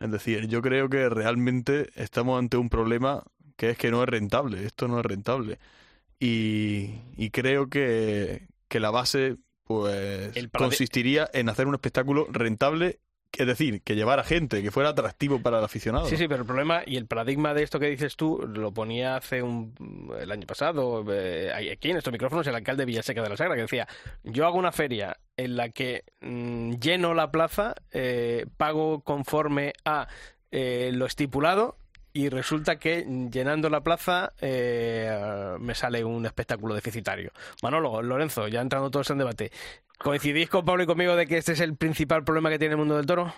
Es 0.00 0.10
decir, 0.10 0.46
yo 0.48 0.62
creo 0.62 0.88
que 0.88 1.08
realmente 1.08 1.90
estamos 1.96 2.38
ante 2.38 2.56
un 2.56 2.68
problema 2.68 3.24
que 3.56 3.70
es 3.70 3.78
que 3.78 3.90
no 3.90 4.02
es 4.02 4.08
rentable, 4.08 4.64
esto 4.64 4.86
no 4.88 5.00
es 5.00 5.06
rentable. 5.06 5.58
Y, 6.20 6.94
y 7.16 7.30
creo 7.30 7.68
que, 7.68 8.48
que 8.68 8.80
la 8.80 8.90
base 8.90 9.36
pues 9.64 10.32
consistiría 10.56 11.28
en 11.34 11.48
hacer 11.50 11.66
un 11.66 11.74
espectáculo 11.74 12.26
rentable 12.30 13.00
es 13.36 13.46
decir, 13.46 13.82
que 13.82 13.94
llevara 13.94 14.24
gente, 14.24 14.62
que 14.62 14.70
fuera 14.70 14.90
atractivo 14.90 15.40
para 15.40 15.58
el 15.58 15.64
aficionado. 15.64 16.06
Sí, 16.06 16.16
sí, 16.16 16.26
pero 16.26 16.40
el 16.40 16.46
problema 16.46 16.82
y 16.86 16.96
el 16.96 17.06
paradigma 17.06 17.54
de 17.54 17.62
esto 17.62 17.78
que 17.78 17.86
dices 17.86 18.16
tú 18.16 18.44
lo 18.52 18.72
ponía 18.72 19.16
hace 19.16 19.42
un 19.42 19.74
el 20.18 20.30
año 20.32 20.46
pasado, 20.46 21.04
eh, 21.12 21.52
aquí 21.72 21.90
en 21.90 21.98
estos 21.98 22.12
micrófonos, 22.12 22.46
el 22.46 22.54
alcalde 22.54 22.82
de 22.82 22.86
Villaseca 22.86 23.22
de 23.22 23.28
la 23.28 23.36
Sagra, 23.36 23.54
que 23.54 23.62
decía, 23.62 23.86
yo 24.24 24.46
hago 24.46 24.58
una 24.58 24.72
feria 24.72 25.18
en 25.36 25.56
la 25.56 25.68
que 25.68 26.04
mm, 26.20 26.74
lleno 26.74 27.14
la 27.14 27.30
plaza, 27.30 27.74
eh, 27.92 28.46
pago 28.56 29.02
conforme 29.02 29.72
a 29.84 30.08
eh, 30.50 30.90
lo 30.94 31.06
estipulado 31.06 31.76
y 32.12 32.28
resulta 32.28 32.78
que 32.78 33.04
llenando 33.30 33.70
la 33.70 33.82
plaza 33.82 34.32
eh, 34.40 35.56
me 35.60 35.74
sale 35.74 36.04
un 36.04 36.26
espectáculo 36.26 36.74
deficitario. 36.74 37.30
Manolo, 37.62 38.02
Lorenzo, 38.02 38.48
ya 38.48 38.60
entrando 38.60 38.90
todos 38.90 39.10
en 39.10 39.18
debate, 39.18 39.50
¿coincidís 39.98 40.48
con 40.48 40.64
Pablo 40.64 40.82
y 40.82 40.86
conmigo 40.86 41.16
de 41.16 41.26
que 41.26 41.38
este 41.38 41.52
es 41.52 41.60
el 41.60 41.76
principal 41.76 42.24
problema 42.24 42.50
que 42.50 42.58
tiene 42.58 42.72
el 42.72 42.78
mundo 42.78 42.96
del 42.96 43.06
toro? 43.06 43.32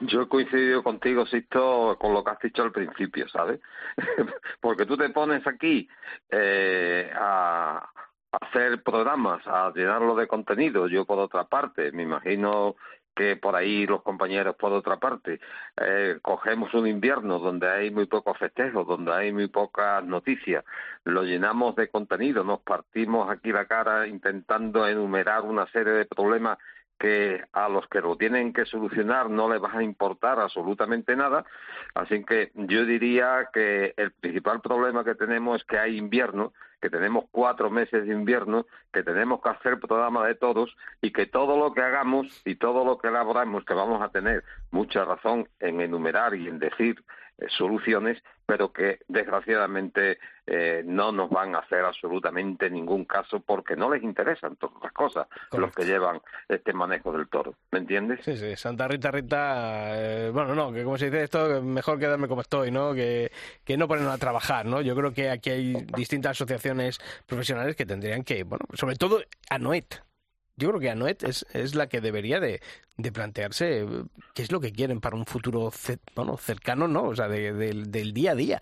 Yo 0.00 0.22
he 0.22 0.28
coincidido 0.28 0.82
contigo, 0.82 1.24
Sisto, 1.24 1.96
con 2.00 2.12
lo 2.12 2.24
que 2.24 2.30
has 2.30 2.40
dicho 2.40 2.62
al 2.62 2.72
principio, 2.72 3.28
¿sabes? 3.28 3.60
Porque 4.60 4.86
tú 4.86 4.96
te 4.96 5.08
pones 5.10 5.46
aquí 5.46 5.88
eh, 6.30 7.10
a 7.14 7.88
hacer 8.32 8.82
programas, 8.82 9.46
a 9.46 9.72
llenarlo 9.74 10.16
de 10.16 10.26
contenido. 10.26 10.88
Yo, 10.88 11.04
por 11.04 11.20
otra 11.20 11.44
parte, 11.44 11.92
me 11.92 12.02
imagino 12.02 12.74
que 13.14 13.36
por 13.36 13.56
ahí 13.56 13.86
los 13.86 14.02
compañeros 14.02 14.56
por 14.56 14.72
otra 14.72 14.96
parte 14.96 15.40
eh, 15.76 16.18
cogemos 16.22 16.72
un 16.74 16.86
invierno 16.86 17.38
donde 17.38 17.70
hay 17.70 17.90
muy 17.90 18.06
pocos 18.06 18.36
festejos, 18.38 18.86
donde 18.86 19.12
hay 19.12 19.32
muy 19.32 19.48
pocas 19.48 20.04
noticias, 20.04 20.64
lo 21.04 21.22
llenamos 21.22 21.76
de 21.76 21.88
contenido, 21.88 22.44
nos 22.44 22.60
partimos 22.60 23.30
aquí 23.30 23.52
la 23.52 23.66
cara 23.66 24.06
intentando 24.06 24.86
enumerar 24.86 25.42
una 25.42 25.66
serie 25.68 25.92
de 25.92 26.06
problemas 26.06 26.58
que 26.98 27.42
a 27.52 27.68
los 27.68 27.86
que 27.88 28.00
lo 28.00 28.16
tienen 28.16 28.52
que 28.52 28.64
solucionar 28.64 29.28
no 29.28 29.52
les 29.52 29.62
va 29.62 29.72
a 29.72 29.82
importar 29.82 30.38
absolutamente 30.38 31.16
nada. 31.16 31.44
Así 31.94 32.24
que 32.24 32.52
yo 32.54 32.84
diría 32.84 33.48
que 33.52 33.94
el 33.96 34.12
principal 34.12 34.60
problema 34.60 35.04
que 35.04 35.14
tenemos 35.14 35.60
es 35.60 35.64
que 35.66 35.78
hay 35.78 35.96
invierno, 35.96 36.52
que 36.84 36.90
tenemos 36.90 37.24
cuatro 37.30 37.70
meses 37.70 38.06
de 38.06 38.12
invierno, 38.12 38.66
que 38.92 39.02
tenemos 39.02 39.40
que 39.40 39.48
hacer 39.48 39.80
programa 39.80 40.26
de 40.26 40.34
todos 40.34 40.76
y 41.00 41.12
que 41.12 41.24
todo 41.24 41.56
lo 41.56 41.72
que 41.72 41.80
hagamos 41.80 42.42
y 42.44 42.56
todo 42.56 42.84
lo 42.84 42.98
que 42.98 43.08
elaboramos, 43.08 43.64
que 43.64 43.72
vamos 43.72 44.02
a 44.02 44.10
tener 44.10 44.44
mucha 44.70 45.02
razón 45.02 45.48
en 45.60 45.80
enumerar 45.80 46.34
y 46.34 46.46
en 46.46 46.58
decir 46.58 47.02
eh, 47.38 47.46
soluciones, 47.48 48.22
pero 48.46 48.70
que 48.70 49.00
desgraciadamente 49.08 50.18
eh, 50.46 50.82
no 50.84 51.10
nos 51.10 51.30
van 51.30 51.54
a 51.54 51.60
hacer 51.60 51.82
absolutamente 51.84 52.68
ningún 52.68 53.06
caso 53.06 53.40
porque 53.40 53.74
no 53.76 53.90
les 53.92 54.02
interesan 54.02 54.56
todas 54.56 54.76
las 54.82 54.92
cosas 54.92 55.26
los 55.52 55.72
que 55.72 55.84
llevan 55.84 56.20
este 56.48 56.74
manejo 56.74 57.12
del 57.12 57.28
toro. 57.28 57.54
¿Me 57.72 57.78
entiendes? 57.78 58.20
Sí, 58.22 58.36
sí, 58.36 58.54
Santa 58.56 58.86
Rita 58.86 59.10
Rita, 59.10 59.98
eh, 59.98 60.30
bueno, 60.30 60.54
no, 60.54 60.70
que 60.70 60.84
como 60.84 60.98
se 60.98 61.06
dice 61.06 61.24
esto, 61.24 61.62
mejor 61.62 61.98
quedarme 61.98 62.28
como 62.28 62.42
estoy, 62.42 62.70
¿no? 62.70 62.92
Que, 62.92 63.32
que 63.64 63.78
no 63.78 63.88
ponernos 63.88 64.14
a 64.14 64.18
trabajar, 64.18 64.66
¿no? 64.66 64.82
Yo 64.82 64.94
creo 64.94 65.14
que 65.14 65.30
aquí 65.30 65.50
hay 65.50 65.72
distintas 65.96 66.32
asociaciones 66.32 66.73
profesionales 67.26 67.76
que 67.76 67.86
tendrían 67.86 68.24
que, 68.24 68.44
bueno, 68.44 68.64
sobre 68.74 68.96
todo 68.96 69.22
ANOET, 69.50 70.02
yo 70.56 70.68
creo 70.68 70.80
que 70.80 70.90
Anoet 70.90 71.24
es, 71.24 71.46
es 71.52 71.74
la 71.74 71.88
que 71.88 72.00
debería 72.00 72.38
de, 72.38 72.60
de, 72.96 73.12
plantearse 73.12 73.82
eh, 73.82 73.86
qué 74.34 74.42
es 74.42 74.52
lo 74.52 74.60
que 74.60 74.72
quieren 74.72 75.00
para 75.00 75.16
un 75.16 75.26
futuro 75.26 75.72
bueno, 76.14 76.36
cercano, 76.36 76.86
¿no? 76.86 77.04
O 77.04 77.16
sea, 77.16 77.28
del 77.28 78.12
día 78.14 78.32
a 78.32 78.34
día. 78.34 78.60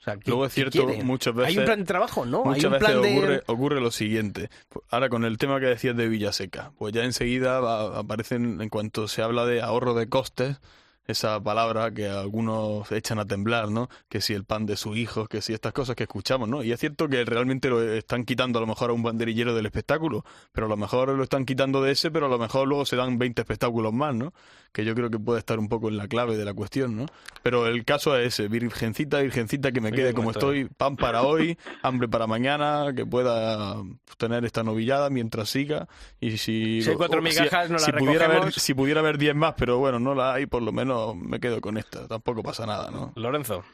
O 0.00 0.02
sea, 0.02 0.16
Luego 0.26 0.46
es 0.46 0.52
cierto, 0.52 0.86
muchas 1.04 1.34
veces... 1.34 1.50
Hay 1.50 1.58
un 1.58 1.64
plan 1.64 1.80
de 1.80 1.84
trabajo, 1.84 2.24
¿no? 2.24 2.44
Muchas 2.44 2.64
Hay 2.64 2.66
un 2.66 2.72
veces 2.72 2.88
plan 2.88 3.02
de... 3.02 3.18
ocurre, 3.18 3.42
ocurre 3.46 3.80
lo 3.80 3.90
siguiente. 3.90 4.50
Ahora, 4.90 5.08
con 5.08 5.24
el 5.24 5.38
tema 5.38 5.60
que 5.60 5.66
decías 5.66 5.96
de 5.96 6.08
Villaseca, 6.08 6.72
pues 6.78 6.92
ya 6.92 7.04
enseguida 7.04 7.60
va, 7.60 7.98
aparecen, 7.98 8.60
en 8.60 8.68
cuanto 8.68 9.08
se 9.08 9.22
habla 9.22 9.44
de 9.44 9.60
ahorro 9.60 9.94
de 9.94 10.08
costes, 10.08 10.60
esa 11.08 11.42
palabra 11.42 11.90
que 11.90 12.06
algunos 12.06 12.92
echan 12.92 13.18
a 13.18 13.24
temblar, 13.24 13.70
¿no? 13.70 13.88
Que 14.10 14.20
si 14.20 14.34
el 14.34 14.44
pan 14.44 14.66
de 14.66 14.76
sus 14.76 14.94
hijos, 14.98 15.26
que 15.26 15.40
si 15.40 15.54
estas 15.54 15.72
cosas 15.72 15.96
que 15.96 16.02
escuchamos, 16.04 16.50
¿no? 16.50 16.62
Y 16.62 16.70
es 16.70 16.78
cierto 16.78 17.08
que 17.08 17.24
realmente 17.24 17.70
lo 17.70 17.82
están 17.82 18.24
quitando 18.24 18.58
a 18.58 18.60
lo 18.60 18.66
mejor 18.66 18.90
a 18.90 18.92
un 18.92 19.02
banderillero 19.02 19.54
del 19.54 19.64
espectáculo, 19.64 20.22
pero 20.52 20.66
a 20.66 20.68
lo 20.68 20.76
mejor 20.76 21.08
lo 21.08 21.22
están 21.22 21.46
quitando 21.46 21.80
de 21.80 21.92
ese, 21.92 22.10
pero 22.10 22.26
a 22.26 22.28
lo 22.28 22.38
mejor 22.38 22.68
luego 22.68 22.84
se 22.84 22.96
dan 22.96 23.18
20 23.18 23.40
espectáculos 23.40 23.90
más, 23.94 24.14
¿no? 24.14 24.34
Que 24.70 24.84
yo 24.84 24.94
creo 24.94 25.08
que 25.08 25.18
puede 25.18 25.38
estar 25.38 25.58
un 25.58 25.70
poco 25.70 25.88
en 25.88 25.96
la 25.96 26.08
clave 26.08 26.36
de 26.36 26.44
la 26.44 26.52
cuestión, 26.52 26.94
¿no? 26.94 27.06
Pero 27.42 27.66
el 27.66 27.86
caso 27.86 28.14
es 28.14 28.34
ese, 28.34 28.48
virgencita, 28.48 29.20
virgencita, 29.20 29.72
que 29.72 29.80
me 29.80 29.92
quede 29.92 30.12
como 30.12 30.30
estoy, 30.30 30.66
pan 30.66 30.96
para 30.96 31.22
hoy, 31.22 31.56
hambre 31.82 32.06
para 32.06 32.26
mañana, 32.26 32.92
que 32.94 33.06
pueda 33.06 33.82
tener 34.18 34.44
esta 34.44 34.62
novillada 34.62 35.08
mientras 35.08 35.48
siga, 35.48 35.88
y 36.20 36.36
si... 36.36 36.82
Si 36.82 36.90
hay 36.90 36.96
cuatro 36.96 37.22
migajas, 37.22 37.70
no 37.70 37.78
si, 37.78 37.92
pudiera 37.92 38.26
haber, 38.26 38.52
si 38.52 38.74
pudiera 38.74 39.00
haber 39.00 39.16
10 39.16 39.34
más, 39.34 39.54
pero 39.56 39.78
bueno, 39.78 39.98
no 39.98 40.14
la 40.14 40.34
hay, 40.34 40.44
por 40.44 40.60
lo 40.60 40.70
menos 40.70 40.97
me 41.14 41.40
quedo 41.40 41.60
con 41.60 41.76
esta, 41.78 42.06
tampoco 42.06 42.42
pasa 42.42 42.66
nada, 42.66 42.90
¿no? 42.90 43.12
Lorenzo. 43.16 43.64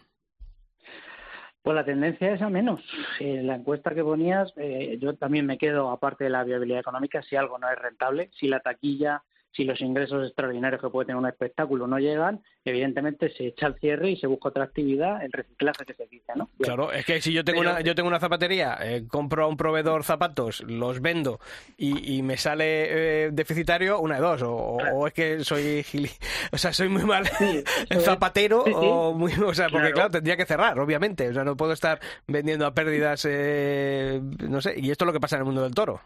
Pues 1.62 1.74
la 1.74 1.84
tendencia 1.84 2.32
es 2.32 2.42
a 2.42 2.50
menos. 2.50 2.80
En 3.20 3.46
la 3.46 3.54
encuesta 3.54 3.94
que 3.94 4.04
ponías, 4.04 4.52
eh, 4.56 4.98
yo 5.00 5.14
también 5.16 5.46
me 5.46 5.56
quedo, 5.56 5.90
aparte 5.90 6.24
de 6.24 6.30
la 6.30 6.44
viabilidad 6.44 6.80
económica, 6.80 7.22
si 7.22 7.36
algo 7.36 7.58
no 7.58 7.70
es 7.70 7.78
rentable, 7.78 8.30
si 8.38 8.48
la 8.48 8.60
taquilla, 8.60 9.22
si 9.56 9.64
los 9.64 9.80
ingresos 9.80 10.26
extraordinarios 10.26 10.80
que 10.80 10.88
puede 10.88 11.06
tener 11.06 11.18
un 11.20 11.28
espectáculo 11.28 11.86
no 11.86 11.98
llegan, 11.98 12.40
evidentemente 12.64 13.30
se 13.34 13.46
echa 13.48 13.66
al 13.66 13.78
cierre 13.78 14.10
y 14.10 14.16
se 14.16 14.26
busca 14.26 14.48
otra 14.48 14.64
actividad, 14.64 15.22
el 15.24 15.30
reciclaje 15.32 15.84
que 15.84 15.94
se 15.94 16.06
dice, 16.06 16.32
¿no? 16.34 16.48
Bien. 16.58 16.74
Claro, 16.74 16.92
es 16.92 17.04
que 17.06 17.20
si 17.20 17.32
yo 17.32 17.44
tengo 17.44 17.60
Pero- 17.60 17.70
una 17.72 17.80
yo 17.82 17.94
tengo 17.94 18.08
una 18.08 18.18
zapatería, 18.20 18.76
eh, 18.82 19.04
compro 19.08 19.44
a 19.44 19.48
un 19.48 19.56
proveedor 19.56 20.02
zapatos, 20.04 20.62
los 20.66 21.00
vendo 21.00 21.38
y, 21.76 22.16
y 22.16 22.22
me 22.22 22.36
sale 22.36 23.26
eh, 23.26 23.30
deficitario, 23.32 24.00
una 24.00 24.16
de 24.16 24.20
dos, 24.22 24.42
o, 24.42 24.54
o- 24.54 24.78
o 24.94 25.06
es 25.06 25.12
que 25.12 25.40
soy 25.44 25.82
gili- 25.84 26.10
o 26.52 26.58
sea, 26.58 26.72
soy 26.72 26.88
muy 26.88 27.04
mal 27.04 27.24
zapatero 28.00 28.64
Sí, 28.64 28.70
sí. 28.72 28.76
o 28.80 29.12
muy, 29.12 29.32
o 29.34 29.54
sea, 29.54 29.66
porque 29.68 29.84
Claro. 29.92 29.94
claro, 29.94 30.10
tendría 30.10 30.36
que 30.36 30.46
cerrar, 30.46 30.78
obviamente, 30.78 31.28
o 31.28 31.32
sea, 31.34 31.44
no 31.44 31.56
puedo 31.56 31.72
estar 31.72 32.00
vendiendo 32.26 32.66
a 32.66 32.74
pérdidas, 32.74 33.26
eh, 33.28 34.20
no 34.48 34.60
sé, 34.60 34.74
y 34.78 34.90
esto 34.90 35.04
es 35.04 35.06
lo 35.06 35.12
que 35.12 35.20
pasa 35.20 35.36
en 35.36 35.40
el 35.42 35.46
mundo 35.46 35.62
del 35.62 35.74
toro. 35.74 36.00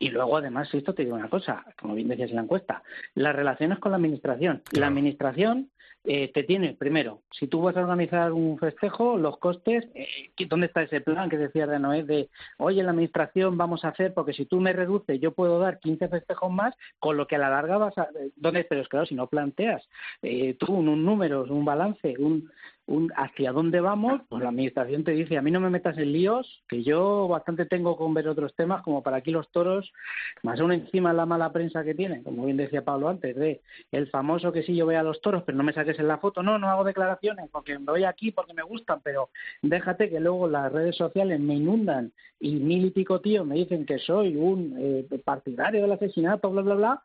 Y 0.00 0.08
luego, 0.08 0.38
además, 0.38 0.72
esto 0.74 0.94
te 0.94 1.04
digo 1.04 1.14
una 1.14 1.28
cosa, 1.28 1.62
como 1.78 1.94
bien 1.94 2.08
decías 2.08 2.30
en 2.30 2.36
la 2.36 2.42
encuesta, 2.42 2.82
las 3.14 3.36
relaciones 3.36 3.78
con 3.78 3.92
la 3.92 3.96
administración. 3.98 4.62
La 4.72 4.86
administración 4.88 5.70
eh, 6.04 6.32
te 6.32 6.44
tiene, 6.44 6.72
primero, 6.72 7.20
si 7.30 7.46
tú 7.46 7.60
vas 7.60 7.76
a 7.76 7.82
organizar 7.82 8.32
un 8.32 8.58
festejo, 8.58 9.18
los 9.18 9.36
costes, 9.36 9.86
eh, 9.94 10.06
¿qué- 10.34 10.46
¿dónde 10.46 10.68
está 10.68 10.80
ese 10.80 11.02
plan 11.02 11.28
que 11.28 11.36
decías 11.36 11.68
de 11.68 11.78
Noé? 11.78 12.04
De, 12.04 12.30
oye, 12.56 12.82
la 12.82 12.92
administración 12.92 13.58
vamos 13.58 13.84
a 13.84 13.88
hacer, 13.88 14.14
porque 14.14 14.32
si 14.32 14.46
tú 14.46 14.58
me 14.60 14.72
reduces, 14.72 15.20
yo 15.20 15.32
puedo 15.32 15.58
dar 15.58 15.78
15 15.78 16.08
festejos 16.08 16.50
más, 16.50 16.74
con 16.98 17.18
lo 17.18 17.26
que 17.26 17.36
a 17.36 17.38
la 17.38 17.50
larga 17.50 17.76
vas 17.76 17.98
a... 17.98 18.04
eh, 18.18 18.30
¿Dónde? 18.36 18.64
Pero 18.64 18.80
es 18.80 18.88
claro, 18.88 19.04
si 19.04 19.14
no 19.14 19.26
planteas 19.26 19.86
eh, 20.22 20.54
tú 20.54 20.72
un, 20.72 20.88
un 20.88 21.04
número, 21.04 21.44
un 21.44 21.66
balance, 21.66 22.14
un, 22.18 22.50
un 22.90 23.12
hacia 23.16 23.52
dónde 23.52 23.80
vamos, 23.80 24.20
pues 24.28 24.42
la 24.42 24.48
administración 24.48 25.04
te 25.04 25.12
dice, 25.12 25.38
a 25.38 25.42
mí 25.42 25.52
no 25.52 25.60
me 25.60 25.70
metas 25.70 25.96
en 25.96 26.12
líos, 26.12 26.62
que 26.68 26.82
yo 26.82 27.28
bastante 27.28 27.64
tengo 27.64 27.96
con 27.96 28.12
ver 28.14 28.28
otros 28.28 28.54
temas, 28.56 28.82
como 28.82 29.02
para 29.02 29.18
aquí 29.18 29.30
los 29.30 29.48
toros, 29.52 29.92
más 30.42 30.60
aún 30.60 30.72
encima 30.72 31.12
la 31.12 31.24
mala 31.24 31.52
prensa 31.52 31.84
que 31.84 31.94
tienen, 31.94 32.24
como 32.24 32.44
bien 32.44 32.56
decía 32.56 32.84
Pablo 32.84 33.08
antes, 33.08 33.36
de 33.36 33.60
el 33.92 34.08
famoso 34.08 34.50
que 34.50 34.64
sí 34.64 34.74
yo 34.74 34.86
veo 34.86 34.98
a 34.98 35.04
los 35.04 35.20
toros, 35.20 35.44
pero 35.44 35.56
no 35.56 35.62
me 35.62 35.72
saques 35.72 36.00
en 36.00 36.08
la 36.08 36.18
foto, 36.18 36.42
no, 36.42 36.58
no 36.58 36.68
hago 36.68 36.82
declaraciones, 36.82 37.48
porque 37.52 37.78
me 37.78 37.92
voy 37.92 38.02
aquí 38.02 38.32
porque 38.32 38.54
me 38.54 38.62
gustan, 38.62 39.00
pero 39.04 39.30
déjate 39.62 40.10
que 40.10 40.18
luego 40.18 40.48
las 40.48 40.72
redes 40.72 40.96
sociales 40.96 41.38
me 41.38 41.54
inundan 41.54 42.12
y 42.40 42.56
mil 42.56 42.86
y 42.86 42.90
pico 42.90 43.20
tíos 43.20 43.46
me 43.46 43.54
dicen 43.54 43.86
que 43.86 43.98
soy 43.98 44.34
un 44.34 44.74
eh, 44.78 45.06
partidario 45.24 45.82
del 45.82 45.92
asesinato, 45.92 46.50
bla, 46.50 46.62
bla, 46.62 46.74
bla, 46.74 47.02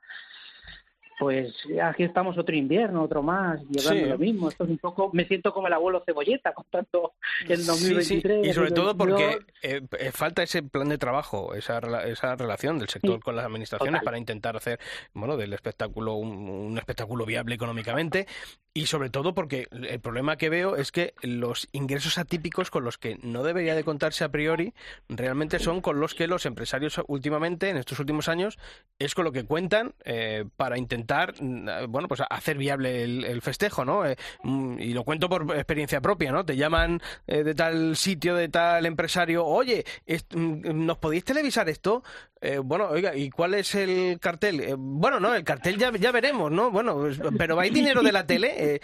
pues 1.20 1.54
aquí 1.82 2.04
estamos 2.04 2.38
otro 2.38 2.56
invierno, 2.56 3.04
otro 3.04 3.24
más, 3.24 3.60
llevando 3.70 4.04
Sí. 4.06 4.10
lo 4.10 4.18
mismo. 4.18 4.50
Esto 4.50 4.64
es 4.66 4.70
un 4.70 4.78
poco, 4.78 5.10
me 5.14 5.26
siento 5.26 5.54
como 5.54 5.68
el 5.68 5.74
abuelo 5.74 6.04
cebolleta 6.06 6.54
contando 6.56 7.14
el 7.48 7.58
Sí, 7.60 7.66
2023. 7.68 8.44
sí, 8.44 8.50
Y 8.50 8.54
sobre 8.54 8.72
todo 8.72 8.98
porque 8.98 9.24
2022. 9.24 9.46
eh, 9.64 9.82
eh, 10.08 10.12
falta 10.12 10.44
ese 10.44 10.64
plan 10.64 10.90
de 10.90 10.98
trabajo, 10.98 11.54
esa, 11.54 11.80
esa 12.06 12.36
relación 12.36 12.80
del 12.80 12.90
sector 12.90 13.16
Sí, 13.16 13.22
con 13.22 13.36
las 13.36 13.46
administraciones 13.46 13.94
total. 13.94 14.06
para 14.06 14.18
intentar 14.18 14.58
hacer 14.58 14.80
bueno 15.14 15.38
del 15.38 15.54
espectáculo 15.54 16.16
un, 16.16 16.50
un 16.50 16.78
espectáculo 16.78 17.26
viable 17.26 17.56
económicamente 17.56 18.28
y 18.74 18.88
sobre 18.88 19.10
todo 19.10 19.34
porque 19.34 19.68
el 19.72 20.02
problema 20.02 20.36
que 20.36 20.50
veo 20.50 20.76
es 20.76 20.92
que 20.92 21.14
los 21.22 21.70
ingresos 21.72 22.18
atípicos 22.18 22.70
con 22.70 22.84
los 22.84 22.98
que 22.98 23.18
no 23.24 23.42
debería 23.44 23.74
de 23.74 23.86
contarse 23.86 24.26
a 24.26 24.30
priori 24.30 24.74
realmente 25.08 25.60
son 25.60 25.80
con 25.80 26.02
los 26.02 26.14
que 26.14 26.28
los 26.28 26.46
empresarios 26.46 27.00
últimamente 27.08 27.70
en 27.70 27.78
estos 27.78 28.00
últimos 28.02 28.28
años 28.28 28.58
es 29.00 29.16
con 29.16 29.24
lo 29.24 29.32
que 29.32 29.46
cuentan 29.46 29.94
eh, 30.04 30.44
para 30.58 30.78
intentar 30.78 31.05
mm, 31.40 31.68
bueno 31.90 32.08
pues 32.08 32.22
hacer 32.30 32.58
viable 32.58 33.04
el, 33.04 33.24
el 33.26 33.42
festejo 33.42 33.86
no 33.86 34.06
Eh, 34.06 34.16
mm, 34.44 34.80
y 34.80 34.94
lo 34.94 35.04
cuento 35.04 35.30
por 35.30 35.44
experiencia 35.56 36.02
propia 36.02 36.32
no 36.32 36.46
te 36.46 36.56
llaman 36.58 37.02
eh, 37.28 37.44
de 37.44 37.56
tal 37.56 37.96
sitio 37.96 38.36
de 38.36 38.50
tal 38.50 38.86
empresario 38.86 39.46
oye 39.46 39.86
mm, 40.34 40.86
nos 40.86 40.98
podéis 40.98 41.24
televisar 41.24 41.70
esto 41.70 42.04
Eh, 42.42 42.60
bueno 42.60 42.90
oiga 42.90 43.16
y 43.16 43.30
cuál 43.32 43.54
es 43.56 43.74
el 43.76 44.20
cartel 44.20 44.60
Eh, 44.60 44.76
bueno 44.78 45.20
no 45.20 45.34
el 45.34 45.44
cartel 45.44 45.78
ya 45.78 45.92
ya 45.98 46.12
veremos 46.12 46.52
no 46.52 46.70
bueno 46.70 46.96
pues, 46.96 47.20
pero 47.38 47.60
hay 47.60 47.70
dinero 47.72 48.02
de 48.04 48.12
la 48.12 48.26
tele 48.28 48.50
Eh, 48.58 48.80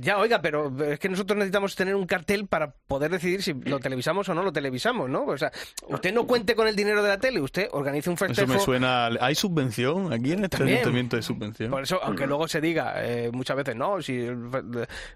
ya 0.00 0.16
oiga 0.18 0.40
pero 0.40 0.72
es 0.84 0.98
que 0.98 1.08
nosotros 1.08 1.36
necesitamos 1.36 1.74
tener 1.76 1.94
un 1.94 2.06
cartel 2.06 2.46
para 2.46 2.72
poder 2.86 3.10
decidir 3.10 3.42
si 3.42 3.52
lo 3.54 3.80
televisamos 3.80 4.28
o 4.28 4.34
no 4.34 4.42
lo 4.42 4.52
televisamos 4.52 5.10
no 5.10 5.24
o 5.26 5.36
sea 5.36 5.50
usted 5.88 6.12
no 6.14 6.26
cuente 6.26 6.54
con 6.54 6.66
el 6.68 6.76
dinero 6.76 7.02
de 7.02 7.08
la 7.08 7.18
tele 7.18 7.40
usted 7.40 7.68
organice 7.72 8.08
un 8.08 8.14
Eso 8.16 8.26
festejo 8.26 8.52
me 8.52 8.58
suena... 8.60 9.06
¿Hay 9.20 9.34
subvención? 9.34 10.12
¿Aquí 10.12 10.32
en 10.32 10.44
este 10.44 10.56
También. 10.58 10.78
ayuntamiento 10.78 11.16
hay 11.16 11.22
subvención? 11.22 11.61
Por 11.70 11.82
eso, 11.82 12.00
aunque 12.02 12.26
luego 12.26 12.48
se 12.48 12.60
diga 12.60 12.94
eh, 13.04 13.30
muchas 13.32 13.56
veces, 13.56 13.76
no, 13.76 14.00
si, 14.02 14.28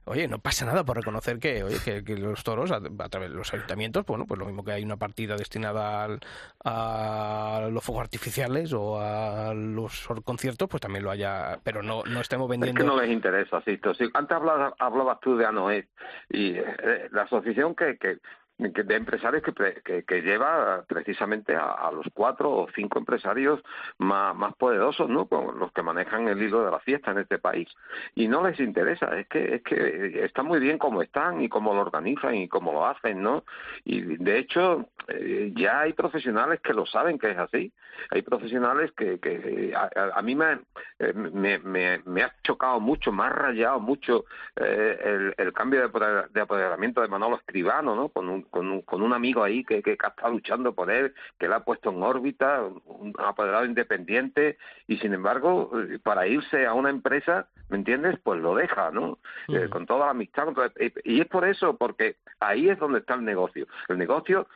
oye, 0.04 0.28
no 0.28 0.38
pasa 0.38 0.64
nada 0.66 0.84
por 0.84 0.96
reconocer 0.96 1.38
que, 1.38 1.62
oye, 1.62 1.76
que, 1.84 2.04
que 2.04 2.16
los 2.16 2.42
toros, 2.44 2.70
a, 2.72 2.76
a 2.76 3.08
través 3.08 3.30
de 3.30 3.36
los 3.36 3.52
ayuntamientos, 3.54 4.04
bueno, 4.06 4.26
pues 4.26 4.38
lo 4.38 4.46
mismo 4.46 4.64
que 4.64 4.72
hay 4.72 4.84
una 4.84 4.96
partida 4.96 5.36
destinada 5.36 6.04
al- 6.04 6.20
a 6.64 7.68
los 7.70 7.84
fuegos 7.84 8.02
artificiales 8.02 8.72
o 8.72 9.00
a 9.00 9.54
los 9.54 10.06
conciertos, 10.24 10.68
pues 10.68 10.80
también 10.80 11.04
lo 11.04 11.10
haya, 11.10 11.58
pero 11.62 11.82
no, 11.82 12.02
no 12.04 12.20
estemos 12.20 12.46
Es 12.46 12.50
vendiendo. 12.50 12.80
que 12.80 12.86
no 12.86 13.00
les 13.00 13.10
interesa, 13.10 13.60
Sisto. 13.62 13.92
Antes 14.14 14.36
hablabas, 14.36 14.74
hablabas 14.78 15.20
tú 15.20 15.36
de 15.36 15.46
ANOED 15.46 15.84
y 16.30 16.56
eh, 16.56 17.08
la 17.12 17.22
asociación 17.22 17.74
que, 17.74 17.96
que, 17.98 18.18
de 18.58 18.94
empresarios 18.94 19.42
que, 19.42 20.04
que, 20.06 20.22
lleva 20.22 20.82
precisamente 20.88 21.54
a, 21.54 21.90
los 21.92 22.06
cuatro 22.14 22.50
o 22.50 22.68
cinco 22.74 22.98
empresarios 22.98 23.60
más, 23.98 24.34
más 24.34 24.54
poderosos, 24.54 25.10
¿no? 25.10 25.28
los 25.58 25.72
que 25.72 25.82
manejan 25.82 26.26
el 26.28 26.42
hilo 26.42 26.64
de 26.64 26.70
la 26.70 26.80
fiesta 26.80 27.10
en 27.10 27.18
este 27.18 27.38
país. 27.38 27.68
Y 28.14 28.28
no 28.28 28.46
les 28.46 28.58
interesa, 28.58 29.18
es 29.18 29.28
que, 29.28 29.56
es 29.56 29.62
que 29.62 30.24
están 30.24 30.46
muy 30.46 30.58
bien 30.58 30.78
como 30.78 31.02
están 31.02 31.42
y 31.42 31.48
cómo 31.48 31.74
lo 31.74 31.82
organizan 31.82 32.34
y 32.34 32.48
cómo 32.48 32.72
lo 32.72 32.86
hacen, 32.86 33.22
¿no? 33.22 33.44
Y 33.84 34.00
de 34.16 34.38
hecho, 34.38 34.88
eh, 35.08 35.52
ya 35.54 35.80
hay 35.80 35.92
profesionales 35.92 36.60
que 36.60 36.72
lo 36.72 36.86
saben 36.86 37.18
que 37.18 37.30
es 37.30 37.38
así. 37.38 37.72
Hay 38.10 38.22
profesionales 38.22 38.92
que, 38.92 39.18
que 39.18 39.74
a, 39.74 40.22
mí 40.22 40.36
eh, 40.98 41.12
me, 41.14 41.58
me, 41.58 41.98
me, 42.04 42.22
ha 42.22 42.34
chocado 42.42 42.80
mucho, 42.80 43.12
me 43.12 43.24
ha 43.24 43.30
rayado 43.30 43.80
mucho 43.80 44.24
eh, 44.56 44.98
el, 45.02 45.34
el, 45.36 45.52
cambio 45.52 45.88
de, 45.88 46.24
de 46.30 46.40
apoderamiento 46.40 47.00
de 47.00 47.08
Manolo 47.08 47.36
Escribano, 47.36 47.96
¿no? 47.96 48.08
Con 48.08 48.28
un, 48.28 48.45
con 48.50 48.70
un, 48.70 48.82
con 48.82 49.02
un 49.02 49.12
amigo 49.12 49.42
ahí 49.42 49.64
que, 49.64 49.82
que, 49.82 49.92
está 49.92 50.28
luchando 50.28 50.74
por 50.74 50.90
él, 50.90 51.14
que 51.38 51.48
le 51.48 51.54
ha 51.54 51.60
puesto 51.60 51.90
en 51.90 52.02
órbita, 52.02 52.62
un 52.62 53.12
apoderado 53.18 53.64
independiente, 53.64 54.58
y 54.86 54.98
sin 54.98 55.14
embargo, 55.14 55.70
eh, 55.80 55.98
para 56.02 56.26
irse 56.26 56.66
a 56.66 56.74
una 56.74 56.90
empresa, 56.90 57.48
¿me 57.68 57.76
entiendes? 57.76 58.18
Pues 58.22 58.40
lo 58.40 58.54
deja, 58.54 58.90
¿no? 58.90 59.18
Eh, 59.48 59.68
con 59.70 59.86
toda 59.86 60.06
la 60.06 60.10
amistad. 60.12 60.48
y 61.04 61.20
es 61.20 61.26
por 61.26 61.46
eso, 61.46 61.76
porque 61.76 62.16
ahí 62.40 62.68
es 62.68 62.78
donde 62.78 63.00
está 63.00 63.14
el 63.14 63.24
negocio. 63.24 63.66
El 63.88 63.98
negocio 63.98 64.46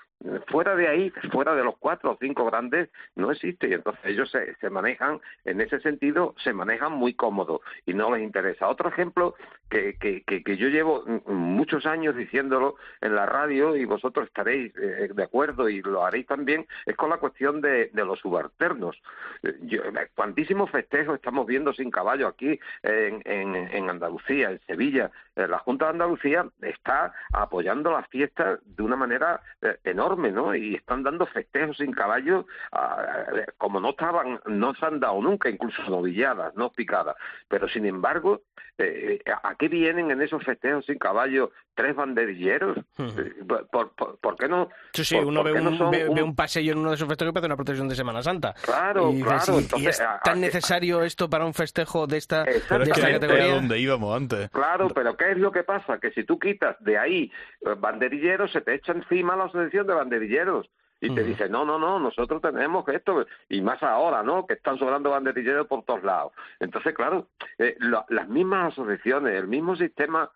fuera 0.48 0.76
de 0.76 0.88
ahí, 0.88 1.10
fuera 1.32 1.54
de 1.54 1.64
los 1.64 1.76
cuatro 1.78 2.12
o 2.12 2.18
cinco 2.20 2.44
grandes, 2.44 2.88
no 3.16 3.30
existe. 3.30 3.68
Y 3.68 3.72
entonces 3.72 4.04
ellos 4.04 4.30
se, 4.30 4.54
se 4.56 4.70
manejan, 4.70 5.20
en 5.44 5.60
ese 5.60 5.80
sentido, 5.80 6.34
se 6.42 6.52
manejan 6.52 6.92
muy 6.92 7.14
cómodos 7.14 7.60
y 7.86 7.94
no 7.94 8.14
les 8.14 8.22
interesa. 8.22 8.68
Otro 8.68 8.88
ejemplo 8.88 9.34
que, 9.68 9.96
que, 9.98 10.22
que, 10.24 10.56
yo 10.56 10.68
llevo 10.68 11.04
muchos 11.26 11.86
años 11.86 12.16
diciéndolo 12.16 12.76
en 13.00 13.14
la 13.14 13.26
radio 13.26 13.76
y 13.76 13.84
vosotros 13.84 14.26
estaréis 14.26 14.72
eh, 14.76 15.08
de 15.14 15.22
acuerdo 15.22 15.68
y 15.68 15.80
lo 15.80 16.04
haréis 16.04 16.26
también, 16.26 16.66
es 16.86 16.96
con 16.96 17.10
la 17.10 17.18
cuestión 17.18 17.60
de, 17.60 17.86
de 17.92 18.04
los 18.04 18.18
subalternos. 18.18 19.00
Eh, 19.42 19.56
yo, 19.62 19.82
cuantísimos 20.14 20.70
festejos 20.70 21.14
estamos 21.14 21.46
viendo 21.46 21.72
sin 21.72 21.90
caballo 21.90 22.28
aquí 22.28 22.58
en, 22.82 23.22
en 23.24 23.90
Andalucía, 23.90 24.50
en 24.50 24.60
Sevilla. 24.66 25.10
Eh, 25.40 25.48
la 25.48 25.58
Junta 25.58 25.86
de 25.86 25.90
Andalucía 25.92 26.46
está 26.62 27.12
apoyando 27.32 27.90
las 27.92 28.06
fiestas 28.08 28.60
de 28.64 28.82
una 28.82 28.96
manera 28.96 29.40
enorme 29.84 30.30
¿no? 30.32 30.54
Y 30.54 30.74
están 30.74 31.02
dando 31.02 31.26
festejos 31.26 31.76
sin 31.76 31.92
caballo, 31.92 32.46
como 33.58 33.80
no 33.80 33.90
estaban, 33.90 34.40
no 34.46 34.74
se 34.74 34.86
han 34.86 35.00
dado 35.00 35.20
nunca, 35.20 35.48
incluso 35.48 35.82
novilladas, 35.88 36.54
no 36.56 36.70
picadas. 36.70 37.16
Pero 37.48 37.68
sin 37.68 37.86
embargo, 37.86 38.42
eh, 38.82 39.20
¿a 39.42 39.54
qué 39.56 39.68
vienen 39.68 40.10
en 40.10 40.22
esos 40.22 40.42
festejos 40.42 40.86
sin 40.86 40.98
caballo 40.98 41.52
tres 41.74 41.94
banderilleros? 41.94 42.78
Eh, 42.98 43.34
¿Por, 43.70 44.36
qué 44.38 44.48
no? 44.48 44.68
Sí, 44.94 45.04
sí, 45.04 45.16
uno 45.16 45.42
ve, 45.42 45.52
un, 45.52 46.34
paseo 46.34 46.72
en 46.72 46.78
uno 46.78 46.90
de 46.90 46.96
esos 46.96 47.08
festejos 47.08 47.30
y 47.30 47.34
parece 47.34 47.46
una 47.46 47.56
procesión 47.56 47.88
de 47.88 47.94
Semana 47.94 48.22
Santa. 48.22 48.54
Claro, 48.62 49.12
claro. 49.22 49.58
es 49.58 50.02
tan 50.24 50.40
necesario 50.40 51.02
esto 51.02 51.28
para 51.28 51.44
un 51.44 51.52
festejo 51.52 52.06
de 52.06 52.16
esta, 52.16 52.44
de 52.44 52.56
esta 52.56 52.78
categoría? 52.78 53.54
donde 53.54 53.78
íbamos 53.78 54.16
antes. 54.16 54.48
Claro, 54.50 54.88
pero 54.88 55.16
¿qué 55.16 55.29
es 55.30 55.38
lo 55.38 55.52
que 55.52 55.62
pasa? 55.62 55.98
Que 55.98 56.10
si 56.12 56.24
tú 56.24 56.38
quitas 56.38 56.76
de 56.80 56.98
ahí 56.98 57.32
eh, 57.60 57.74
banderilleros, 57.78 58.52
se 58.52 58.60
te 58.60 58.74
echa 58.74 58.92
encima 58.92 59.36
la 59.36 59.44
asociación 59.44 59.86
de 59.86 59.94
banderilleros 59.94 60.70
y 61.00 61.14
te 61.14 61.24
dice, 61.24 61.48
no, 61.48 61.64
no, 61.64 61.78
no, 61.78 61.98
nosotros 61.98 62.42
tenemos 62.42 62.86
esto, 62.88 63.26
y 63.48 63.62
más 63.62 63.82
ahora, 63.82 64.22
¿no? 64.22 64.46
Que 64.46 64.54
están 64.54 64.78
sobrando 64.78 65.10
banderilleros 65.10 65.66
por 65.66 65.82
todos 65.84 66.02
lados. 66.02 66.32
Entonces, 66.58 66.94
claro, 66.94 67.28
eh, 67.56 67.74
las 67.80 68.28
mismas 68.28 68.74
asociaciones, 68.74 69.34
el 69.34 69.48
mismo 69.48 69.76
sistema 69.76 70.30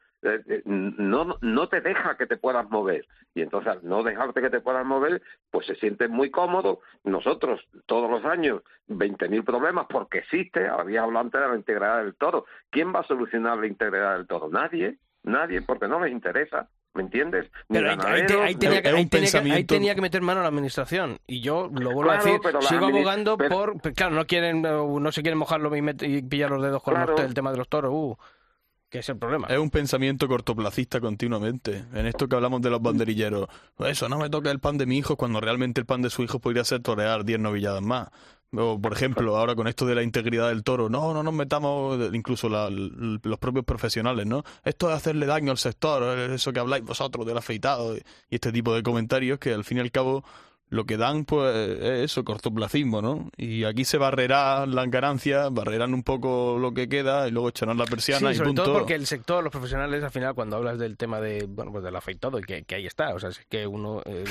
no, 0.64 1.36
no 1.40 1.68
te 1.68 1.80
deja 1.80 2.16
que 2.16 2.26
te 2.26 2.36
puedas 2.36 2.68
mover. 2.70 3.06
Y 3.34 3.42
entonces, 3.42 3.72
al 3.72 3.80
no 3.82 4.02
dejarte 4.02 4.40
que 4.40 4.50
te 4.50 4.60
puedas 4.60 4.86
mover, 4.86 5.22
pues 5.50 5.66
se 5.66 5.74
siente 5.76 6.08
muy 6.08 6.30
cómodo. 6.30 6.80
Nosotros, 7.02 7.60
todos 7.86 8.10
los 8.10 8.24
años, 8.24 8.62
20.000 8.88 9.44
problemas 9.44 9.86
porque 9.88 10.18
existe, 10.18 10.68
había 10.68 11.02
hablado 11.02 11.26
antes 11.26 11.40
de 11.40 11.48
la 11.48 11.56
integridad 11.56 11.98
del 11.98 12.14
toro. 12.14 12.46
¿Quién 12.70 12.94
va 12.94 13.00
a 13.00 13.06
solucionar 13.06 13.58
la 13.58 13.66
integridad 13.66 14.16
del 14.16 14.26
toro? 14.26 14.48
Nadie, 14.48 14.98
nadie, 15.24 15.62
porque 15.62 15.88
no 15.88 16.00
les 16.00 16.12
interesa. 16.12 16.68
¿Me 16.94 17.02
entiendes? 17.02 17.50
Pero 17.66 17.90
ahí, 17.90 18.54
tenía, 18.56 18.80
que, 18.80 20.00
meter 20.00 20.22
mano 20.22 20.38
a 20.38 20.42
la 20.44 20.48
administración. 20.48 21.18
Y 21.26 21.40
yo 21.40 21.68
lo 21.72 21.90
vuelvo 21.90 22.12
a 22.12 22.18
decir, 22.18 22.38
sigo 22.60 22.86
abogando 22.86 23.36
por... 23.36 23.80
Claro, 23.94 24.14
no 24.14 24.26
quieren 24.26 24.62
no 24.62 25.10
se 25.10 25.22
quieren 25.22 25.38
mojarlo 25.38 25.74
y, 25.74 26.22
pillar 26.22 26.50
los 26.50 26.62
dedos 26.62 26.84
con 26.84 26.94
el 27.18 27.34
tema 27.34 27.50
de 27.50 27.56
los 27.56 27.68
toros. 27.68 27.90
Uh, 27.92 28.16
es 28.98 29.08
el 29.08 29.16
problema. 29.16 29.46
Es 29.48 29.58
un 29.58 29.70
pensamiento 29.70 30.28
cortoplacista 30.28 31.00
continuamente. 31.00 31.84
En 31.92 32.06
esto 32.06 32.28
que 32.28 32.36
hablamos 32.36 32.62
de 32.62 32.70
los 32.70 32.80
banderilleros. 32.80 33.48
Pues 33.76 33.92
eso, 33.92 34.08
no 34.08 34.18
me 34.18 34.30
toca 34.30 34.50
el 34.50 34.60
pan 34.60 34.78
de 34.78 34.86
mi 34.86 34.98
hijo 34.98 35.16
cuando 35.16 35.40
realmente 35.40 35.80
el 35.80 35.86
pan 35.86 36.02
de 36.02 36.10
su 36.10 36.22
hijo 36.22 36.38
podría 36.38 36.64
ser 36.64 36.80
torear 36.80 37.24
10 37.24 37.40
novilladas 37.40 37.82
más. 37.82 38.08
O, 38.56 38.80
por 38.80 38.92
ejemplo, 38.92 39.36
ahora 39.36 39.54
con 39.54 39.66
esto 39.66 39.86
de 39.86 39.94
la 39.94 40.02
integridad 40.02 40.48
del 40.48 40.62
toro, 40.62 40.88
no, 40.88 41.12
no 41.12 41.22
nos 41.22 41.34
metamos, 41.34 41.98
incluso 42.12 42.48
los 42.48 43.38
propios 43.38 43.64
profesionales, 43.64 44.26
¿no? 44.26 44.44
Esto 44.62 44.90
es 44.90 44.96
hacerle 44.96 45.26
daño 45.26 45.50
al 45.50 45.58
sector, 45.58 46.18
eso 46.30 46.52
que 46.52 46.60
habláis 46.60 46.84
vosotros 46.84 47.26
del 47.26 47.36
afeitado 47.36 47.96
y 47.96 48.02
este 48.30 48.52
tipo 48.52 48.74
de 48.74 48.82
comentarios 48.82 49.38
que 49.38 49.52
al 49.52 49.64
fin 49.64 49.78
y 49.78 49.80
al 49.80 49.90
cabo 49.90 50.24
lo 50.70 50.86
que 50.86 50.96
dan, 50.96 51.24
pues, 51.24 51.54
es 51.54 52.10
eso, 52.10 52.24
cortoplacismo, 52.24 53.02
¿no? 53.02 53.30
Y 53.36 53.64
aquí 53.64 53.84
se 53.84 53.98
barrerán 53.98 54.74
las 54.74 54.90
ganancias, 54.90 55.52
barrerán 55.52 55.94
un 55.94 56.02
poco 56.02 56.58
lo 56.58 56.72
que 56.72 56.88
queda 56.88 57.28
y 57.28 57.30
luego 57.30 57.50
echarán 57.50 57.78
la 57.78 57.84
persiana 57.84 58.32
sí, 58.32 58.38
sobre 58.38 58.54
todo 58.54 58.72
porque 58.72 58.94
el 58.94 59.06
sector, 59.06 59.44
los 59.44 59.52
profesionales, 59.52 60.02
al 60.02 60.10
final, 60.10 60.34
cuando 60.34 60.56
hablas 60.56 60.78
del 60.78 60.96
tema 60.96 61.20
de, 61.20 61.46
bueno, 61.48 61.70
pues 61.70 61.84
del 61.84 61.94
afeitado, 61.94 62.38
y 62.38 62.42
que, 62.42 62.74
ahí 62.74 62.86
está, 62.86 63.14
o 63.14 63.20
sea, 63.20 63.30
es 63.30 63.44
que 63.48 63.66
uno 63.66 64.02
eh, 64.04 64.24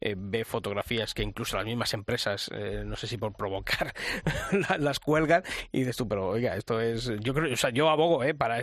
eh, 0.00 0.14
ve 0.16 0.44
fotografías 0.44 1.14
que 1.14 1.22
incluso 1.22 1.56
las 1.56 1.66
mismas 1.66 1.92
empresas, 1.94 2.50
eh, 2.54 2.82
no 2.84 2.96
sé 2.96 3.06
si 3.06 3.16
por 3.16 3.32
provocar, 3.32 3.92
las 4.78 5.00
cuelgan 5.00 5.42
y 5.72 5.80
dices 5.80 5.96
tú, 5.96 6.06
pero 6.06 6.28
oiga, 6.28 6.54
esto 6.54 6.80
es, 6.80 7.10
yo 7.20 7.34
creo, 7.34 7.52
o 7.52 7.56
sea, 7.56 7.70
yo 7.70 7.88
abogo, 7.88 8.22
¿eh? 8.22 8.34
Para 8.34 8.62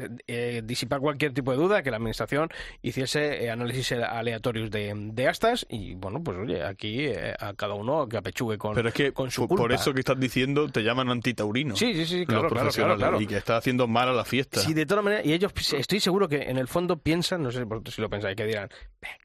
disipar 0.64 1.00
cualquier 1.00 1.34
tipo 1.34 1.52
de 1.52 1.58
duda, 1.58 1.84
que 1.84 1.92
la 1.92 1.98
administración 1.98 2.50
hiciese 2.82 3.50
análisis 3.50 3.92
aleatorios 3.92 4.72
de, 4.72 4.94
de 4.96 5.28
astas 5.28 5.66
y, 5.70 5.96
bueno, 5.96 6.24
pues 6.24 6.38
oye, 6.38 6.64
aquí 6.64 7.08
a 7.40 7.54
cada 7.54 7.74
uno 7.74 8.08
que 8.08 8.18
apechugue 8.18 8.58
con, 8.58 8.76
Pero 8.76 8.90
es 8.90 8.94
que 8.94 9.12
con 9.12 9.32
su 9.32 9.48
por, 9.48 9.58
por 9.58 9.72
eso 9.72 9.94
que 9.94 10.00
estás 10.00 10.20
diciendo 10.20 10.70
te 10.70 10.82
llaman 10.82 11.10
antitaurino. 11.10 11.76
Sí, 11.76 11.94
sí, 11.94 12.06
sí, 12.06 12.26
claro, 12.26 12.50
claro, 12.50 13.22
Y 13.22 13.28
que 13.28 13.38
está 13.38 13.58
haciendo 13.58 13.88
mal 13.88 14.10
a 14.10 14.14
la 14.14 14.26
fiesta. 14.26 14.60
Sí, 14.60 14.74
de 14.74 14.86
todas 14.86 15.04
maneras, 15.04 15.26
y 15.26 15.34
ellos 15.34 15.52
estoy 15.74 16.00
seguro 16.00 16.28
que 16.28 16.44
en 16.44 16.58
el 16.58 16.68
fondo 16.68 16.98
piensan, 16.98 17.44
no 17.44 17.52
sé 17.52 17.66
si 17.92 18.02
lo 18.02 18.10
pensáis, 18.10 18.36
que 18.36 18.46
dirán, 18.46 18.70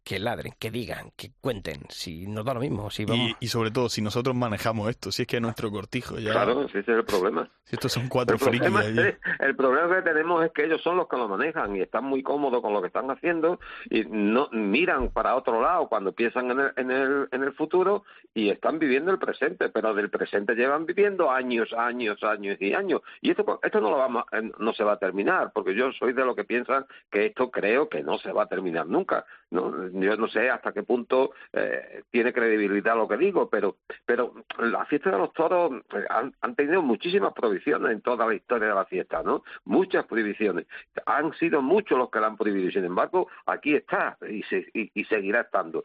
que 0.05 0.19
ladren, 0.19 0.55
que 0.59 0.71
digan, 0.71 1.13
que 1.17 1.33
cuenten, 1.41 1.83
si 1.89 2.27
nos 2.27 2.45
da 2.45 2.55
lo 2.55 2.61
mismo. 2.61 2.91
Si 2.91 3.05
vamos... 3.05 3.33
y, 3.41 3.49
sobre 3.49 3.71
todo, 3.71 3.89
si 3.89 4.03
nosotros 4.03 4.35
manejamos 4.35 4.89
esto, 4.89 5.13
si 5.13 5.23
es 5.23 5.29
que 5.29 5.37
es 5.37 5.43
nuestro 5.43 5.71
cortijo. 5.71 6.19
Ya... 6.19 6.33
Claro, 6.33 6.69
si 6.69 6.79
ese 6.79 6.93
es 6.93 6.99
el 6.99 7.05
problema. 7.05 7.49
Si 7.65 7.77
estos 7.77 7.93
son 7.93 8.09
cuatro 8.09 8.35
el 8.35 8.41
frikis. 8.41 8.69
el 9.39 9.57
problema 9.57 9.97
que 9.97 10.03
tenemos 10.03 10.45
es 10.45 10.53
que 10.53 10.65
ellos 10.65 10.83
son 10.83 10.97
los 10.97 11.09
que 11.09 11.17
lo 11.17 11.29
manejan 11.29 11.77
y 11.77 11.81
están 11.81 12.05
muy 12.05 12.23
cómodos 12.23 12.61
con 12.61 12.73
lo 12.73 12.81
que 12.81 12.89
están 12.89 13.11
haciendo 13.11 13.61
y 13.89 14.05
no 14.05 14.49
miran 14.51 15.11
para 15.11 15.37
otro 15.37 15.63
lado 15.63 15.89
cuando 15.89 16.13
piensan 16.13 16.51
en 16.51 16.61
el, 16.61 16.73
en 16.77 16.91
el, 16.91 17.29
en 17.31 17.43
el 17.45 17.53
futuro 17.53 18.05
y 18.35 18.51
están 18.51 18.79
viviendo 18.79 19.11
el 19.11 19.19
presente, 19.19 19.69
pero 19.69 19.95
del 19.95 20.11
presente 20.11 20.55
llevan 20.55 20.87
viviendo 20.87 21.31
años, 21.31 21.73
años, 21.73 22.23
años 22.23 22.57
y 22.61 22.75
años. 22.75 23.03
Y 23.21 23.31
esto, 23.31 23.61
esto 23.63 23.81
no, 23.81 23.91
lo 23.91 23.99
vamos, 23.99 24.25
no 24.59 24.73
se 24.73 24.85
va 24.85 24.93
a 24.93 24.99
terminar, 24.99 25.53
porque 25.55 25.75
yo 25.75 25.93
soy 25.93 26.13
de 26.13 26.25
lo 26.25 26.35
que 26.35 26.45
piensan 26.45 26.87
que 27.11 27.27
esto 27.27 27.51
creo 27.51 27.89
que 27.89 28.03
no 28.03 28.19
se 28.19 28.33
va 28.33 28.45
a 28.45 28.49
terminar 28.49 28.87
nunca. 28.87 29.25
¿No? 29.51 29.89
Yo 29.91 30.17
no 30.17 30.29
sé 30.29 30.51
hasta 30.51 30.73
qué 30.73 30.83
punto 30.83 31.33
eh, 31.53 32.03
tiene 32.11 32.33
credibilidad 32.33 32.97
lo 32.97 33.09
que 33.09 33.17
digo, 33.17 33.49
pero, 33.49 33.77
pero 34.07 34.35
la 34.59 34.85
fiesta 34.87 35.11
de 35.11 35.19
los 35.19 35.33
toros 35.33 35.73
eh, 35.95 36.05
han, 36.09 36.35
han, 36.41 36.55
tenido 36.55 36.83
muchísimas 36.83 37.33
prohibiciones 37.33 37.93
en 37.93 38.01
toda 38.01 38.27
la 38.27 38.35
historia 38.35 38.69
de 38.69 38.75
la 38.75 38.85
fiesta, 38.85 39.23
¿no? 39.23 39.43
Muchas 39.65 40.07
prohibiciones. 40.07 40.67
Han 41.07 41.33
sido 41.35 41.63
muchos 41.63 41.99
los 41.99 42.11
que 42.11 42.21
la 42.21 42.29
han 42.29 42.37
prohibido, 42.37 42.71
sin 42.71 42.85
embargo, 42.85 43.29
aquí 43.47 43.75
está 43.75 44.17
y, 44.29 44.43
se, 44.45 44.67
y 44.73 45.05
seguirá 45.05 45.43
estando 45.43 45.83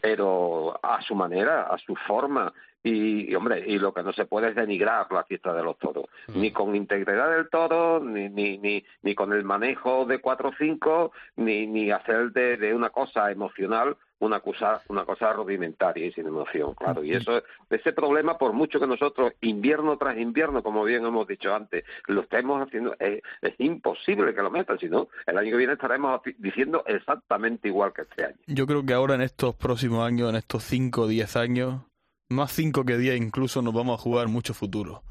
pero 0.00 0.78
a 0.82 1.02
su 1.02 1.14
manera, 1.14 1.64
a 1.64 1.78
su 1.78 1.94
forma. 1.94 2.52
Y, 2.82 3.34
hombre, 3.34 3.62
y 3.66 3.78
lo 3.78 3.92
que 3.92 4.02
no 4.02 4.12
se 4.12 4.24
puede 4.24 4.48
es 4.48 4.54
denigrar 4.54 5.06
la 5.12 5.24
fiesta 5.24 5.52
de 5.52 5.62
los 5.62 5.78
toros, 5.78 6.06
mm. 6.28 6.40
ni 6.40 6.50
con 6.50 6.74
integridad 6.74 7.30
del 7.30 7.50
toro, 7.50 8.00
ni, 8.00 8.28
ni, 8.28 8.58
ni, 8.58 8.84
ni 9.02 9.14
con 9.14 9.32
el 9.32 9.44
manejo 9.44 10.06
de 10.06 10.18
cuatro 10.18 10.48
o 10.48 10.54
cinco, 10.58 11.12
ni, 11.36 11.66
ni 11.66 11.90
hacer 11.90 12.32
de, 12.32 12.56
de 12.56 12.74
una 12.74 12.90
cosa 12.90 13.30
emocional 13.30 13.96
una 14.20 14.40
cosa, 14.40 14.82
una 14.88 15.04
cosa 15.04 15.32
rudimentaria 15.32 16.06
y 16.06 16.12
sin 16.12 16.26
emoción, 16.26 16.74
claro. 16.74 17.02
Y 17.02 17.12
eso, 17.12 17.42
ese 17.70 17.92
problema, 17.92 18.36
por 18.36 18.52
mucho 18.52 18.78
que 18.78 18.86
nosotros, 18.86 19.32
invierno 19.40 19.96
tras 19.96 20.18
invierno, 20.18 20.62
como 20.62 20.84
bien 20.84 21.04
hemos 21.04 21.26
dicho 21.26 21.54
antes, 21.54 21.84
lo 22.06 22.22
estemos 22.22 22.62
haciendo, 22.62 22.94
es, 22.98 23.22
imposible 23.58 24.34
que 24.34 24.42
lo 24.42 24.50
metan, 24.50 24.78
si 24.78 24.88
no, 24.88 25.08
el 25.26 25.38
año 25.38 25.50
que 25.50 25.56
viene 25.56 25.72
estaremos 25.72 26.20
diciendo 26.38 26.84
exactamente 26.86 27.68
igual 27.68 27.92
que 27.92 28.02
este 28.02 28.26
año. 28.26 28.36
Yo 28.46 28.66
creo 28.66 28.84
que 28.84 28.92
ahora 28.92 29.14
en 29.14 29.22
estos 29.22 29.54
próximos 29.54 30.06
años, 30.06 30.28
en 30.30 30.36
estos 30.36 30.64
5 30.64 31.02
o 31.02 31.06
10 31.08 31.36
años, 31.36 31.80
más 32.30 32.52
5 32.52 32.84
que 32.84 32.96
10 32.96 33.20
incluso, 33.20 33.60
nos 33.60 33.74
vamos 33.74 33.98
a 33.98 34.02
jugar 34.02 34.28
mucho 34.28 34.54
futuro. 34.54 35.02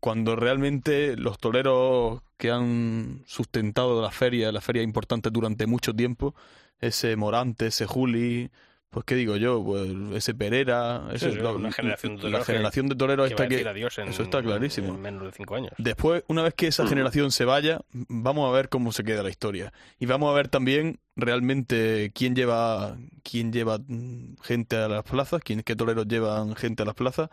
Cuando 0.00 0.36
realmente 0.36 1.16
los 1.16 1.38
toleros 1.38 2.20
que 2.36 2.50
han 2.50 3.22
sustentado 3.26 4.02
la 4.02 4.10
feria, 4.10 4.52
la 4.52 4.60
feria 4.60 4.82
importante 4.82 5.30
durante 5.30 5.66
mucho 5.66 5.94
tiempo, 5.94 6.34
ese 6.80 7.16
Morante, 7.16 7.68
ese 7.68 7.86
Juli, 7.86 8.50
pues 8.96 9.04
qué 9.04 9.14
digo 9.14 9.36
yo, 9.36 9.62
pues 9.62 9.90
ese 10.14 10.32
Pereira, 10.32 11.02
ese, 11.12 11.30
Sí, 11.32 11.36
sí, 11.36 11.42
una 11.44 11.70
generación 11.70 12.16
de 12.16 12.22
la 12.22 12.30
toreros 12.30 12.46
generación 12.46 12.86
que- 12.86 12.94
de 12.94 12.98
toreros 12.98 13.28
que 13.28 13.34
a 13.34 13.46
que 13.46 13.60
en- 13.60 14.08
eso 14.08 14.22
está 14.22 14.42
clarísimo. 14.42 14.94
en 14.94 15.02
menos 15.02 15.24
de 15.24 15.32
cinco 15.32 15.54
años. 15.54 15.72
Después, 15.76 16.24
una 16.28 16.42
vez 16.42 16.54
que 16.54 16.68
esa 16.68 16.86
generación 16.88 17.30
se 17.30 17.44
vaya, 17.44 17.80
vamos 17.92 18.48
a 18.48 18.52
ver 18.56 18.70
cómo 18.70 18.92
se 18.92 19.04
queda 19.04 19.22
la 19.22 19.28
historia. 19.28 19.74
Y 19.98 20.06
vamos 20.06 20.30
a 20.30 20.34
ver 20.34 20.48
también 20.48 20.98
realmente 21.14 22.10
quién 22.14 22.34
lleva, 22.34 22.96
quién 23.22 23.52
lleva 23.52 23.76
mm, 23.86 24.36
gente 24.42 24.76
a 24.76 24.88
las 24.88 25.04
plazas, 25.04 25.42
quién, 25.44 25.60
qué 25.62 25.76
toreros 25.76 26.08
llevan 26.08 26.56
gente 26.56 26.82
a 26.82 26.86
las 26.86 26.94
plazas. 26.94 27.28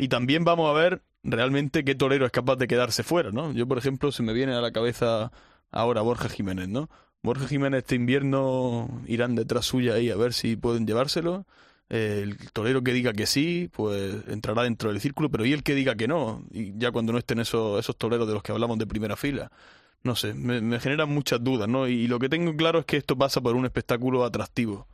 Y 0.00 0.08
también 0.08 0.42
vamos 0.44 0.68
a 0.68 0.72
ver 0.76 1.02
realmente 1.22 1.84
qué 1.84 1.94
torero 1.94 2.26
es 2.26 2.32
capaz 2.32 2.56
de 2.56 2.66
quedarse 2.66 3.04
fuera, 3.04 3.30
¿no? 3.30 3.52
Yo, 3.52 3.68
por 3.68 3.78
ejemplo, 3.78 4.10
se 4.10 4.24
me 4.24 4.32
viene 4.32 4.52
a 4.54 4.60
la 4.60 4.72
cabeza 4.72 5.30
ahora 5.70 6.00
Borja 6.02 6.28
Jiménez, 6.28 6.68
¿no? 6.68 6.90
Borja 7.24 7.48
Jiménez 7.48 7.78
este 7.78 7.94
invierno 7.94 9.00
irán 9.06 9.34
detrás 9.34 9.64
suya 9.64 9.94
ahí 9.94 10.10
a 10.10 10.16
ver 10.16 10.34
si 10.34 10.56
pueden 10.56 10.86
llevárselo. 10.86 11.46
El 11.88 12.36
torero 12.52 12.82
que 12.84 12.92
diga 12.92 13.14
que 13.14 13.26
sí, 13.26 13.70
pues 13.72 14.14
entrará 14.28 14.64
dentro 14.64 14.90
del 14.90 15.00
círculo, 15.00 15.30
pero 15.30 15.46
y 15.46 15.52
el 15.54 15.62
que 15.62 15.74
diga 15.74 15.94
que 15.96 16.06
no, 16.06 16.44
y 16.50 16.76
ya 16.78 16.92
cuando 16.92 17.12
no 17.12 17.18
estén 17.18 17.40
esos, 17.40 17.80
esos 17.80 17.96
toreros 17.96 18.28
de 18.28 18.34
los 18.34 18.42
que 18.42 18.52
hablamos 18.52 18.78
de 18.78 18.86
primera 18.86 19.16
fila. 19.16 19.50
No 20.02 20.16
sé, 20.16 20.34
me 20.34 20.80
generan 20.80 21.08
muchas 21.08 21.42
dudas, 21.42 21.66
¿no? 21.68 21.88
Y 21.88 22.08
lo 22.08 22.18
que 22.18 22.28
tengo 22.28 22.54
claro 22.56 22.80
es 22.80 22.84
que 22.84 22.98
esto 22.98 23.16
pasa 23.16 23.40
por 23.40 23.56
un 23.56 23.64
espectáculo 23.64 24.24
atractivo 24.24 24.86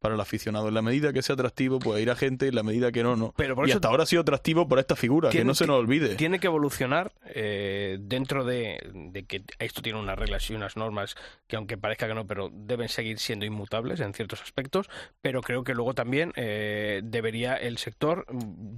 para 0.00 0.14
el 0.14 0.20
aficionado. 0.20 0.68
En 0.68 0.74
la 0.74 0.82
medida 0.82 1.12
que 1.12 1.22
sea 1.22 1.34
atractivo, 1.34 1.78
pues 1.78 2.00
irá 2.02 2.16
gente, 2.16 2.48
en 2.48 2.54
la 2.54 2.62
medida 2.62 2.90
que 2.90 3.02
no, 3.02 3.16
no. 3.16 3.34
Pero 3.36 3.54
por 3.54 3.66
y 3.66 3.70
eso- 3.70 3.76
hasta 3.76 3.88
ahora 3.88 4.02
ha 4.04 4.06
sido 4.06 4.22
atractivo 4.22 4.66
por 4.66 4.78
esta 4.78 4.96
figura, 4.96 5.28
que 5.30 5.44
no 5.44 5.54
se 5.54 5.66
nos 5.66 5.76
olvide. 5.76 6.16
Tiene 6.16 6.40
que 6.40 6.46
evolucionar 6.46 7.12
eh, 7.26 7.98
dentro 8.00 8.44
de, 8.44 8.80
de 8.94 9.24
que 9.24 9.42
esto 9.58 9.82
tiene 9.82 9.98
unas 10.00 10.18
reglas 10.18 10.48
y 10.50 10.54
unas 10.54 10.76
normas 10.76 11.16
que, 11.46 11.56
aunque 11.56 11.76
parezca 11.76 12.08
que 12.08 12.14
no, 12.14 12.26
pero 12.26 12.50
deben 12.50 12.88
seguir 12.88 13.18
siendo 13.18 13.44
inmutables 13.44 14.00
en 14.00 14.14
ciertos 14.14 14.40
aspectos. 14.42 14.88
Pero 15.20 15.42
creo 15.42 15.64
que 15.64 15.74
luego 15.74 15.92
también 15.92 16.32
eh, 16.34 17.02
debería 17.04 17.54
el 17.56 17.76
sector, 17.76 18.24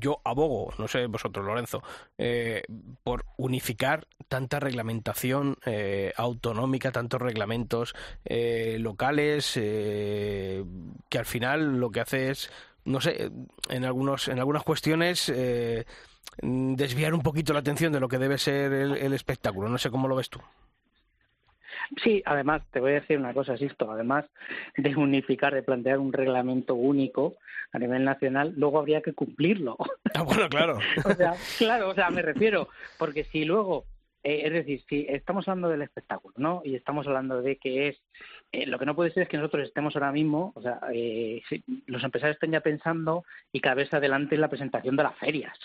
yo 0.00 0.20
abogo, 0.24 0.74
no 0.78 0.88
sé 0.88 1.06
vosotros, 1.06 1.46
Lorenzo, 1.46 1.82
eh, 2.18 2.64
por 3.04 3.24
unificar 3.36 4.08
tanta 4.28 4.58
reglamentación 4.58 5.56
autonómica, 6.16 6.90
tantos 6.90 7.20
reglamentos 7.22 7.94
locales, 8.78 9.58
que 11.12 11.18
al 11.18 11.26
final 11.26 11.78
lo 11.78 11.90
que 11.90 12.00
hace 12.00 12.30
es 12.30 12.50
no 12.84 13.00
sé, 13.00 13.30
en 13.68 13.84
algunos 13.84 14.28
en 14.28 14.38
algunas 14.38 14.64
cuestiones 14.64 15.28
eh, 15.28 15.84
desviar 16.40 17.12
un 17.12 17.22
poquito 17.22 17.52
la 17.52 17.58
atención 17.60 17.92
de 17.92 18.00
lo 18.00 18.08
que 18.08 18.18
debe 18.18 18.38
ser 18.38 18.72
el, 18.72 18.96
el 18.96 19.12
espectáculo. 19.12 19.68
No 19.68 19.76
sé 19.76 19.90
cómo 19.90 20.08
lo 20.08 20.16
ves 20.16 20.30
tú. 20.30 20.40
Sí, 22.02 22.22
además, 22.24 22.62
te 22.70 22.80
voy 22.80 22.92
a 22.92 23.00
decir 23.00 23.18
una 23.18 23.34
cosa, 23.34 23.56
Sisto, 23.58 23.90
además 23.90 24.24
de 24.76 24.96
unificar, 24.96 25.54
de 25.54 25.62
plantear 25.62 25.98
un 25.98 26.12
reglamento 26.12 26.74
único 26.74 27.36
a 27.72 27.78
nivel 27.78 28.04
nacional, 28.04 28.54
luego 28.56 28.78
habría 28.78 29.02
que 29.02 29.12
cumplirlo. 29.12 29.76
Ah, 30.14 30.22
bueno, 30.22 30.48
claro. 30.48 30.78
o 31.04 31.14
sea, 31.14 31.34
claro, 31.58 31.90
o 31.90 31.94
sea, 31.94 32.10
me 32.10 32.22
refiero, 32.22 32.68
porque 32.98 33.24
si 33.24 33.44
luego, 33.44 33.84
eh, 34.22 34.42
es 34.44 34.52
decir, 34.52 34.82
si 34.88 35.06
estamos 35.08 35.48
hablando 35.48 35.68
del 35.68 35.82
espectáculo, 35.82 36.34
¿no? 36.36 36.62
Y 36.64 36.74
estamos 36.74 37.06
hablando 37.06 37.42
de 37.42 37.56
que 37.56 37.88
es, 37.88 38.02
eh, 38.52 38.66
lo 38.66 38.78
que 38.78 38.86
no 38.86 38.94
puede 38.94 39.10
ser 39.12 39.24
es 39.24 39.28
que 39.28 39.38
nosotros 39.38 39.66
estemos 39.66 39.94
ahora 39.96 40.12
mismo, 40.12 40.52
o 40.54 40.62
sea, 40.62 40.78
eh, 40.92 41.42
si 41.48 41.62
los 41.86 42.04
empresarios 42.04 42.36
estén 42.36 42.52
ya 42.52 42.60
pensando 42.60 43.24
y 43.52 43.60
cada 43.60 43.76
vez 43.76 43.92
adelante 43.94 44.36
la 44.36 44.48
presentación 44.48 44.94
de 44.96 45.02
las 45.02 45.16
ferias 45.18 45.56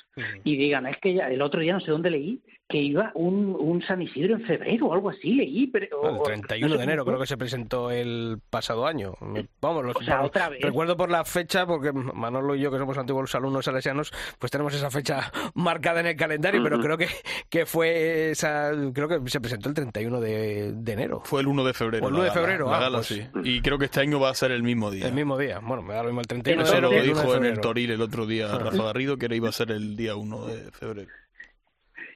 y 0.44 0.56
digan, 0.58 0.88
es 0.88 0.98
que 0.98 1.14
ya, 1.14 1.30
el 1.30 1.42
otro 1.42 1.60
día 1.60 1.74
no 1.74 1.80
sé 1.82 1.92
dónde 1.92 2.10
leí 2.10 2.42
que 2.70 2.80
iba 2.80 3.12
un, 3.16 3.56
un 3.58 3.82
San 3.82 4.02
Isidro 4.02 4.36
en 4.36 4.42
febrero 4.46 4.88
o 4.88 4.94
algo 4.94 5.10
así, 5.10 5.34
leí, 5.36 5.68
pero... 5.68 6.02
Bueno, 6.02 6.16
el 6.16 6.20
o- 6.22 6.24
31 6.24 6.68
no 6.68 6.74
sé 6.74 6.78
de 6.80 6.84
enero 6.84 7.06
creo 7.06 7.18
que 7.18 7.26
se 7.26 7.38
presentó 7.38 7.92
el 7.92 8.40
pasado 8.50 8.86
año. 8.86 9.14
Me- 9.22 9.48
Vamos, 9.62 9.86
los, 9.86 9.96
O 9.96 10.02
sea, 10.04 10.16
vamos, 10.16 10.32
otra 10.32 10.50
vez. 10.50 10.62
recuerdo 10.62 10.98
por 10.98 11.10
la 11.10 11.24
fecha, 11.24 11.66
porque 11.66 11.94
Manolo 11.94 12.56
y 12.56 12.60
yo, 12.60 12.70
que 12.70 12.78
somos 12.78 12.98
antiguos 12.98 13.34
alumnos 13.36 13.64
salesianos, 13.64 14.12
pues 14.38 14.52
tenemos 14.52 14.74
esa 14.74 14.92
fecha 14.92 15.32
marcada 15.56 16.02
en 16.02 16.08
el 16.08 16.18
calendario, 16.18 16.62
pero 16.62 16.82
creo 16.82 16.98
que, 16.98 17.08
que 17.50 17.66
fue 17.66 18.32
esa, 18.32 18.72
creo 18.94 19.08
que 19.08 19.30
se 19.30 19.40
presentó 19.40 19.70
el 19.70 19.76
31 19.76 20.20
de, 20.20 20.74
de 20.74 20.92
enero. 20.92 21.22
Fue 21.24 21.40
el 21.40 21.48
1 21.48 21.64
de 21.64 21.74
febrero. 21.74 22.06
O 22.06 22.10
el 22.10 22.16
la 22.16 22.20
1 22.20 22.26
de 22.26 22.32
febrero, 22.32 22.66
la 22.70 22.77
ah, 22.77 22.77
gala, 22.80 22.98
pues- 22.98 23.08
sí. 23.08 23.28
Y 23.44 23.62
creo 23.62 23.78
que 23.78 23.86
este 23.86 24.00
año 24.02 24.20
va 24.20 24.30
a 24.30 24.34
ser 24.36 24.52
el 24.52 24.64
mismo 24.64 24.92
día. 24.92 25.08
El 25.08 25.14
mismo 25.14 25.38
día. 25.38 25.60
Bueno, 25.60 25.82
me 25.84 25.94
da 25.94 26.02
lo 26.04 26.08
mismo 26.10 26.22
el 26.22 26.28
31 26.28 26.64
de 26.64 26.70
Eso 26.70 26.82
lo 26.82 26.90
que 26.90 26.98
el 27.00 27.10
1 27.10 27.14
de 27.20 27.22
dijo 27.24 27.36
en 27.36 27.46
el. 27.46 27.60
Toril 27.62 27.92
el 27.92 28.02
otro 28.02 28.26
día 28.26 28.48
Rafa 28.58 28.84
Garrido, 28.84 29.18
que 29.18 29.26
era- 29.26 29.36
iba 29.36 29.50
a 29.50 29.52
ser 29.54 29.72
el 29.72 29.96
día 29.96 30.16
1 30.16 30.46
de 30.46 30.72
febrero. 30.72 31.10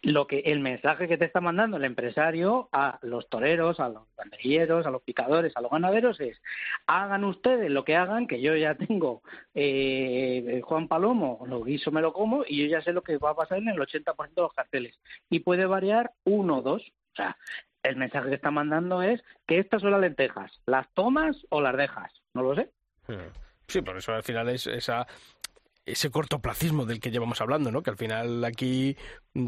lo 0.03 0.25
que 0.25 0.39
el 0.39 0.61
mensaje 0.61 1.07
que 1.07 1.15
te 1.19 1.25
está 1.25 1.41
mandando 1.41 1.77
el 1.77 1.83
empresario 1.83 2.69
a 2.71 2.97
los 3.03 3.29
toreros, 3.29 3.79
a 3.79 3.87
los 3.87 4.01
banderilleros, 4.17 4.87
a 4.87 4.89
los 4.89 5.03
picadores, 5.03 5.55
a 5.55 5.61
los 5.61 5.69
ganaderos 5.69 6.19
es 6.19 6.41
hagan 6.87 7.23
ustedes 7.23 7.69
lo 7.69 7.83
que 7.83 7.95
hagan, 7.95 8.25
que 8.25 8.41
yo 8.41 8.55
ya 8.55 8.73
tengo 8.73 9.21
eh, 9.53 10.59
Juan 10.63 10.87
Palomo, 10.87 11.45
lo 11.47 11.63
guiso 11.63 11.91
me 11.91 12.01
lo 12.01 12.13
como 12.13 12.43
y 12.47 12.63
yo 12.63 12.65
ya 12.67 12.81
sé 12.81 12.93
lo 12.93 13.03
que 13.03 13.17
va 13.17 13.29
a 13.31 13.35
pasar 13.35 13.59
en 13.59 13.67
el 13.69 13.79
80% 13.79 14.41
de 14.41 14.41
los 14.41 14.53
carteles 14.53 14.99
y 15.29 15.41
puede 15.41 15.67
variar 15.67 16.11
uno 16.23 16.57
o 16.57 16.61
dos, 16.63 16.81
o 16.81 17.15
sea, 17.15 17.37
el 17.83 17.95
mensaje 17.95 18.29
que 18.29 18.35
está 18.35 18.51
mandando 18.51 19.01
es 19.01 19.21
que 19.47 19.59
estas 19.59 19.81
son 19.81 19.91
las 19.91 20.01
lentejas, 20.01 20.51
las 20.65 20.87
tomas 20.93 21.35
o 21.49 21.61
las 21.61 21.75
dejas, 21.75 22.11
no 22.33 22.43
lo 22.43 22.55
sé. 22.55 22.69
Sí, 23.67 23.81
por 23.81 23.97
eso 23.97 24.13
al 24.13 24.23
final 24.23 24.49
es 24.49 24.67
esa 24.67 25.07
ese 25.83 26.11
cortoplacismo 26.11 26.85
del 26.85 26.99
que 26.99 27.09
llevamos 27.09 27.41
hablando, 27.41 27.71
¿no? 27.71 27.81
Que 27.81 27.89
al 27.89 27.97
final 27.97 28.45
aquí 28.45 28.95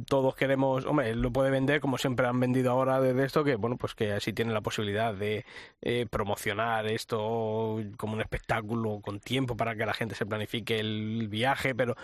todos 0.08 0.36
queremos, 0.36 0.86
hombre, 0.86 1.12
él 1.12 1.22
lo 1.22 1.32
puede 1.32 1.52
vender 1.52 1.80
como 1.80 1.98
siempre 1.98 2.26
han 2.26 2.40
vendido 2.40 2.72
ahora 2.72 3.00
desde 3.00 3.24
esto, 3.24 3.44
que 3.44 3.56
bueno, 3.56 3.78
pues 3.78 3.94
que 3.94 4.14
así 4.14 4.34
tiene 4.34 4.52
la 4.52 4.62
posibilidad 4.62 5.14
de 5.14 5.46
eh, 5.82 6.08
promocionar 6.10 6.88
esto 6.88 7.80
como 7.98 8.14
un 8.14 8.22
espectáculo 8.22 9.00
con 9.02 9.20
tiempo 9.20 9.56
para 9.56 9.76
que 9.76 9.86
la 9.86 9.94
gente 9.94 10.16
se 10.16 10.26
planifique 10.26 10.80
el 10.80 11.28
viaje, 11.30 11.76
pero 11.76 11.96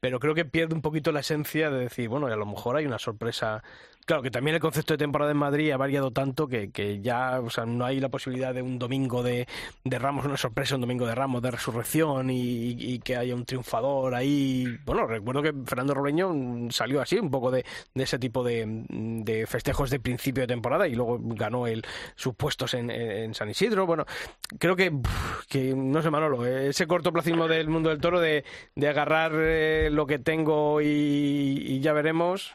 pero 0.00 0.20
creo 0.20 0.34
que 0.34 0.44
pierde 0.44 0.74
un 0.74 0.82
poquito 0.82 1.12
la 1.12 1.20
esencia 1.20 1.70
de 1.70 1.78
decir, 1.78 2.10
bueno, 2.10 2.26
a 2.26 2.36
lo 2.36 2.44
mejor 2.44 2.76
hay 2.76 2.84
una 2.84 2.98
sorpresa. 2.98 3.62
Claro, 4.06 4.22
que 4.22 4.30
también 4.30 4.54
el 4.54 4.60
concepto 4.60 4.92
de 4.92 4.98
temporada 4.98 5.30
en 5.30 5.38
Madrid 5.38 5.70
ha 5.70 5.78
variado 5.78 6.10
tanto 6.10 6.46
que, 6.46 6.70
que 6.70 7.00
ya, 7.00 7.40
o 7.40 7.48
sea, 7.48 7.64
no 7.64 7.86
hay 7.86 8.00
la 8.00 8.10
posibilidad 8.10 8.52
de 8.52 8.60
un 8.60 8.78
domingo 8.78 9.22
de, 9.22 9.46
Ramos, 9.82 10.26
una 10.26 10.36
sorpresa, 10.36 10.74
un 10.74 10.82
domingo 10.82 11.06
de 11.06 11.14
Ramos, 11.14 11.40
de 11.40 11.50
resurrección 11.50 12.28
y, 12.28 12.72
y 12.72 12.98
que 12.98 13.16
haya 13.16 13.34
un 13.34 13.46
triunfador 13.46 14.14
ahí. 14.14 14.66
Bueno, 14.84 15.06
recuerdo 15.06 15.40
que 15.40 15.54
Fernando 15.64 15.94
Robleño 15.94 16.28
mm, 16.34 16.70
salió 16.70 17.00
así, 17.00 17.18
un 17.18 17.30
poco 17.30 17.50
de, 17.50 17.64
de 17.94 18.04
ese 18.04 18.18
tipo 18.18 18.44
de, 18.44 18.84
de 18.90 19.46
festejos 19.46 19.88
de 19.88 20.00
principio 20.00 20.42
de 20.42 20.48
temporada 20.48 20.86
y 20.86 20.94
luego 20.94 21.18
ganó 21.22 21.66
el, 21.66 21.82
sus 22.14 22.34
puestos 22.34 22.74
en, 22.74 23.32
San 23.32 23.48
Isidro. 23.48 23.86
Bueno, 23.86 24.04
creo 24.58 24.76
que, 24.76 24.92
que 25.48 25.74
no 25.74 26.02
sé, 26.02 26.10
Manolo, 26.10 26.44
ese 26.44 26.86
cortoplacismo 26.86 27.48
del 27.48 27.70
mundo 27.70 27.88
del 27.88 28.00
toro 28.00 28.20
de, 28.20 28.44
de 28.74 28.88
agarrar 28.88 29.32
eh, 29.34 29.88
lo 29.90 30.06
que 30.06 30.18
tengo 30.18 30.82
y 30.82 31.80
ya 31.80 31.94
veremos. 31.94 32.54